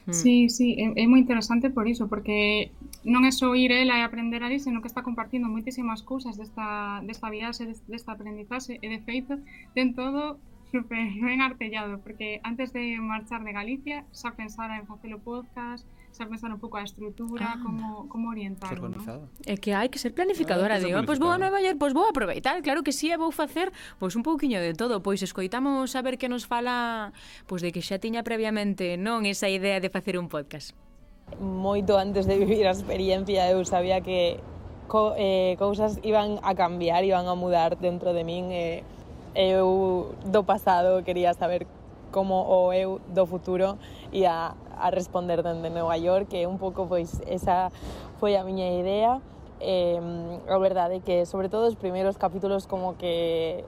Mm. 0.07 0.13
Sí, 0.13 0.51
sí, 0.51 0.75
é, 0.75 0.91
é 1.03 1.05
moi 1.07 1.23
interesante 1.23 1.71
por 1.71 1.87
iso, 1.87 2.11
porque 2.11 2.75
non 3.07 3.23
é 3.27 3.31
só 3.31 3.55
ir 3.55 3.71
ela 3.71 3.99
e 3.99 4.03
aprender 4.03 4.43
ali, 4.43 4.59
senón 4.59 4.83
que 4.83 4.91
está 4.91 5.07
compartindo 5.07 5.47
moitísimas 5.47 6.03
cousas 6.03 6.35
desta, 6.35 6.99
desta 7.07 7.31
viaxe, 7.31 7.71
desta 7.87 8.15
aprendizaxe, 8.15 8.83
e 8.83 8.87
de 8.91 8.99
feito, 9.07 9.39
ten 9.71 9.95
todo 9.95 10.43
super 10.77 10.99
ben 11.21 11.41
artellado, 11.41 11.99
porque 12.01 12.41
antes 12.45 12.73
de 12.73 12.99
marchar 13.01 13.45
de 13.45 13.53
Galicia 13.53 14.05
xa 14.13 14.37
pensara 14.37 14.77
en 14.77 14.87
facer 14.87 15.15
o 15.17 15.21
podcast, 15.21 15.89
xa 16.13 16.29
pensar 16.29 16.53
un 16.53 16.61
pouco 16.61 16.77
a 16.77 16.85
estrutura, 16.85 17.57
ah, 17.57 17.59
como, 17.65 18.09
como 18.09 18.29
orientar. 18.29 18.77
¿no? 18.81 19.29
É 19.45 19.57
que 19.57 19.73
hai 19.73 19.89
que 19.89 19.97
ser 19.97 20.13
planificadora, 20.13 20.77
ah, 20.77 20.83
digo, 20.83 21.01
pois 21.09 21.21
vou 21.21 21.33
a 21.33 21.41
Nova 21.41 21.61
York, 21.65 21.81
pois 21.81 21.97
vou 21.97 22.05
aproveitar, 22.09 22.61
claro 22.61 22.85
que 22.85 22.93
sí, 22.93 23.09
e 23.09 23.17
vou 23.17 23.33
facer 23.33 23.73
pois 23.97 24.13
un 24.17 24.25
pouquiño 24.25 24.61
de 24.61 24.77
todo, 24.77 25.01
pois 25.01 25.21
escoitamos 25.25 25.97
a 25.97 26.01
ver 26.05 26.21
que 26.21 26.29
nos 26.29 26.45
fala, 26.45 27.13
pois 27.49 27.65
de 27.65 27.73
que 27.73 27.81
xa 27.81 27.97
tiña 27.97 28.21
previamente 28.21 29.01
non 29.01 29.25
esa 29.25 29.49
idea 29.49 29.81
de 29.81 29.89
facer 29.89 30.21
un 30.21 30.29
podcast. 30.29 30.77
Moito 31.43 31.99
antes 31.99 32.25
de 32.31 32.39
vivir 32.39 32.71
a 32.71 32.73
experiencia 32.77 33.51
eu 33.51 33.59
sabía 33.67 33.99
que 33.99 34.39
co, 34.87 35.19
eh, 35.19 35.59
cousas 35.59 35.99
iban 36.07 36.39
a 36.47 36.55
cambiar, 36.55 37.03
iban 37.03 37.27
a 37.27 37.35
mudar 37.35 37.77
dentro 37.83 38.15
de 38.15 38.23
min, 38.23 38.55
eh, 38.55 38.87
eu 39.37 40.17
do 40.25 40.43
pasado 40.49 41.05
quería 41.05 41.37
saber 41.37 41.69
como 42.11 42.41
o 42.49 42.73
eu 42.73 43.05
do 43.13 43.29
futuro 43.29 43.77
e 44.11 44.25
a, 44.25 44.57
a 44.81 44.89
responder 44.89 45.45
dende 45.45 45.69
Nova 45.69 46.01
York 46.01 46.33
que 46.33 46.49
un 46.49 46.57
pouco 46.57 46.89
pois 46.89 47.21
esa 47.29 47.69
foi 48.17 48.41
a 48.41 48.43
miña 48.43 48.73
idea 48.73 49.21
eh, 49.61 50.01
a 50.49 50.59
verdade 50.59 50.97
é 50.97 51.01
que 51.05 51.29
sobre 51.29 51.53
todo 51.53 51.69
os 51.69 51.77
primeiros 51.77 52.17
capítulos 52.17 52.65
como 52.65 52.97
que 52.97 53.65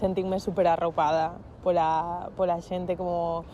sentinme 0.00 0.40
super 0.40 0.66
arropada 0.72 1.36
pola, 1.62 2.32
pola 2.36 2.56
xente 2.64 2.96
como 2.96 3.44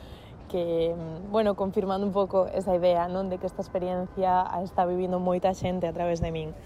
que, 0.48 0.94
bueno, 1.30 1.54
confirmando 1.54 2.06
un 2.06 2.12
pouco 2.12 2.46
esa 2.46 2.74
idea, 2.74 3.06
non, 3.06 3.28
de 3.28 3.36
que 3.36 3.46
esta 3.46 3.60
experiencia 3.60 4.42
a 4.48 4.64
está 4.64 4.88
vivindo 4.88 5.20
moita 5.20 5.52
xente 5.52 5.84
a 5.86 5.92
través 5.92 6.24
de 6.24 6.32
min. 6.32 6.56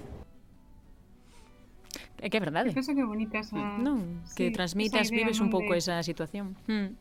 É 2.23 2.31
que 2.31 2.39
é 2.39 2.41
verdade. 2.41 2.70
Que 2.70 2.79
penso 2.79 2.95
que 2.95 3.03
bonita 3.03 3.43
esa... 3.43 3.59
Non, 3.83 4.23
sí, 4.31 4.39
que 4.39 4.55
idea, 4.55 5.03
vives 5.11 5.43
un 5.43 5.51
pouco 5.51 5.75
de... 5.75 5.83
esa 5.83 5.99
situación. 6.07 6.55
Mm. 6.70 6.95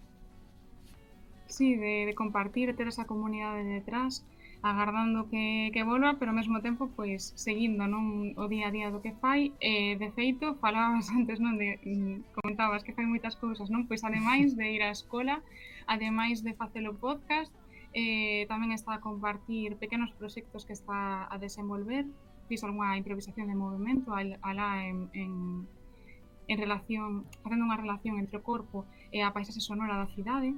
Sí, 1.46 1.78
de, 1.78 2.10
de 2.10 2.14
compartir, 2.18 2.74
ter 2.74 2.90
esa 2.90 3.06
comunidade 3.06 3.62
detrás, 3.62 4.26
agardando 4.66 5.30
que, 5.30 5.70
que 5.74 5.86
volva, 5.86 6.18
pero 6.18 6.34
ao 6.34 6.38
mesmo 6.42 6.58
tempo 6.66 6.90
pois 6.98 7.38
seguindo 7.38 7.86
non 7.86 8.34
o 8.34 8.50
día 8.50 8.70
a 8.70 8.74
día 8.74 8.90
do 8.90 8.98
que 9.06 9.14
fai. 9.22 9.54
Eh, 9.62 9.94
de 10.02 10.10
feito, 10.10 10.58
falabas 10.58 11.06
antes, 11.18 11.38
non, 11.38 11.62
de 11.62 11.78
mm, 11.86 12.42
comentabas 12.42 12.82
que 12.82 12.98
fai 12.98 13.06
moitas 13.06 13.38
cousas, 13.38 13.70
non? 13.70 13.86
Pois 13.86 14.02
ademais 14.02 14.58
de 14.58 14.66
ir 14.74 14.82
á 14.82 14.90
escola, 14.90 15.46
ademais 15.86 16.42
de 16.42 16.58
facer 16.58 16.82
o 16.90 16.98
podcast, 16.98 17.54
eh, 17.94 18.50
tamén 18.50 18.74
está 18.74 18.98
a 18.98 19.04
compartir 19.06 19.78
pequenos 19.78 20.10
proxectos 20.18 20.66
que 20.66 20.74
está 20.74 21.30
a 21.30 21.36
desenvolver, 21.38 22.10
fixo 22.52 22.68
algunha 22.68 23.00
improvisación 23.00 23.48
de 23.48 23.56
movimento 23.56 24.12
alá 24.12 24.84
en, 24.84 25.08
en, 25.16 25.32
en 26.52 26.58
relación, 26.60 27.24
facendo 27.40 27.64
unha 27.64 27.80
relación 27.80 28.20
entre 28.20 28.36
o 28.36 28.44
corpo 28.44 28.84
e 29.16 29.24
a 29.24 29.32
paisaxe 29.32 29.64
sonora 29.64 29.96
da 29.96 30.12
cidade. 30.12 30.52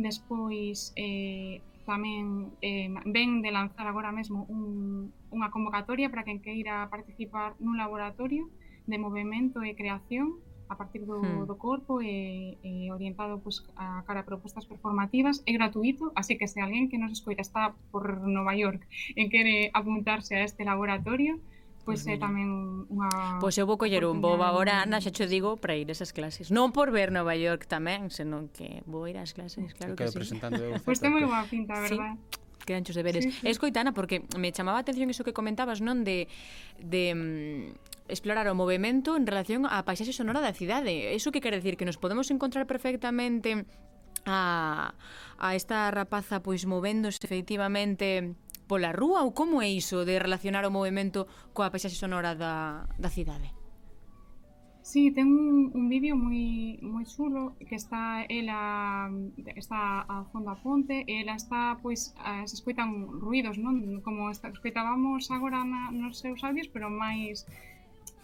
Despois, 0.00 0.96
eh, 0.96 1.60
tamén 1.84 2.56
eh, 2.64 2.88
ven 3.04 3.44
de 3.44 3.52
lanzar 3.52 3.84
agora 3.84 4.16
mesmo 4.16 4.48
un, 4.48 5.12
unha 5.28 5.52
convocatoria 5.52 6.08
para 6.08 6.24
quen 6.24 6.40
queira 6.40 6.88
participar 6.88 7.52
nun 7.60 7.76
laboratorio 7.76 8.48
de 8.88 8.96
movimento 8.96 9.60
e 9.60 9.76
creación 9.76 10.40
a 10.68 10.76
partir 10.76 11.06
do, 11.06 11.22
hmm. 11.22 11.46
do 11.46 11.56
corpo 11.56 12.02
e, 12.02 12.58
e 12.62 12.90
orientado 12.90 13.38
pues, 13.38 13.62
a 13.76 14.02
cara 14.06 14.20
a 14.20 14.28
propostas 14.28 14.66
performativas 14.66 15.42
é 15.46 15.52
gratuito, 15.54 16.10
así 16.14 16.38
que 16.38 16.48
se 16.50 16.60
alguén 16.60 16.90
que 16.90 16.98
nos 16.98 17.12
escoita 17.12 17.42
está 17.42 17.74
por 17.90 18.26
Nova 18.26 18.54
York 18.58 18.82
e 19.14 19.30
quere 19.30 19.70
apuntarse 19.72 20.34
a 20.34 20.42
este 20.42 20.66
laboratorio 20.66 21.38
pois 21.86 22.02
pues, 22.02 22.10
é 22.10 22.18
tamén 22.18 22.90
unha 22.90 23.38
Pois 23.38 23.54
pues 23.54 23.62
eu 23.62 23.66
vou 23.70 23.78
coller 23.78 24.02
un 24.02 24.18
vou 24.18 24.42
agora, 24.42 24.82
Ana, 24.82 24.98
xa 24.98 25.14
che 25.14 25.30
digo, 25.30 25.54
para 25.54 25.78
ir 25.78 25.86
a 25.86 25.94
esas 25.94 26.10
clases. 26.10 26.50
Non 26.50 26.74
por 26.74 26.90
ver 26.90 27.14
Nova 27.14 27.38
York 27.38 27.70
tamén, 27.70 28.10
senón 28.10 28.50
que 28.50 28.82
vou 28.90 29.06
ir 29.06 29.22
ás 29.22 29.30
clases, 29.30 29.70
mm. 29.70 29.78
claro 29.78 29.94
que 29.94 30.10
sí. 30.10 30.18
presentando 30.18 30.58
eu. 30.58 30.74
Pois 30.86 30.98
ten 30.98 31.14
moi 31.14 31.22
boa 31.22 31.46
pinta, 31.46 31.78
verdad? 31.78 32.18
Sí 32.18 32.44
quedan 32.66 32.82
chos 32.82 32.98
deberes. 32.98 33.24
Sí, 33.24 33.30
sí. 33.30 33.46
Escoitana, 33.46 33.94
porque 33.94 34.26
me 34.36 34.50
chamaba 34.50 34.78
a 34.78 34.82
atención 34.82 35.08
iso 35.08 35.22
que 35.22 35.32
comentabas, 35.32 35.78
non? 35.78 36.02
De, 36.02 36.26
de 36.82 37.14
mm, 37.14 37.95
explorar 38.08 38.46
o 38.48 38.54
movimento 38.54 39.16
en 39.16 39.26
relación 39.26 39.66
á 39.66 39.82
paisaxe 39.86 40.14
sonora 40.14 40.44
da 40.44 40.54
cidade. 40.54 41.14
Eso 41.14 41.32
que 41.34 41.42
quer 41.42 41.54
decir 41.54 41.76
que 41.76 41.88
nos 41.88 41.98
podemos 41.98 42.30
encontrar 42.30 42.66
perfectamente 42.66 43.66
a, 44.26 44.94
a 45.38 45.48
esta 45.54 45.90
rapaza 45.90 46.42
pois 46.42 46.66
movéndose 46.66 47.22
efectivamente 47.22 48.34
pola 48.66 48.90
rúa 48.90 49.22
ou 49.22 49.30
como 49.30 49.62
é 49.62 49.70
iso 49.70 50.02
de 50.02 50.18
relacionar 50.18 50.66
o 50.66 50.74
movimento 50.74 51.30
coa 51.54 51.70
paisaxe 51.70 51.96
sonora 51.96 52.34
da, 52.34 52.86
da 52.98 53.10
cidade? 53.10 53.54
Sí, 54.86 55.10
ten 55.10 55.26
un, 55.26 55.74
un 55.74 55.90
vídeo 55.90 56.14
moi 56.14 56.78
moi 56.78 57.02
chulo 57.02 57.58
que 57.58 57.74
está 57.74 58.22
ela 58.30 59.10
está 59.58 60.06
a 60.06 60.22
fondo 60.30 60.54
a 60.54 60.58
ponte 60.62 61.02
e 61.10 61.26
ela 61.26 61.34
está 61.34 61.74
pois 61.82 62.14
a, 62.22 62.46
se 62.46 62.54
escoitan 62.54 63.10
ruidos, 63.18 63.58
non? 63.58 63.98
Como 64.06 64.30
está, 64.30 64.46
escoitábamos 64.46 65.26
agora 65.34 65.66
na, 65.66 65.90
nos 65.90 66.22
seus 66.22 66.38
audios, 66.46 66.70
pero 66.70 66.86
máis 66.86 67.42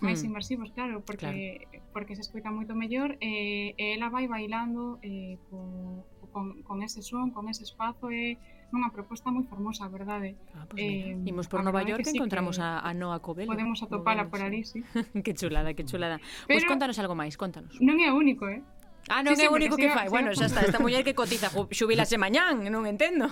máis 0.02 0.20
mm. 0.20 0.28
inmersivos, 0.28 0.68
claro, 0.74 1.00
porque 1.06 1.64
claro. 1.70 1.86
porque 1.94 2.12
se 2.18 2.22
escoita 2.26 2.50
moito 2.50 2.74
mellor 2.74 3.16
e, 3.22 3.72
e 3.78 3.94
ela 3.94 4.10
vai 4.10 4.26
bailando 4.26 4.98
eh, 5.00 5.38
con, 5.48 6.02
con, 6.34 6.44
con 6.66 6.82
ese 6.82 7.00
son, 7.00 7.30
con 7.30 7.46
ese 7.46 7.62
espazo 7.62 8.10
e 8.10 8.36
unha 8.72 8.88
proposta 8.88 9.28
moi 9.28 9.44
formosa, 9.44 9.84
verdade? 9.86 10.34
Ah, 10.56 10.64
pois 10.64 10.80
pues 10.80 11.14
eh, 11.14 11.28
Imos 11.28 11.46
por 11.46 11.60
Nova 11.60 11.84
York 11.84 12.08
sí 12.08 12.16
encontramos 12.16 12.56
que 12.56 12.64
a, 12.64 12.80
a 12.80 12.90
Noa 12.96 13.20
Cobelo. 13.20 13.52
Podemos 13.52 13.78
atopala 13.84 14.26
por 14.32 14.40
ali, 14.40 14.64
sí. 14.64 14.80
que 15.24 15.32
chulada, 15.36 15.76
que 15.76 15.84
chulada. 15.84 16.18
Pois 16.18 16.48
Pero, 16.48 16.58
pois 16.58 16.64
contanos 16.66 16.96
algo 16.98 17.14
máis, 17.14 17.36
contanos. 17.36 17.76
Non 17.78 18.00
é 18.00 18.08
único, 18.08 18.48
eh? 18.48 18.64
Ah, 19.12 19.20
non 19.20 19.36
sí, 19.36 19.44
é 19.44 19.48
o 19.50 19.54
único 19.54 19.76
que 19.76 19.92
siga, 19.92 19.98
fai. 19.98 20.06
Siga 20.08 20.14
bueno, 20.14 20.28
xa 20.32 20.48
está, 20.48 20.64
esta 20.64 20.80
muller 20.80 21.04
que 21.04 21.12
cotiza 21.12 21.52
xubilase 21.68 22.16
mañán, 22.16 22.64
non 22.64 22.88
entendo. 22.88 23.28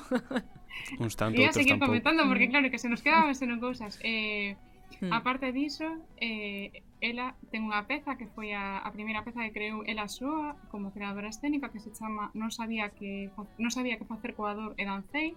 Uns 1.00 1.14
tanto, 1.16 1.40
Ia 1.40 1.56
seguir 1.56 1.80
tampouco. 1.80 1.96
comentando, 1.96 2.28
porque 2.28 2.46
mm. 2.48 2.52
claro, 2.52 2.66
que 2.68 2.78
se 2.78 2.92
nos 2.92 3.00
quedaban 3.00 3.32
senón 3.32 3.64
cousas. 3.64 3.96
Eh, 4.04 4.60
Hmm. 5.01 5.12
Aparte 5.12 5.53
diso, 5.53 5.88
eh, 6.20 6.84
ela 7.01 7.32
ten 7.48 7.64
unha 7.64 7.88
peza 7.88 8.20
que 8.20 8.28
foi 8.28 8.53
a, 8.53 8.84
a 8.84 8.92
primeira 8.92 9.24
peza 9.24 9.40
que 9.48 9.57
creou 9.57 9.80
ela 9.88 10.05
súa 10.12 10.61
como 10.68 10.92
creadora 10.92 11.32
escénica 11.32 11.72
que 11.72 11.80
se 11.80 11.88
chama 11.96 12.28
Non 12.36 12.53
sabía 12.53 12.92
que 12.92 13.32
non 13.57 13.72
sabía 13.72 13.96
que 13.96 14.05
facer 14.05 14.36
coador 14.36 14.76
e 14.76 14.84
dancei 14.84 15.32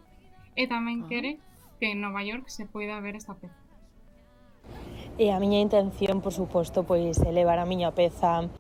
e 0.60 0.68
tamén 0.68 1.04
ah. 1.04 1.08
quere 1.08 1.32
que 1.80 1.96
en 1.96 2.04
Nova 2.04 2.22
York 2.28 2.52
se 2.52 2.68
poida 2.68 3.00
ver 3.00 3.16
esta 3.16 3.40
peza. 3.40 3.56
E 5.16 5.32
a 5.32 5.40
miña 5.40 5.64
intención, 5.64 6.20
por 6.20 6.36
suposto, 6.36 6.84
pois 6.84 7.16
elevar 7.24 7.62
a 7.62 7.70
miña 7.70 7.96
peza 7.96 8.52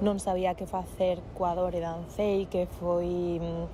non 0.00 0.18
sabía 0.18 0.56
que 0.56 0.64
facer 0.64 1.20
coa 1.36 1.52
Dore 1.54 1.80
Dancei, 1.80 2.48
que 2.48 2.64
foi 2.66 3.40
mm, 3.40 3.64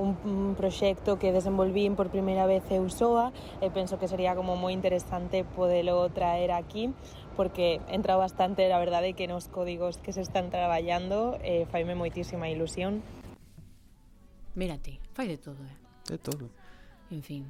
un, 0.00 0.10
un 0.24 0.54
proxecto 0.56 1.20
que 1.20 1.32
desenvolvín 1.32 1.96
por 1.96 2.08
primeira 2.08 2.44
vez 2.44 2.64
eu 2.72 2.88
soa 2.88 3.32
e 3.60 3.68
penso 3.72 4.00
que 4.00 4.08
sería 4.08 4.36
como 4.36 4.56
moi 4.56 4.72
interesante 4.72 5.44
podelo 5.44 6.08
traer 6.12 6.52
aquí 6.52 6.92
porque 7.36 7.80
entra 7.88 8.16
bastante, 8.16 8.72
a 8.72 8.78
verdade, 8.78 9.12
que 9.12 9.28
nos 9.28 9.48
códigos 9.48 9.98
que 9.98 10.12
se 10.12 10.24
están 10.24 10.48
traballando 10.48 11.36
e 11.44 11.62
eh, 11.62 11.68
faime 11.68 11.92
moitísima 11.92 12.48
ilusión. 12.48 13.04
Mírate, 14.56 14.98
fai 15.12 15.28
de 15.28 15.36
todo, 15.36 15.60
eh? 15.60 15.76
De 16.08 16.16
todo. 16.16 16.48
En 17.12 17.20
fin, 17.20 17.44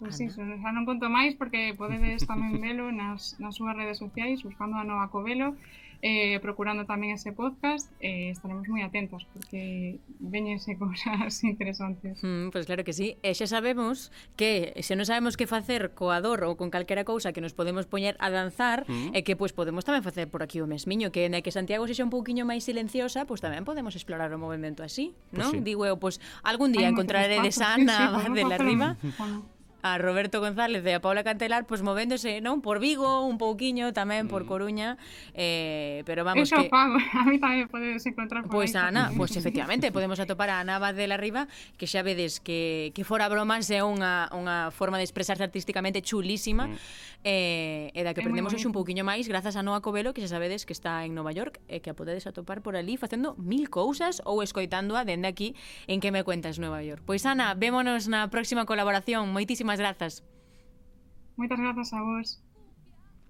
Ah, 0.00 0.08
pois 0.08 0.16
pues 0.16 0.32
iso, 0.32 0.40
xa 0.40 0.72
non 0.72 0.88
conto 0.88 1.12
máis 1.12 1.36
porque 1.36 1.76
podedes 1.76 2.24
tamén 2.24 2.56
velo 2.64 2.88
nas, 2.88 3.36
nas 3.36 3.52
súas 3.52 3.76
redes 3.76 4.00
sociais 4.00 4.40
buscando 4.40 4.80
a 4.80 4.84
Nova 4.88 5.12
Covelo 5.12 5.52
eh, 6.00 6.40
procurando 6.40 6.88
tamén 6.88 7.12
ese 7.12 7.36
podcast 7.36 7.92
eh, 8.00 8.32
estaremos 8.32 8.64
moi 8.72 8.80
atentos 8.80 9.28
porque 9.36 10.00
veñense 10.16 10.72
cousas 10.80 11.44
interesantes 11.44 12.24
mm, 12.24 12.48
Pois 12.48 12.64
pues 12.64 12.66
claro 12.72 12.80
que 12.80 12.96
sí, 12.96 13.20
eh, 13.20 13.30
e 13.30 13.36
xa 13.36 13.44
sabemos 13.44 14.08
que 14.40 14.72
eh, 14.72 14.80
se 14.80 14.96
non 14.96 15.04
sabemos 15.04 15.36
que 15.36 15.44
facer 15.44 15.92
coa 15.92 16.24
dor 16.24 16.48
ou 16.48 16.56
con 16.56 16.72
calquera 16.72 17.04
cousa 17.04 17.36
que 17.36 17.44
nos 17.44 17.52
podemos 17.52 17.84
poñer 17.84 18.16
a 18.24 18.32
danzar 18.32 18.88
mm. 18.88 19.12
e 19.12 19.20
que 19.20 19.36
pois 19.36 19.52
pues, 19.52 19.68
podemos 19.68 19.84
tamén 19.84 20.00
facer 20.00 20.32
por 20.32 20.40
aquí 20.40 20.64
o 20.64 20.66
mesmiño 20.68 21.12
que 21.12 21.28
na 21.28 21.44
que 21.44 21.52
Santiago 21.52 21.84
sexa 21.84 22.00
un 22.00 22.12
pouquiño 22.12 22.48
máis 22.48 22.64
silenciosa 22.64 23.28
pois 23.28 23.44
pues, 23.44 23.52
tamén 23.52 23.68
podemos 23.68 23.92
explorar 23.92 24.32
o 24.32 24.40
movimento 24.40 24.80
así 24.80 25.12
non? 25.36 25.52
Pues 25.52 25.52
sí. 25.52 25.58
Digo 25.60 25.84
eu, 25.84 26.00
pois 26.00 26.16
algún 26.40 26.72
día 26.72 26.88
Ay, 26.88 26.96
encontraredes 26.96 27.60
a 27.60 27.76
Ana 27.76 28.24
sí, 28.24 28.32
sí, 28.32 28.32
de 28.40 28.44
la 28.48 28.56
Riva 28.56 28.96
bueno 29.20 29.59
a 29.82 29.98
Roberto 29.98 30.40
González 30.40 30.84
e 30.84 30.92
a 30.92 31.00
Paula 31.00 31.24
Cantelar 31.24 31.64
pois 31.64 31.80
movéndose, 31.80 32.40
non, 32.44 32.60
por 32.60 32.80
Vigo, 32.80 33.24
un 33.24 33.36
pouquiño 33.40 33.92
tamén 33.96 34.28
por 34.28 34.44
mm. 34.44 34.48
Coruña, 34.48 34.88
eh, 35.34 36.02
pero 36.08 36.24
vamos 36.24 36.48
Eso, 36.48 36.60
que 36.60 36.72
Pablo, 36.72 36.98
a 37.20 37.24
mí 37.28 37.40
tamén 37.40 37.68
podedes 37.70 38.04
encontrar 38.08 38.44
por 38.44 38.52
Pois 38.52 38.72
pues, 38.72 38.80
Ana, 38.80 39.12
pois 39.14 39.32
pues, 39.32 39.40
efectivamente, 39.40 39.92
podemos 39.92 40.18
atopar 40.18 40.50
a 40.50 40.60
Ana 40.60 40.76
Abad 40.76 40.94
de 40.94 41.06
la 41.06 41.16
Riva, 41.16 41.46
que 41.76 41.86
xa 41.86 42.02
vedes 42.02 42.40
que 42.40 42.92
que 42.96 43.04
fora 43.04 43.28
bromas 43.28 43.68
é 43.70 43.80
unha 43.80 44.28
unha 44.34 44.74
forma 44.74 44.98
de 44.98 45.04
expresarse 45.06 45.44
artísticamente 45.44 46.02
chulísima, 46.02 46.68
mm. 46.68 46.76
eh, 47.24 47.94
e 47.94 48.00
da 48.02 48.16
que 48.16 48.20
aprendemos 48.24 48.50
hoxe 48.50 48.66
un 48.66 48.74
pouquiño 48.74 49.04
máis 49.06 49.28
grazas 49.28 49.54
a 49.54 49.62
Noa 49.62 49.84
Covelo, 49.84 50.10
que 50.12 50.24
xa 50.24 50.36
sabedes 50.36 50.66
que 50.66 50.74
está 50.74 51.04
en 51.04 51.14
Nova 51.14 51.30
York 51.30 51.62
e 51.70 51.78
que 51.84 51.92
a 51.92 51.94
podedes 51.94 52.26
atopar 52.26 52.64
por 52.64 52.74
ali 52.74 52.96
facendo 52.96 53.38
mil 53.38 53.68
cousas 53.70 54.24
ou 54.26 54.42
escoitándoa 54.42 55.06
dende 55.06 55.28
aquí 55.28 55.54
en 55.86 56.02
que 56.02 56.10
me 56.10 56.24
cuentas 56.24 56.58
Nova 56.58 56.82
York. 56.82 57.04
Pois 57.06 57.22
Ana, 57.28 57.54
vémonos 57.54 58.08
na 58.10 58.26
próxima 58.32 58.66
colaboración. 58.66 59.30
Moitísimas 59.30 59.69
Moitísimas 59.70 59.78
grazas. 59.78 60.24
Moitas 61.36 61.58
grazas 61.58 61.92
a 61.92 62.02
vos. 62.02 62.42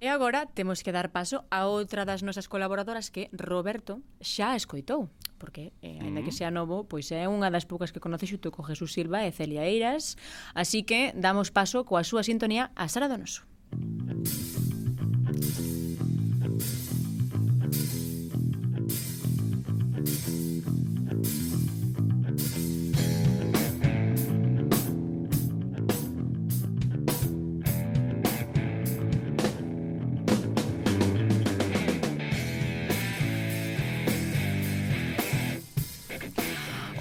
E 0.00 0.08
agora 0.08 0.46
temos 0.46 0.80
que 0.80 0.96
dar 0.96 1.12
paso 1.12 1.44
a 1.52 1.68
outra 1.68 2.08
das 2.08 2.24
nosas 2.24 2.48
colaboradoras 2.48 3.12
que 3.12 3.28
Roberto 3.36 4.00
xa 4.24 4.56
escoitou, 4.56 5.12
porque 5.36 5.76
eh, 5.84 6.00
aínda 6.00 6.24
que 6.24 6.32
mm. 6.32 6.38
sea 6.40 6.48
novo, 6.48 6.88
pois 6.88 7.12
é 7.12 7.28
unha 7.28 7.52
das 7.52 7.68
poucas 7.68 7.92
que 7.92 8.00
conoce 8.00 8.24
xunto 8.24 8.48
co 8.48 8.64
Jesús 8.64 8.96
Silva 8.96 9.28
e 9.28 9.36
Celia 9.36 9.68
Eiras, 9.68 10.16
así 10.56 10.88
que 10.88 11.12
damos 11.12 11.52
paso 11.52 11.84
coa 11.84 12.00
súa 12.00 12.24
sintonía 12.24 12.72
a 12.72 12.88
Sara 12.88 13.12
Donoso. 13.12 13.44
Música 13.76 15.79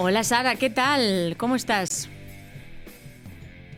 Hola 0.10 0.24
Sara, 0.24 0.56
¿qué 0.56 0.72
tal? 0.72 1.36
¿Cómo 1.38 1.56
estás? 1.56 2.10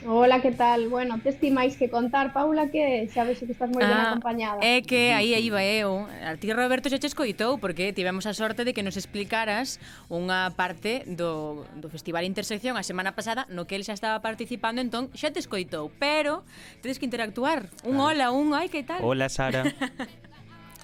Hola, 0.07 0.41
que 0.41 0.53
tal? 0.53 0.87
Bueno, 0.87 1.19
te 1.19 1.27
estimais 1.27 1.75
que 1.75 1.89
contar, 1.89 2.31
Paula, 2.31 2.69
que 2.71 3.09
sabes 3.13 3.39
que 3.39 3.51
estás 3.51 3.67
moi 3.67 3.83
ah, 3.83 3.91
ben 3.91 3.99
acompañada. 3.99 4.59
É 4.63 4.79
que 4.79 5.11
aí 5.11 5.35
aí 5.35 5.51
va 5.51 5.59
eh, 5.59 5.83
eu. 5.83 6.07
A 6.23 6.39
ti, 6.39 6.47
Roberto, 6.55 6.87
xa 6.87 7.03
e 7.03 7.03
escoitou, 7.03 7.59
porque 7.59 7.91
tivemos 7.91 8.23
a 8.23 8.31
sorte 8.31 8.63
de 8.63 8.71
que 8.71 8.79
nos 8.79 8.95
explicaras 8.95 9.75
unha 10.07 10.55
parte 10.55 11.03
do, 11.03 11.67
do 11.75 11.91
Festival 11.91 12.23
Intersección 12.23 12.79
a 12.79 12.83
semana 12.87 13.11
pasada, 13.11 13.43
no 13.51 13.67
que 13.67 13.75
el 13.75 13.83
xa 13.83 13.91
estaba 13.91 14.23
participando, 14.23 14.79
entón 14.79 15.11
xa 15.11 15.35
te 15.35 15.43
escoitou. 15.43 15.91
Pero, 15.99 16.47
tedes 16.79 16.95
que 16.95 17.03
interactuar. 17.03 17.67
Un 17.83 17.99
ah. 17.99 18.07
hola, 18.07 18.25
un 18.31 18.55
ai, 18.55 18.71
que 18.71 18.87
tal? 18.87 19.03
Hola, 19.03 19.27
Sara. 19.27 19.67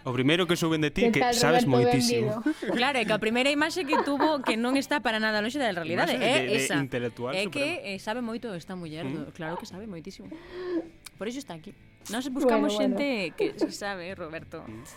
O 0.08 0.16
primeiro 0.16 0.48
que 0.48 0.56
suben 0.56 0.80
de 0.80 0.88
ti 0.88 1.12
que 1.12 1.20
tal, 1.20 1.36
sabes 1.36 1.68
Roberto 1.68 1.92
moitísimo. 1.92 2.32
Claro, 2.80 2.96
é 2.96 3.04
que 3.04 3.12
a 3.12 3.20
primeira 3.20 3.52
imaxe 3.52 3.84
que 3.84 4.00
tuvo 4.08 4.40
que 4.40 4.56
non 4.56 4.80
está 4.80 5.04
para 5.04 5.20
nada 5.20 5.44
lonxe 5.44 5.60
da 5.60 5.68
realidade 5.76 6.16
é 6.16 6.48
de, 6.48 6.56
esa. 6.56 6.80
De 6.80 6.88
intelectual 6.88 7.36
é 7.36 7.52
que 7.52 7.84
eh, 7.84 8.00
sabe 8.00 8.24
moito 8.24 8.48
esta 8.56 8.80
muller, 8.80 9.04
mm. 9.04 9.36
claro 9.36 9.60
que 9.60 9.68
sabe 9.68 9.84
moitísimo. 9.84 10.32
Por 11.20 11.28
iso 11.28 11.44
está 11.44 11.60
aquí. 11.60 11.76
Nós 12.08 12.24
buscamos 12.32 12.72
bueno, 12.72 12.96
xente 12.96 13.36
bueno. 13.36 13.36
que 13.36 13.46
se 13.60 13.76
sabe, 13.76 14.16
Roberto. 14.16 14.64
Mm. 14.64 14.88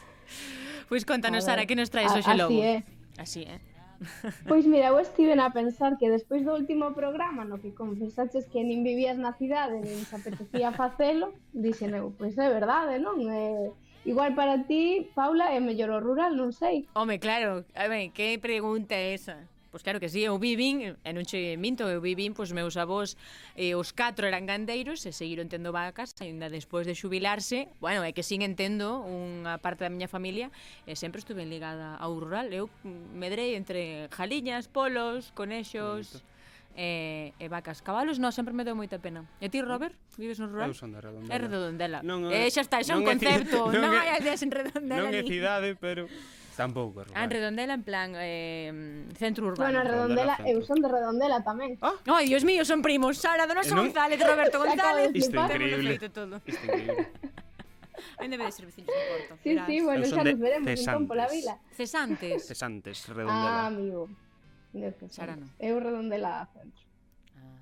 Pois 0.86 1.02
pues 1.02 1.10
contanos, 1.10 1.42
Sara, 1.42 1.66
que 1.66 1.74
nos 1.74 1.90
traes 1.90 2.14
hoxe 2.14 2.30
logo? 2.38 2.54
Así 2.54 2.62
é. 2.62 2.76
Así 3.18 3.42
é. 3.50 3.58
Pois 4.46 4.64
mira, 4.64 4.94
eu 4.94 4.98
estive 5.02 5.34
a 5.34 5.50
pensar 5.50 5.98
que 5.98 6.06
despois 6.08 6.46
do 6.46 6.54
último 6.54 6.94
programa 6.94 7.44
no 7.44 7.58
que 7.58 7.74
confesaches 7.74 8.46
que 8.46 8.62
nin 8.62 8.86
vivías 8.86 9.18
na 9.18 9.34
cidade 9.34 9.82
nin 9.82 10.06
se 10.06 10.14
apetecía 10.14 10.70
facelo, 10.70 11.34
dixen 11.50 11.98
eu, 11.98 12.14
pois 12.14 12.38
é 12.38 12.48
verdade, 12.48 13.02
non? 13.02 13.20
Eh, 13.26 13.74
Igual 14.04 14.34
para 14.34 14.64
ti, 14.64 15.10
Paula, 15.14 15.52
é 15.52 15.60
mellor 15.60 15.90
o 15.92 16.00
rural, 16.00 16.32
non 16.32 16.56
sei. 16.56 16.88
Home, 16.96 17.20
claro, 17.20 17.68
a 17.76 17.84
ver, 17.84 18.08
que 18.16 18.40
pregunta 18.40 18.96
é 18.96 19.12
esa? 19.12 19.44
Pois 19.70 19.84
claro 19.84 20.00
que 20.00 20.08
sí, 20.08 20.24
eu 20.24 20.34
vivín, 20.40 20.98
e 20.98 21.10
non 21.12 21.22
che 21.22 21.54
minto, 21.60 21.86
eu 21.86 22.00
vivín, 22.00 22.34
pois 22.34 22.50
meus 22.50 22.74
avós, 22.80 23.14
eh, 23.54 23.76
os 23.76 23.92
catro 23.92 24.26
eran 24.26 24.48
gandeiros 24.48 25.04
e 25.06 25.12
seguiron 25.12 25.46
tendo 25.52 25.70
vacas, 25.70 26.16
aínda 26.18 26.48
despois 26.48 26.88
de 26.88 26.96
xubilarse, 26.96 27.70
bueno, 27.78 28.02
é 28.02 28.10
que 28.10 28.24
sin 28.24 28.42
entendo 28.42 29.04
unha 29.04 29.60
parte 29.62 29.86
da 29.86 29.92
miña 29.92 30.08
familia, 30.08 30.48
e 30.88 30.96
sempre 30.96 31.20
estuve 31.20 31.44
ligada 31.46 31.94
ao 32.00 32.16
rural, 32.18 32.50
eu 32.50 32.66
medrei 33.14 33.54
entre 33.54 34.08
jaliñas, 34.10 34.66
polos, 34.66 35.30
conexos... 35.36 36.24
Bonito 36.24 36.39
e, 36.76 37.32
e 37.38 37.46
vacas. 37.48 37.82
Cabalos 37.82 38.18
non, 38.18 38.30
sempre 38.30 38.54
me 38.54 38.62
deu 38.62 38.74
moita 38.74 38.98
pena. 39.02 39.26
E 39.42 39.50
ti, 39.50 39.62
Robert, 39.62 39.96
vives 40.18 40.38
no 40.38 40.46
rural? 40.50 40.70
Eu 40.70 40.76
son 40.76 40.94
de 40.94 41.00
Redondela. 41.00 41.34
É 41.34 41.38
Redondela. 41.38 41.98
Non, 42.02 42.28
é, 42.30 42.46
eh, 42.46 42.50
xa 42.50 42.62
está, 42.62 42.82
xa 42.82 42.98
un 42.98 43.06
concepto. 43.06 43.68
Non, 43.74 43.86
non 43.86 43.92
hai 43.96 44.10
aldeas 44.14 44.40
en 44.42 44.50
Redondela. 44.50 45.08
Non 45.08 45.14
é 45.14 45.22
cidade, 45.26 45.74
pero... 45.78 46.06
Tampouco, 46.60 47.08
rural. 47.08 47.16
Ah, 47.16 47.24
en 47.24 47.30
Redondela, 47.30 47.72
en 47.72 47.84
plan, 47.86 48.12
eh, 48.20 49.06
centro 49.16 49.48
urbano. 49.48 49.80
Bueno, 49.80 49.80
Redondela, 49.80 50.36
Redondela 50.36 50.52
eu 50.52 50.60
son 50.60 50.76
de 50.82 50.88
Redondela 50.92 51.38
tamén. 51.40 51.80
Ah. 51.80 51.96
Ai, 52.20 52.28
Dios 52.28 52.44
mío, 52.44 52.68
son 52.68 52.84
primos. 52.84 53.16
Sara 53.16 53.48
Donoso 53.48 53.72
Nosa 53.72 53.76
non... 53.80 53.84
González, 53.88 54.18
Roberto 54.20 54.56
González. 54.64 55.08
Isto 55.16 55.40
é 55.40 55.44
increíble. 55.48 55.96
Isto 55.96 56.20
é 56.20 56.66
increíble. 56.68 57.08
Ainda 58.20 58.36
debe 58.36 58.46
de 58.46 58.52
ser 58.52 58.66
vecinos 58.66 58.88
de 58.88 59.04
Porto. 59.08 59.42
Sí, 59.42 59.48
Verás. 59.50 59.66
sí, 59.66 59.80
bueno, 59.80 60.04
xa 60.04 60.24
nos 60.24 60.38
veremos 60.38 60.68
entón 60.68 61.08
pola 61.08 61.26
vila. 61.28 61.54
Cesantes. 61.72 62.48
Cesantes, 62.48 63.08
Redondela. 63.08 63.64
Ah, 63.64 63.72
amigo. 63.72 64.08
Sara 65.10 65.34
non. 65.34 65.50
Eu 65.58 65.82
redondela 65.82 66.42
a 66.42 66.46
centro. 66.46 66.82
Ah. 67.34 67.58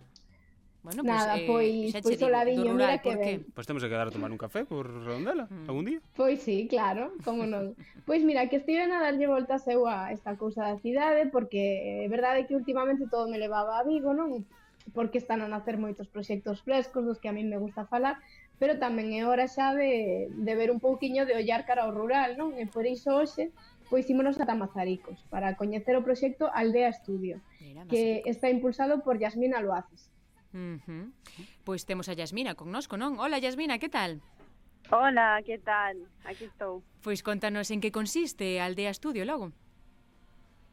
Bueno, 0.85 1.03
Nada, 1.03 1.41
pues, 1.41 1.47
pois, 1.49 1.95
eh, 1.95 2.03
pois, 2.05 2.17
pois 2.17 2.23
o 2.23 2.29
ladiño, 2.29 2.77
mira 2.77 3.01
que 3.01 3.17
ben. 3.17 3.49
Pois 3.57 3.67
temos 3.67 3.83
que 3.83 3.89
quedar 3.89 4.09
a 4.09 4.15
tomar 4.15 4.31
un 4.31 4.37
café 4.37 4.69
por 4.69 4.85
redondela, 4.87 5.49
mm. 5.49 5.69
algún 5.69 5.85
día. 5.89 6.01
Pois 6.15 6.45
sí, 6.45 6.69
claro, 6.69 7.17
como 7.25 7.49
non. 7.49 7.73
pois 8.05 8.21
mira, 8.21 8.49
que 8.53 8.61
estiven 8.61 8.93
a 8.93 9.01
darlle 9.01 9.25
voltas 9.25 9.65
eu 9.73 9.89
a 9.89 10.13
esta 10.13 10.37
cousa 10.37 10.69
da 10.69 10.77
cidade, 10.85 11.33
porque 11.33 12.05
é 12.05 12.09
verdade 12.13 12.45
que 12.45 12.57
últimamente 12.57 13.09
todo 13.09 13.29
me 13.29 13.41
levaba 13.41 13.81
a 13.81 13.87
Vigo, 13.89 14.13
non? 14.13 14.45
Porque 14.93 15.21
están 15.21 15.41
a 15.41 15.49
nacer 15.49 15.81
moitos 15.81 16.09
proxectos 16.13 16.61
frescos 16.61 17.05
dos 17.09 17.21
que 17.21 17.29
a 17.29 17.37
min 17.37 17.49
me 17.49 17.57
gusta 17.57 17.89
falar, 17.89 18.21
pero 18.61 18.77
tamén 18.77 19.17
é 19.17 19.25
hora 19.25 19.49
xa 19.49 19.73
de, 19.73 20.29
de 20.29 20.53
ver 20.53 20.69
un 20.69 20.81
pouquiño 20.83 21.25
de 21.25 21.41
ollar 21.41 21.65
cara 21.65 21.89
ao 21.89 21.95
rural, 21.95 22.37
non? 22.37 22.53
E 22.61 22.69
por 22.69 22.85
iso 22.85 23.17
hoxe 23.17 23.49
pois 23.91 24.09
ímonos 24.09 24.41
ata 24.41 24.55
Mazaricos 24.55 25.19
para 25.33 25.57
coñecer 25.57 25.97
o 25.97 26.05
proxecto 26.05 26.53
Aldea 26.53 26.89
Estudio, 26.89 27.41
Mira, 27.61 27.85
que 27.89 28.23
está 28.25 28.49
impulsado 28.49 29.03
por 29.03 29.19
Yasmina 29.19 29.61
Loaces. 29.61 30.13
Uh 30.53 30.81
-huh. 30.85 31.13
Pois 31.65 31.85
temos 31.85 32.09
a 32.09 32.17
Yasmina 32.17 32.55
connosco, 32.55 32.97
non? 32.97 33.21
Hola, 33.21 33.39
Yasmina, 33.39 33.79
que 33.79 33.89
tal? 33.89 34.21
Hola, 34.91 35.43
que 35.45 35.59
tal? 35.59 36.09
Aquí 36.25 36.45
estou. 36.45 36.81
Pois 37.05 37.21
contanos 37.23 37.71
en 37.71 37.81
que 37.81 37.93
consiste 37.93 38.61
Aldea 38.61 38.89
Estudio 38.89 39.25
logo. 39.25 39.53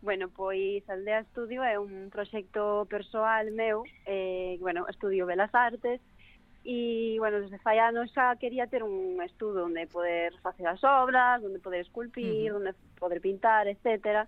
Bueno, 0.02 0.30
pois 0.30 0.88
Aldea 0.88 1.20
Estudio 1.26 1.64
é 1.64 1.76
un 1.80 2.10
proxecto 2.14 2.86
persoal 2.88 3.52
meu, 3.52 3.84
eh, 4.06 4.56
bueno, 4.62 4.88
estudio 4.88 5.26
Belas 5.26 5.52
Artes, 5.52 6.00
E, 6.66 7.22
bueno, 7.22 7.46
desde 7.46 7.62
fai 7.62 7.78
anos 7.78 8.10
xa 8.10 8.34
quería 8.42 8.66
ter 8.66 8.82
un 8.82 9.22
estudo 9.22 9.70
onde 9.70 9.86
poder 9.86 10.34
facer 10.42 10.66
as 10.66 10.82
obras, 10.82 11.38
onde 11.46 11.62
poder 11.62 11.86
esculpir, 11.86 12.50
uh 12.50 12.58
-huh. 12.58 12.60
onde 12.60 12.72
poder 12.98 13.22
pintar, 13.22 13.70
etcétera. 13.70 14.26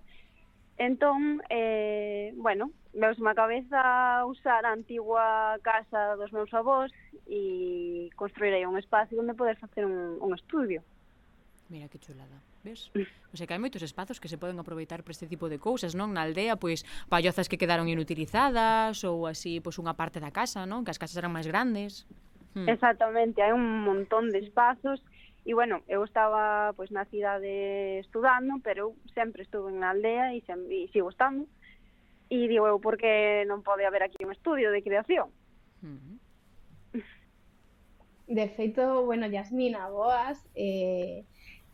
Entón, 0.78 1.42
eh, 1.50 2.38
bueno, 2.38 2.70
veus 2.94 3.18
má 3.18 3.34
cabeza 3.34 4.22
usar 4.30 4.62
a 4.66 4.72
antigua 4.78 5.58
casa 5.66 6.14
dos 6.14 6.30
meus 6.30 6.54
avós 6.54 6.94
e 7.26 8.14
construirei 8.14 8.62
un 8.70 8.78
espacio 8.78 9.18
onde 9.18 9.34
poder 9.34 9.58
facer 9.58 9.90
un, 9.90 10.22
un 10.22 10.32
estudio. 10.38 10.86
Mira 11.70 11.90
que 11.90 11.98
chulada, 11.98 12.42
ves? 12.64 12.94
O 13.34 13.36
sea, 13.36 13.46
que 13.50 13.54
hai 13.54 13.60
moitos 13.60 13.84
espazos 13.84 14.22
que 14.22 14.32
se 14.32 14.40
poden 14.40 14.56
aproveitar 14.62 15.04
para 15.04 15.12
este 15.12 15.28
tipo 15.28 15.50
de 15.52 15.60
cousas, 15.60 15.98
non? 15.98 16.16
Na 16.16 16.24
aldea, 16.24 16.56
pois, 16.56 16.88
pallozas 17.12 17.50
que 17.50 17.60
quedaron 17.60 17.92
inutilizadas 17.92 19.04
ou 19.04 19.28
así, 19.28 19.60
pois, 19.60 19.76
unha 19.82 19.98
parte 19.98 20.24
da 20.24 20.32
casa, 20.32 20.64
non? 20.64 20.86
Que 20.88 20.94
as 20.94 21.02
casas 21.02 21.20
eran 21.20 21.34
máis 21.34 21.50
grandes. 21.50 22.08
Mm. 22.58 22.70
Exactamente, 22.70 23.42
hai 23.46 23.54
un 23.54 23.86
montón 23.86 24.34
de 24.34 24.42
espazos 24.42 24.98
e 25.46 25.54
bueno, 25.54 25.86
eu 25.86 26.02
estaba 26.02 26.74
pois 26.74 26.90
na 26.90 27.06
cidade 27.06 28.02
estudando, 28.02 28.58
pero 28.66 28.80
eu 28.82 28.90
sempre 29.14 29.46
estuve 29.46 29.70
na 29.72 29.94
aldea 29.94 30.34
e, 30.34 30.42
sem, 30.42 30.58
e 30.74 30.90
sigo 30.90 31.14
estando. 31.14 31.46
E 32.34 32.50
digo 32.50 32.66
eu, 32.66 32.82
por 32.82 32.98
que 32.98 33.46
non 33.46 33.62
pode 33.62 33.86
haber 33.86 34.02
aquí 34.02 34.26
un 34.26 34.34
estudio 34.34 34.74
de 34.74 34.82
creación? 34.82 35.30
Mm. 35.86 36.18
De 38.28 38.48
feito, 38.58 39.06
bueno, 39.06 39.30
Yasmina, 39.30 39.88
boas. 39.88 40.42
Eh, 40.52 41.24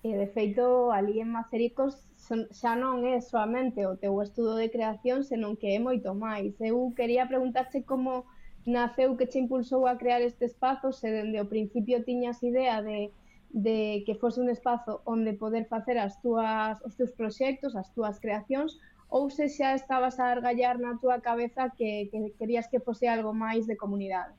E 0.04 0.18
de 0.18 0.28
feito, 0.28 0.92
ali 0.92 1.22
en 1.24 1.32
Macericos 1.32 1.96
son, 2.20 2.52
xa 2.52 2.76
non 2.76 3.08
é 3.08 3.24
soamente 3.24 3.88
o 3.88 3.96
teu 3.96 4.20
estudo 4.20 4.60
de 4.60 4.68
creación, 4.68 5.24
senón 5.24 5.56
que 5.56 5.72
é 5.72 5.80
moito 5.80 6.12
máis. 6.12 6.60
Eu 6.60 6.92
quería 6.92 7.24
preguntarse 7.24 7.88
como 7.88 8.28
naceu 8.66 9.18
que 9.18 9.28
te 9.28 9.40
impulsou 9.40 9.88
a 9.88 9.98
crear 9.98 10.22
este 10.22 10.46
espazo 10.46 10.92
se 10.92 11.12
dende 11.12 11.42
o 11.42 11.50
principio 11.50 12.04
tiñas 12.04 12.44
idea 12.44 12.82
de, 12.82 13.12
de 13.52 14.04
que 14.06 14.16
fose 14.16 14.40
un 14.40 14.50
espazo 14.50 15.02
onde 15.06 15.34
poder 15.34 15.66
facer 15.68 16.00
as 16.00 16.20
túas, 16.22 16.80
os 16.88 16.96
teus 16.96 17.12
proxectos, 17.12 17.76
as 17.76 17.92
túas 17.92 18.20
creacións, 18.20 18.80
ou 19.14 19.30
se 19.30 19.46
xa 19.46 19.76
estabas 19.76 20.18
a 20.18 20.32
argallar 20.32 20.80
na 20.80 20.98
túa 20.98 21.22
cabeza 21.22 21.70
que, 21.78 22.10
que 22.10 22.34
querías 22.40 22.66
que 22.72 22.80
fose 22.80 23.06
algo 23.06 23.30
máis 23.36 23.68
de 23.70 23.76
comunidade? 23.78 24.34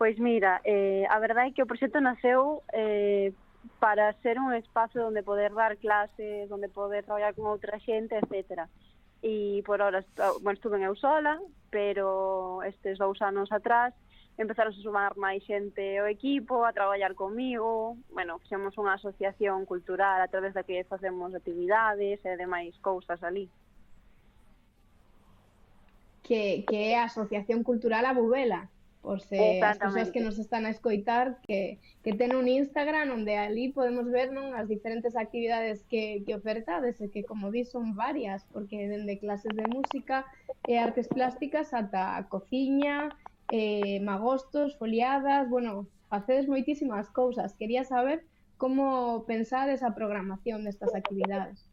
Pois 0.00 0.18
mira, 0.18 0.64
eh, 0.64 1.04
a 1.06 1.20
verdade 1.20 1.52
é 1.52 1.54
que 1.54 1.62
o 1.62 1.68
proxecto 1.68 2.00
naceu 2.00 2.64
eh, 2.72 3.30
para 3.78 4.12
ser 4.24 4.40
un 4.40 4.56
espazo 4.56 5.06
onde 5.06 5.22
poder 5.22 5.52
dar 5.52 5.76
clases, 5.76 6.50
onde 6.50 6.72
poder 6.72 7.04
traballar 7.04 7.36
con 7.36 7.46
outra 7.46 7.78
xente, 7.78 8.16
etcétera 8.16 8.66
e 9.22 9.62
por 9.66 9.82
ahora 9.82 10.04
bueno, 10.40 10.56
estuve 10.56 10.76
en 10.76 10.84
eu 10.88 10.96
sola, 10.96 11.38
pero 11.70 12.62
estes 12.64 12.98
dous 12.98 13.20
anos 13.22 13.52
atrás 13.52 13.94
empezaron 14.40 14.72
a 14.72 14.82
sumar 14.82 15.12
máis 15.20 15.44
xente 15.44 16.00
ao 16.00 16.08
equipo, 16.08 16.64
a 16.64 16.72
traballar 16.72 17.12
comigo, 17.12 18.00
bueno, 18.08 18.40
fixemos 18.40 18.72
unha 18.80 18.96
asociación 18.96 19.68
cultural 19.68 20.24
a 20.24 20.32
través 20.32 20.56
da 20.56 20.64
que 20.64 20.80
facemos 20.88 21.36
actividades 21.36 22.24
eh, 22.24 22.32
e 22.32 22.40
demais 22.40 22.72
cousas 22.80 23.20
ali. 23.20 23.52
Que, 26.24 26.64
que 26.64 26.94
é 26.94 27.02
a 27.02 27.10
Asociación 27.10 27.60
Cultural 27.60 28.06
Abubela? 28.06 28.70
por 29.02 29.20
se 29.20 29.62
as 29.62 29.78
persoas 29.78 30.10
que 30.10 30.20
nos 30.20 30.38
están 30.38 30.66
a 30.66 30.70
escoitar 30.70 31.40
que, 31.48 31.80
que 32.04 32.12
ten 32.12 32.36
un 32.36 32.48
Instagram 32.48 33.08
onde 33.10 33.36
ali 33.40 33.72
podemos 33.72 34.06
ver 34.12 34.28
non 34.28 34.52
as 34.52 34.68
diferentes 34.68 35.16
actividades 35.16 35.82
que, 35.88 36.20
que 36.28 36.36
ofertades 36.36 37.00
e 37.00 37.08
que 37.08 37.24
como 37.24 37.48
di 37.48 37.64
son 37.64 37.96
varias 37.96 38.44
porque 38.52 38.76
dende 38.92 39.16
clases 39.16 39.56
de 39.56 39.64
música 39.72 40.28
e 40.68 40.76
artes 40.76 41.08
plásticas 41.08 41.72
ata 41.72 42.20
a 42.20 42.28
cociña 42.28 43.08
eh, 43.50 44.00
magostos, 44.00 44.76
foliadas 44.76 45.48
bueno, 45.48 45.88
facedes 46.08 46.48
moitísimas 46.48 47.08
cousas. 47.10 47.54
Quería 47.54 47.84
saber 47.84 48.24
como 48.58 49.24
pensades 49.24 49.82
a 49.82 49.94
programación 49.94 50.64
destas 50.64 50.94
actividades. 50.94 51.64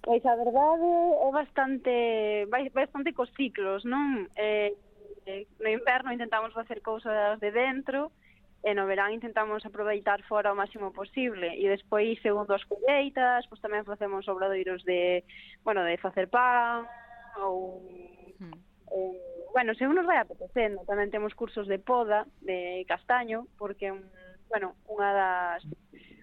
Pois 0.00 0.24
a 0.24 0.38
verdade 0.38 0.86
é 0.86 1.30
bastante 1.34 1.94
vai 2.48 2.70
bastante 2.70 3.12
cos 3.12 3.28
ciclos, 3.34 3.84
non? 3.84 4.30
Eh, 4.38 4.72
Eh, 5.26 5.46
no 5.58 5.68
inverno 5.68 6.12
intentamos 6.12 6.54
facer 6.54 6.80
cousas 6.82 7.40
de 7.40 7.50
dentro 7.50 8.12
e 8.62 8.74
no 8.74 8.86
verán 8.86 9.10
intentamos 9.10 9.66
aproveitar 9.66 10.22
fora 10.26 10.54
o 10.54 10.58
máximo 10.58 10.94
posible 10.94 11.50
e 11.58 11.66
despois 11.66 12.14
segundo 12.22 12.54
as 12.54 12.62
colleitas, 12.62 13.42
pois 13.50 13.58
tamén 13.58 13.82
facemos 13.82 14.22
obradoiros 14.30 14.86
de, 14.86 15.26
bueno, 15.66 15.82
de 15.82 15.98
facer 15.98 16.30
pan 16.30 16.86
ou 17.42 17.82
hmm. 18.38 18.54
eh, 18.94 19.18
bueno, 19.50 19.74
se 19.74 19.82
nos 19.86 20.06
vai 20.06 20.22
apetecendo, 20.22 20.86
tamén 20.86 21.10
temos 21.10 21.34
cursos 21.34 21.66
de 21.66 21.82
poda 21.82 22.22
de 22.42 22.86
castaño 22.86 23.50
porque 23.58 23.90
bueno, 24.46 24.78
unha 24.86 25.10
das 25.10 25.62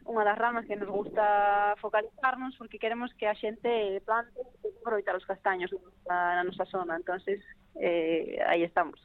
unha 0.03 0.23
das 0.27 0.37
ramas 0.37 0.67
que 0.67 0.75
nos 0.75 0.91
gusta 0.91 1.75
focalizarnos 1.79 2.55
porque 2.59 2.79
queremos 2.79 3.11
que 3.15 3.27
a 3.27 3.35
xente 3.35 3.99
plante 4.03 4.35
e 4.63 4.69
aproveitar 4.83 5.15
os 5.15 5.25
castaños 5.25 5.71
na, 6.07 6.39
na 6.39 6.43
nosa 6.43 6.65
zona. 6.67 6.99
entonces 6.99 7.39
eh, 7.79 8.39
aí 8.45 8.63
estamos. 8.63 8.99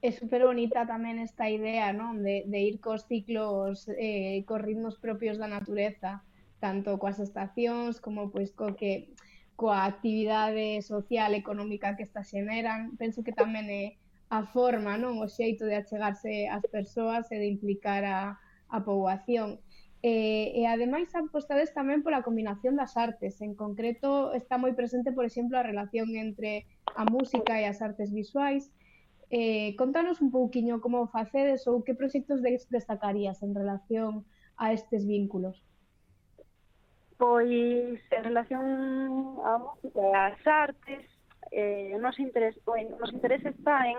É 0.00 0.08
super 0.16 0.48
bonita 0.48 0.88
tamén 0.88 1.20
esta 1.20 1.52
idea, 1.52 1.92
non? 1.92 2.24
De, 2.24 2.48
de 2.48 2.58
ir 2.64 2.80
cos 2.80 3.04
ciclos, 3.04 3.84
eh, 4.00 4.40
cos 4.48 4.64
ritmos 4.64 4.96
propios 4.96 5.36
da 5.36 5.44
natureza, 5.44 6.24
tanto 6.56 6.96
coas 6.96 7.20
estacións 7.20 8.00
como 8.00 8.32
pois 8.32 8.48
co 8.56 8.72
que 8.72 9.12
coa 9.60 9.84
actividade 9.84 10.80
social, 10.80 11.36
económica 11.36 11.92
que 12.00 12.08
estas 12.08 12.32
xeneran. 12.32 12.96
Penso 12.96 13.20
que 13.20 13.36
tamén 13.36 13.68
é 13.68 13.99
a 14.30 14.46
forma, 14.46 14.94
non 14.94 15.18
o 15.18 15.26
xeito 15.26 15.66
de 15.66 15.74
achegarse 15.74 16.46
ás 16.46 16.62
persoas 16.70 17.26
e 17.34 17.36
de 17.42 17.50
implicar 17.50 18.06
a, 18.06 18.38
a 18.70 18.78
poboación. 18.86 19.58
E, 20.00 20.54
e 20.56 20.62
ademais 20.70 21.12
apostades 21.18 21.74
tamén 21.74 22.06
pola 22.06 22.22
combinación 22.22 22.78
das 22.78 22.94
artes. 22.94 23.42
En 23.42 23.58
concreto 23.58 24.30
está 24.32 24.54
moi 24.54 24.72
presente, 24.72 25.10
por 25.10 25.26
exemplo, 25.26 25.58
a 25.58 25.66
relación 25.66 26.14
entre 26.14 26.70
a 26.94 27.02
música 27.04 27.58
e 27.58 27.66
as 27.66 27.82
artes 27.82 28.14
visuais. 28.14 28.70
Eh, 29.34 29.74
contanos 29.74 30.22
un 30.22 30.30
pouquiño 30.30 30.78
como 30.78 31.10
facedes 31.10 31.66
ou 31.66 31.82
que 31.82 31.98
proxectos 31.98 32.38
destacarías 32.70 33.42
en 33.42 33.52
relación 33.52 34.24
a 34.54 34.70
estes 34.70 35.10
vínculos. 35.10 35.58
Pois 37.18 37.98
en 38.14 38.22
relación 38.24 38.62
á 39.42 39.58
música 39.58 40.00
e 40.00 40.14
ás 40.14 40.40
artes, 40.46 41.02
eh, 41.50 41.98
nos 41.98 42.14
interés, 42.22 42.54
bueno, 42.62 42.94
nos 42.96 43.10
interés 43.12 43.42
está 43.44 43.90
en 43.90 43.98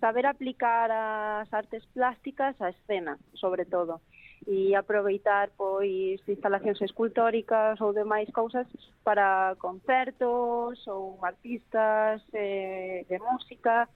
saber 0.00 0.26
aplicar 0.26 0.90
as 0.90 1.52
artes 1.52 1.84
plásticas 1.92 2.56
á 2.60 2.70
escena, 2.70 3.18
sobre 3.34 3.64
todo 3.64 4.00
e 4.46 4.76
aproveitar 4.76 5.48
pois 5.56 6.20
instalacións 6.28 6.80
escultóricas 6.82 7.80
ou 7.80 7.96
demais 7.96 8.28
cousas 8.28 8.68
para 9.00 9.56
concertos 9.56 10.76
ou 10.86 11.16
artistas 11.24 12.20
eh, 12.32 13.06
de 13.08 13.18
música 13.18 13.88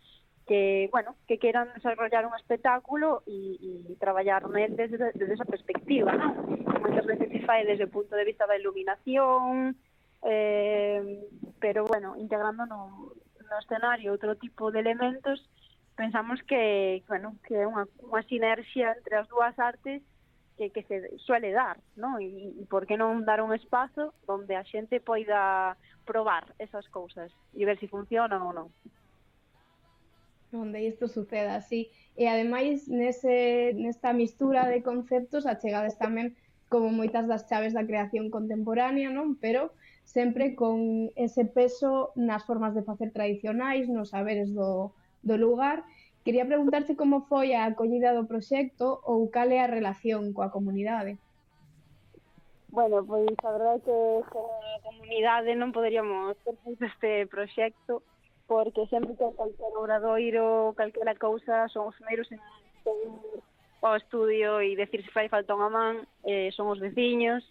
que, 0.49 0.89
bueno, 0.91 1.14
que 1.26 1.36
queiran 1.36 1.68
desarrollar 1.74 2.24
un 2.24 2.32
espectáculo 2.34 3.22
e, 3.28 3.61
e 3.61 3.97
traballar 4.01 4.49
nel 4.49 4.72
desde, 4.72 5.12
desde 5.12 5.36
esa 5.36 5.45
perspectiva, 5.45 6.16
non? 6.16 6.32
Moitas 6.80 7.05
veces 7.05 7.28
se 7.28 7.45
fai 7.45 7.68
desde 7.68 7.84
o 7.84 7.93
punto 7.93 8.16
de 8.16 8.24
vista 8.24 8.49
da 8.49 8.57
iluminación, 8.57 9.76
eh, 10.24 11.28
pero, 11.61 11.84
bueno, 11.84 12.16
integrando 12.16 12.64
no, 12.64 13.12
no 13.45 13.57
escenario 13.61 14.16
outro 14.16 14.41
tipo 14.41 14.72
de 14.72 14.80
elementos 14.80 15.45
pensamos 15.99 16.40
que, 16.46 17.03
bueno, 17.09 17.34
que 17.42 17.59
é 17.59 17.66
unha, 17.66 17.82
unha 18.07 18.22
sinerxia 18.30 18.94
entre 18.94 19.18
as 19.18 19.26
dúas 19.26 19.59
artes 19.59 19.99
que, 20.55 20.70
que 20.70 20.86
se 20.86 21.18
suele 21.26 21.51
dar, 21.51 21.82
¿no? 21.99 22.22
E, 22.22 22.55
e 22.55 22.62
por 22.70 22.86
que 22.86 22.94
non 22.94 23.26
dar 23.26 23.42
un 23.42 23.51
espazo 23.51 24.14
onde 24.30 24.55
a 24.55 24.62
xente 24.62 25.03
poida 25.03 25.74
probar 26.07 26.55
esas 26.62 26.86
cousas 26.94 27.34
e 27.51 27.66
ver 27.66 27.82
se 27.82 27.90
si 27.90 27.92
funcionan 27.92 28.46
ou 28.46 28.55
non. 28.55 28.68
Onde 30.55 30.86
isto 30.86 31.11
suceda, 31.11 31.59
así. 31.59 31.90
E 32.14 32.30
ademais, 32.30 32.86
nese, 32.86 33.74
nesta 33.74 34.14
mistura 34.14 34.70
de 34.70 34.86
conceptos, 34.86 35.51
achegades 35.51 35.99
tamén 35.99 36.38
como 36.70 36.94
moitas 36.94 37.26
das 37.26 37.51
chaves 37.51 37.74
da 37.74 37.82
creación 37.82 38.30
contemporánea, 38.30 39.11
non? 39.11 39.34
Pero 39.42 39.74
sempre 40.07 40.55
con 40.55 41.11
ese 41.18 41.42
peso 41.42 42.14
nas 42.14 42.46
formas 42.46 42.70
de 42.78 42.86
facer 42.86 43.11
tradicionais, 43.11 43.90
nos 43.90 44.14
saberes 44.14 44.55
do, 44.55 44.94
do 45.22 45.36
lugar, 45.36 45.84
quería 46.24 46.46
preguntarche 46.46 46.96
como 46.96 47.24
foi 47.30 47.54
a 47.54 47.66
acollida 47.66 48.14
do 48.14 48.26
proxecto 48.26 49.00
ou 49.04 49.30
cal 49.30 49.48
é 49.50 49.60
a 49.62 49.70
relación 49.70 50.32
coa 50.36 50.52
comunidade. 50.52 51.18
Bueno, 52.68 53.00
pois 53.06 53.32
a 53.44 53.50
verdade 53.52 53.80
é 53.80 53.84
que 53.86 53.98
como 54.28 54.52
comunidade 54.84 55.56
non 55.56 55.72
poderíamos 55.72 56.36
ter 56.44 56.56
feito 56.62 56.84
este 56.84 57.24
proxecto 57.32 58.04
porque 58.48 58.88
sempre 58.88 59.12
que 59.16 59.28
calquer 59.36 59.72
obradoiro, 59.76 60.72
calquera 60.76 61.16
cousa, 61.16 61.68
son 61.68 61.92
os 61.92 61.96
primeiros 61.96 62.28
en 62.32 62.40
ao 63.80 63.94
estudio 63.96 64.60
e 64.60 64.74
decir 64.74 65.04
se 65.04 65.12
fai 65.14 65.28
falta 65.28 65.54
unha 65.54 65.70
man, 65.70 65.94
eh, 66.26 66.50
son 66.50 66.66
os 66.72 66.82
veciños, 66.82 67.46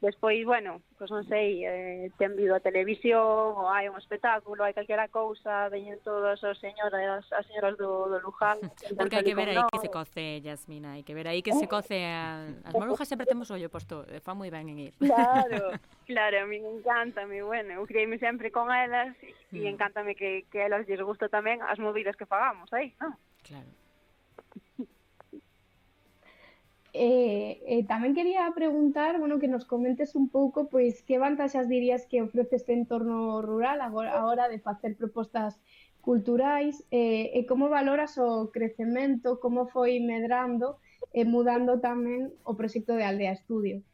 Despois, 0.00 0.46
bueno, 0.46 0.78
pois 0.94 1.10
non 1.10 1.26
sei, 1.26 1.66
eh, 1.66 2.14
ten 2.22 2.38
vido 2.38 2.54
a 2.54 2.62
televisión, 2.62 3.58
ou 3.58 3.66
hai 3.66 3.90
un 3.90 3.98
espectáculo, 3.98 4.62
hai 4.62 4.70
calquera 4.70 5.10
cousa, 5.10 5.66
veñen 5.74 5.98
todos 6.06 6.38
os 6.38 6.54
señores, 6.62 7.26
as 7.34 7.44
señoras 7.50 7.74
do, 7.74 8.06
do 8.06 8.22
Luján. 8.22 8.62
Porque 8.98 9.18
hai 9.18 9.26
que 9.26 9.34
ver 9.34 9.50
aí 9.50 9.58
que 9.58 9.82
se 9.82 9.90
coce, 9.90 10.38
Yasmina, 10.38 10.94
hai 10.94 11.02
que 11.02 11.18
ver 11.18 11.26
aí 11.26 11.42
que 11.42 11.50
se 11.50 11.66
coce. 11.66 11.98
A... 12.06 12.46
As 12.62 12.78
marujas 12.78 13.10
sempre 13.10 13.26
temos 13.26 13.50
ollo 13.50 13.66
posto, 13.66 14.06
eh, 14.06 14.22
fa 14.22 14.38
moi 14.38 14.54
ben 14.54 14.70
en 14.70 14.78
ir. 14.78 14.94
Claro, 15.02 15.74
claro, 16.06 16.36
a 16.42 16.46
mí 16.46 16.62
encantame, 16.62 17.42
bueno, 17.42 17.82
eu 17.82 17.82
creíme 17.82 18.22
sempre 18.22 18.54
con 18.54 18.70
elas 18.70 19.18
e, 19.50 19.66
mm. 19.66 19.66
encantame 19.66 20.14
que, 20.14 20.46
que 20.46 20.62
elas 20.62 20.86
lles 20.86 21.02
gusta 21.02 21.26
tamén 21.26 21.58
as 21.66 21.82
movidas 21.82 22.14
que 22.14 22.30
fagamos 22.30 22.70
aí, 22.70 22.94
non? 23.02 23.18
Claro. 23.42 23.66
Eh, 26.94 27.60
eh 27.68 27.78
e 27.80 27.84
tamén 27.84 28.16
quería 28.16 28.48
preguntar, 28.56 29.20
bueno, 29.20 29.36
que 29.36 29.52
nos 29.52 29.68
comentes 29.68 30.16
un 30.16 30.32
pouco 30.32 30.72
pois 30.72 31.04
que 31.04 31.20
vantaxas 31.20 31.68
dirías 31.68 32.08
que 32.08 32.24
ofrece 32.24 32.56
este 32.56 32.72
entorno 32.72 33.44
rural 33.44 33.84
agora 33.84 34.16
agora 34.16 34.48
de 34.48 34.58
facer 34.58 34.96
propostas 34.96 35.60
culturais? 36.00 36.80
Eh, 36.90 37.36
eh 37.36 37.44
e 37.44 37.46
como 37.46 37.68
valoras 37.68 38.16
eh, 38.16 38.24
o 38.24 38.48
crecemento, 38.48 39.36
como 39.36 39.68
foi 39.68 40.00
medrando 40.00 40.80
e 41.12 41.28
mudando 41.28 41.76
tamén 41.76 42.32
o 42.48 42.56
proxecto 42.56 42.96
de 42.96 43.04
Aldea 43.04 43.36
Estudio. 43.36 43.84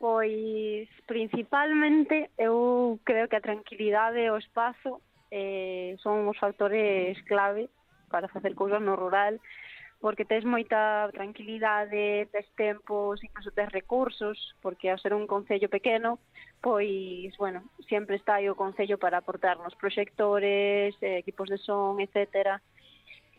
Pois 0.00 0.88
principalmente 1.04 2.32
eu 2.40 2.96
creo 3.04 3.28
que 3.28 3.36
a 3.36 3.44
tranquilidade 3.44 4.24
e 4.24 4.32
o 4.32 4.40
espazo 4.40 5.04
eh, 5.28 5.96
son 6.00 6.24
os 6.32 6.38
factores 6.40 7.20
clave 7.28 7.68
para 8.08 8.28
facer 8.32 8.56
cousas 8.56 8.80
no 8.80 8.96
rural. 8.96 9.36
e 9.36 9.63
porque 10.04 10.26
tes 10.26 10.44
moita 10.44 11.08
tranquilidade, 11.16 12.28
tes 12.28 12.44
tempos, 12.52 13.24
incluso 13.24 13.48
tes 13.56 13.72
recursos, 13.72 14.36
porque 14.60 14.92
ao 14.92 15.00
ser 15.00 15.16
un 15.16 15.24
concello 15.24 15.72
pequeno, 15.72 16.20
pois, 16.60 17.32
bueno, 17.40 17.64
sempre 17.88 18.20
está 18.20 18.36
aí 18.36 18.52
o 18.52 18.54
concello 18.54 19.00
para 19.00 19.24
aportarnos 19.24 19.72
proxectores, 19.80 20.92
eh, 21.00 21.24
equipos 21.24 21.48
de 21.48 21.56
son, 21.56 22.04
etcétera. 22.04 22.60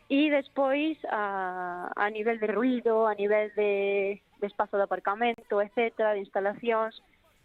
E 0.09 0.33
despois, 0.33 0.97
a, 1.05 1.93
a 1.93 2.09
nivel 2.09 2.41
de 2.41 2.49
ruido, 2.49 3.05
a 3.05 3.13
nivel 3.13 3.53
de, 3.53 4.25
de 4.41 4.47
espazo 4.49 4.81
de 4.81 4.89
aparcamento, 4.89 5.61
etcétera, 5.61 6.17
de 6.17 6.25
instalacións, 6.25 6.97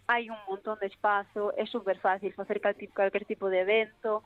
hai 0.08 0.32
un 0.32 0.40
montón 0.48 0.80
de 0.80 0.88
espazo, 0.88 1.52
é 1.60 1.68
super 1.68 2.00
fácil 2.00 2.32
facer 2.32 2.56
cal, 2.56 2.72
calquer 2.96 3.28
tipo 3.28 3.52
de 3.52 3.68
evento, 3.68 4.24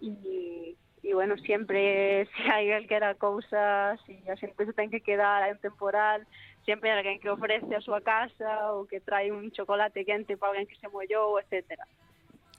e 0.00 0.72
e 1.02 1.14
bueno, 1.14 1.34
sempre 1.42 2.26
se 2.38 2.42
hai 2.46 2.70
calquera 2.70 3.18
cousa, 3.18 3.98
se 4.06 4.22
a 4.30 4.36
xente 4.38 4.62
se 4.62 4.72
ten 4.72 4.90
que 4.90 5.02
quedar 5.02 5.42
en 5.50 5.58
temporal, 5.58 6.22
sempre 6.62 6.94
hai 6.94 7.02
alguén 7.02 7.18
que 7.18 7.30
ofrece 7.30 7.74
a 7.74 7.82
súa 7.82 8.00
casa 8.00 8.72
ou 8.78 8.86
que 8.86 9.02
trae 9.02 9.34
un 9.34 9.50
chocolate 9.50 10.06
quente 10.06 10.38
para 10.38 10.54
alguén 10.54 10.70
que 10.70 10.78
se 10.78 10.86
mollou, 10.86 11.42
etcétera. 11.42 11.84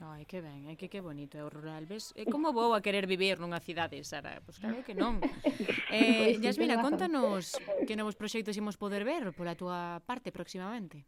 Ai, 0.02 0.26
que 0.26 0.42
ben, 0.42 0.68
é 0.68 0.74
que 0.76 0.90
que 0.90 1.00
bonito 1.00 1.38
é 1.38 1.42
o 1.46 1.48
rural. 1.48 1.86
Ves, 1.86 2.12
e 2.18 2.26
como 2.26 2.52
vou 2.52 2.74
a 2.74 2.82
querer 2.84 3.06
vivir 3.06 3.38
nunha 3.40 3.62
cidade, 3.62 4.02
Sara? 4.04 4.42
Pois 4.44 4.60
claro 4.60 4.84
que 4.84 4.92
non. 4.92 5.22
Eh, 5.94 6.34
pois 6.34 6.42
Yasmina, 6.42 6.82
contanos 6.82 7.54
que 7.86 7.94
novos 7.94 8.18
proxectos 8.18 8.58
imos 8.58 8.74
poder 8.74 9.06
ver 9.06 9.30
pola 9.32 9.54
túa 9.54 10.02
parte 10.02 10.34
próximamente. 10.34 11.06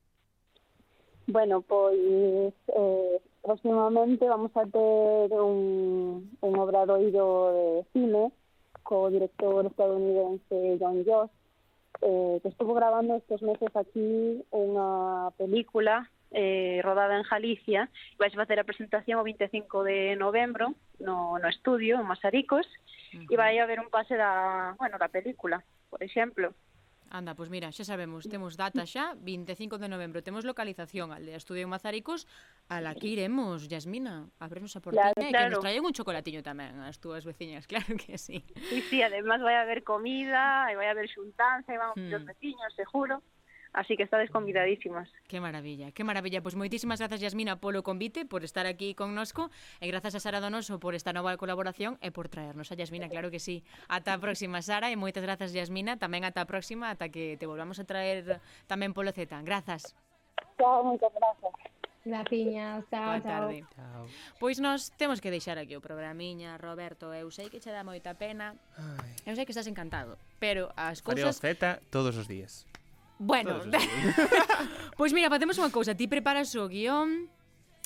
Bueno, 1.27 1.59
pois 1.67 2.55
eh, 2.71 3.19
próximamente 3.47 4.29
vamos 4.29 4.51
a 4.57 4.67
ter 4.67 5.31
un, 5.33 6.37
un 6.41 6.59
obradoiro 6.59 7.53
de 7.55 7.85
cine 7.93 8.33
co 8.83 9.09
director 9.09 9.67
estadounidense 9.67 10.77
John 10.81 11.05
Joss 11.07 11.31
eh, 12.03 12.41
que 12.43 12.49
estuvo 12.49 12.75
grabando 12.75 13.15
estes 13.15 13.41
meses 13.47 13.71
aquí 13.79 14.43
unha 14.51 15.31
película 15.39 16.11
eh, 16.35 16.83
rodada 16.83 17.15
en 17.15 17.23
Galicia 17.23 17.87
vais 18.19 18.35
facer 18.35 18.59
a 18.59 18.67
presentación 18.67 19.23
o 19.23 19.27
25 19.27 19.87
de 19.87 20.19
novembro 20.19 20.75
no, 20.99 21.39
no 21.39 21.49
estudio, 21.49 22.01
en 22.01 22.07
Masaricos. 22.07 22.67
E 23.31 23.37
vai 23.37 23.59
haber 23.59 23.81
un 23.81 23.89
pase 23.89 24.17
da, 24.17 24.75
bueno, 24.79 24.99
da 24.99 25.09
película, 25.09 25.63
por 25.89 26.03
exemplo. 26.03 26.53
Anda, 27.11 27.35
pois 27.39 27.51
mira, 27.51 27.71
xa 27.71 27.87
sabemos, 27.87 28.27
temos 28.27 28.59
data 28.59 28.83
xa, 28.83 29.15
25 29.23 29.79
de 29.79 29.89
novembro, 29.89 30.27
temos 30.27 30.43
localización, 30.43 31.15
aldea 31.15 31.39
Estudio 31.39 31.63
en 31.63 31.71
Mazaricos, 31.71 32.27
a 32.69 32.81
la 32.83 32.99
que 32.99 33.07
iremos, 33.07 33.69
Yasmina, 33.71 34.27
abrenos 34.43 34.75
a 34.75 34.81
portiña 34.83 35.15
claro, 35.15 35.23
eh, 35.23 35.31
e 35.31 35.33
claro. 35.33 35.45
que 35.47 35.51
nos 35.55 35.63
traigan 35.63 35.87
un 35.87 35.95
chocolatiño 35.95 36.43
tamén 36.43 36.83
as 36.83 36.99
túas 36.99 37.23
veciñas, 37.23 37.67
claro 37.71 37.95
que 37.95 38.19
sí. 38.19 38.43
Sí, 38.69 38.83
sí, 38.91 38.99
además 39.07 39.39
vai 39.39 39.55
haber 39.55 39.87
comida, 39.87 40.67
e 40.71 40.75
vai 40.75 40.91
haber 40.91 41.07
xuntanza, 41.07 41.71
e 41.71 41.79
vamos 41.79 41.95
hmm. 41.95 42.11
os 42.11 42.25
veciños, 42.27 42.75
seguro. 42.75 43.23
Así 43.77 43.95
que 43.95 44.05
estades 44.09 44.31
convidadísimas. 44.31 45.13
Que 45.29 45.39
maravilla, 45.39 45.93
que 45.93 46.01
maravilla. 46.01 46.41
Pois 46.41 46.57
moitísimas 46.57 46.97
grazas, 46.97 47.21
Yasmina, 47.21 47.61
polo 47.61 47.85
convite, 47.85 48.25
por 48.25 48.41
estar 48.41 48.65
aquí 48.65 48.97
connosco, 48.97 49.53
e 49.85 49.87
grazas 49.93 50.17
a 50.17 50.21
Sara 50.25 50.41
Donoso 50.41 50.81
por 50.81 50.97
esta 50.97 51.13
nova 51.13 51.37
colaboración 51.37 52.01
e 52.01 52.09
por 52.09 52.33
traernos 52.33 52.73
a 52.73 52.75
Yasmina, 52.75 53.13
claro 53.13 53.29
que 53.29 53.37
sí. 53.37 53.69
Ata 53.93 54.17
a 54.17 54.19
próxima, 54.19 54.65
Sara, 54.65 54.89
e 54.89 54.97
moitas 54.97 55.21
grazas, 55.21 55.53
Yasmina, 55.53 56.01
tamén 56.01 56.25
ata 56.25 56.41
a 56.41 56.49
próxima, 56.49 56.89
ata 56.89 57.13
que 57.13 57.37
te 57.37 57.45
volvamos 57.45 57.77
a 57.77 57.85
traer 57.85 58.41
tamén 58.65 58.97
polo 58.97 59.13
Z. 59.13 59.29
Grazas. 59.45 59.93
Chao, 60.57 60.81
moitas 60.81 61.13
grazas. 61.13 61.53
Graciñas, 62.01 62.81
chao, 62.89 63.13
Boa 63.13 63.21
tarde. 63.21 63.61
chao. 63.77 64.09
Pois 64.41 64.57
nós 64.57 64.89
temos 64.97 65.21
que 65.21 65.29
deixar 65.29 65.61
aquí 65.61 65.77
o 65.77 65.85
programiña, 65.85 66.57
Roberto, 66.57 67.13
eu 67.13 67.29
sei 67.29 67.53
que 67.53 67.61
che 67.61 67.69
dá 67.69 67.85
moita 67.85 68.17
pena. 68.17 68.57
Ai. 68.81 69.13
Eu 69.29 69.37
sei 69.37 69.45
que 69.45 69.53
estás 69.53 69.69
encantado, 69.69 70.17
pero 70.41 70.73
as 70.81 71.05
cousas 71.05 71.37
Fareo 71.37 71.61
Z 71.61 71.85
todos 71.93 72.17
os 72.17 72.25
días. 72.25 72.65
Bueno, 73.19 73.61
pois 74.97 75.13
mira, 75.17 75.33
facemos 75.33 75.57
unha 75.57 75.73
cousa, 75.73 75.97
ti 75.97 76.05
preparas 76.05 76.53
o 76.55 76.69
guión, 76.69 77.33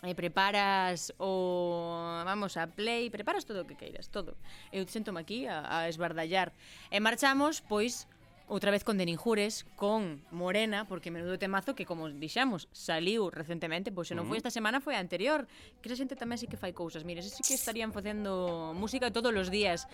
e 0.00 0.16
preparas 0.16 1.12
o 1.20 2.24
vamos 2.24 2.56
a 2.56 2.72
play, 2.72 3.12
preparas 3.12 3.44
todo 3.44 3.62
o 3.62 3.68
que 3.68 3.76
queiras, 3.76 4.08
todo. 4.08 4.40
Eu 4.72 4.88
sento-me 4.88 5.20
aquí 5.20 5.44
a, 5.44 5.60
a 5.60 5.78
esbardallar. 5.92 6.56
E 6.88 6.98
marchamos 7.04 7.60
pois 7.60 8.08
outra 8.50 8.72
vez 8.72 8.82
con 8.82 8.98
Deninjures, 8.98 9.62
con 9.76 10.24
Morena, 10.32 10.88
porque 10.88 11.12
menudo 11.12 11.38
temazo 11.38 11.76
que 11.76 11.86
como 11.86 12.08
dixamos, 12.08 12.66
saliu 12.72 13.30
recentemente, 13.30 13.92
pois 13.92 14.08
se 14.08 14.16
non 14.16 14.26
foi 14.26 14.40
esta 14.40 14.50
semana 14.50 14.80
foi 14.80 14.96
a 14.96 15.04
anterior. 15.04 15.44
Que 15.84 15.92
esa 15.92 16.00
xente 16.00 16.16
tamén 16.16 16.40
sí 16.40 16.48
que 16.48 16.56
fai 16.56 16.72
cousas. 16.72 17.04
Mire, 17.04 17.20
sí 17.20 17.44
que 17.44 17.54
estarían 17.54 17.92
facendo 17.92 18.72
música 18.72 19.12
todos 19.12 19.30
os 19.36 19.52
días. 19.52 19.84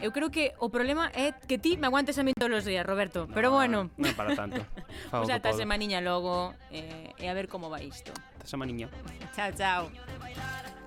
Eu 0.00 0.12
creo 0.12 0.30
que 0.30 0.52
o 0.58 0.70
problema 0.72 1.12
é 1.12 1.32
que 1.32 1.58
ti 1.60 1.76
me 1.76 1.86
aguantes 1.86 2.16
a 2.18 2.22
mí 2.24 2.32
todos 2.32 2.58
os 2.58 2.64
días, 2.64 2.84
Roberto. 2.86 3.28
No, 3.28 3.34
pero 3.34 3.52
bueno. 3.52 3.92
Non 4.00 4.16
para 4.16 4.32
tanto. 4.32 4.64
Fago 5.12 5.28
pois 5.28 5.28
pues 5.28 5.36
ata 5.36 5.52
semaniña 5.52 6.00
logo 6.00 6.56
eh, 6.72 7.12
e 7.20 7.28
a 7.28 7.34
ver 7.36 7.52
como 7.52 7.68
vai 7.68 7.84
isto. 7.84 8.10
Ata 8.40 8.48
semaniña. 8.48 8.88
chao, 9.36 9.52
chao. 9.52 9.82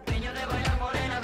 Veño 0.09 0.33
de 0.33 0.43
bailar 0.49 0.77
morena, 0.81 1.21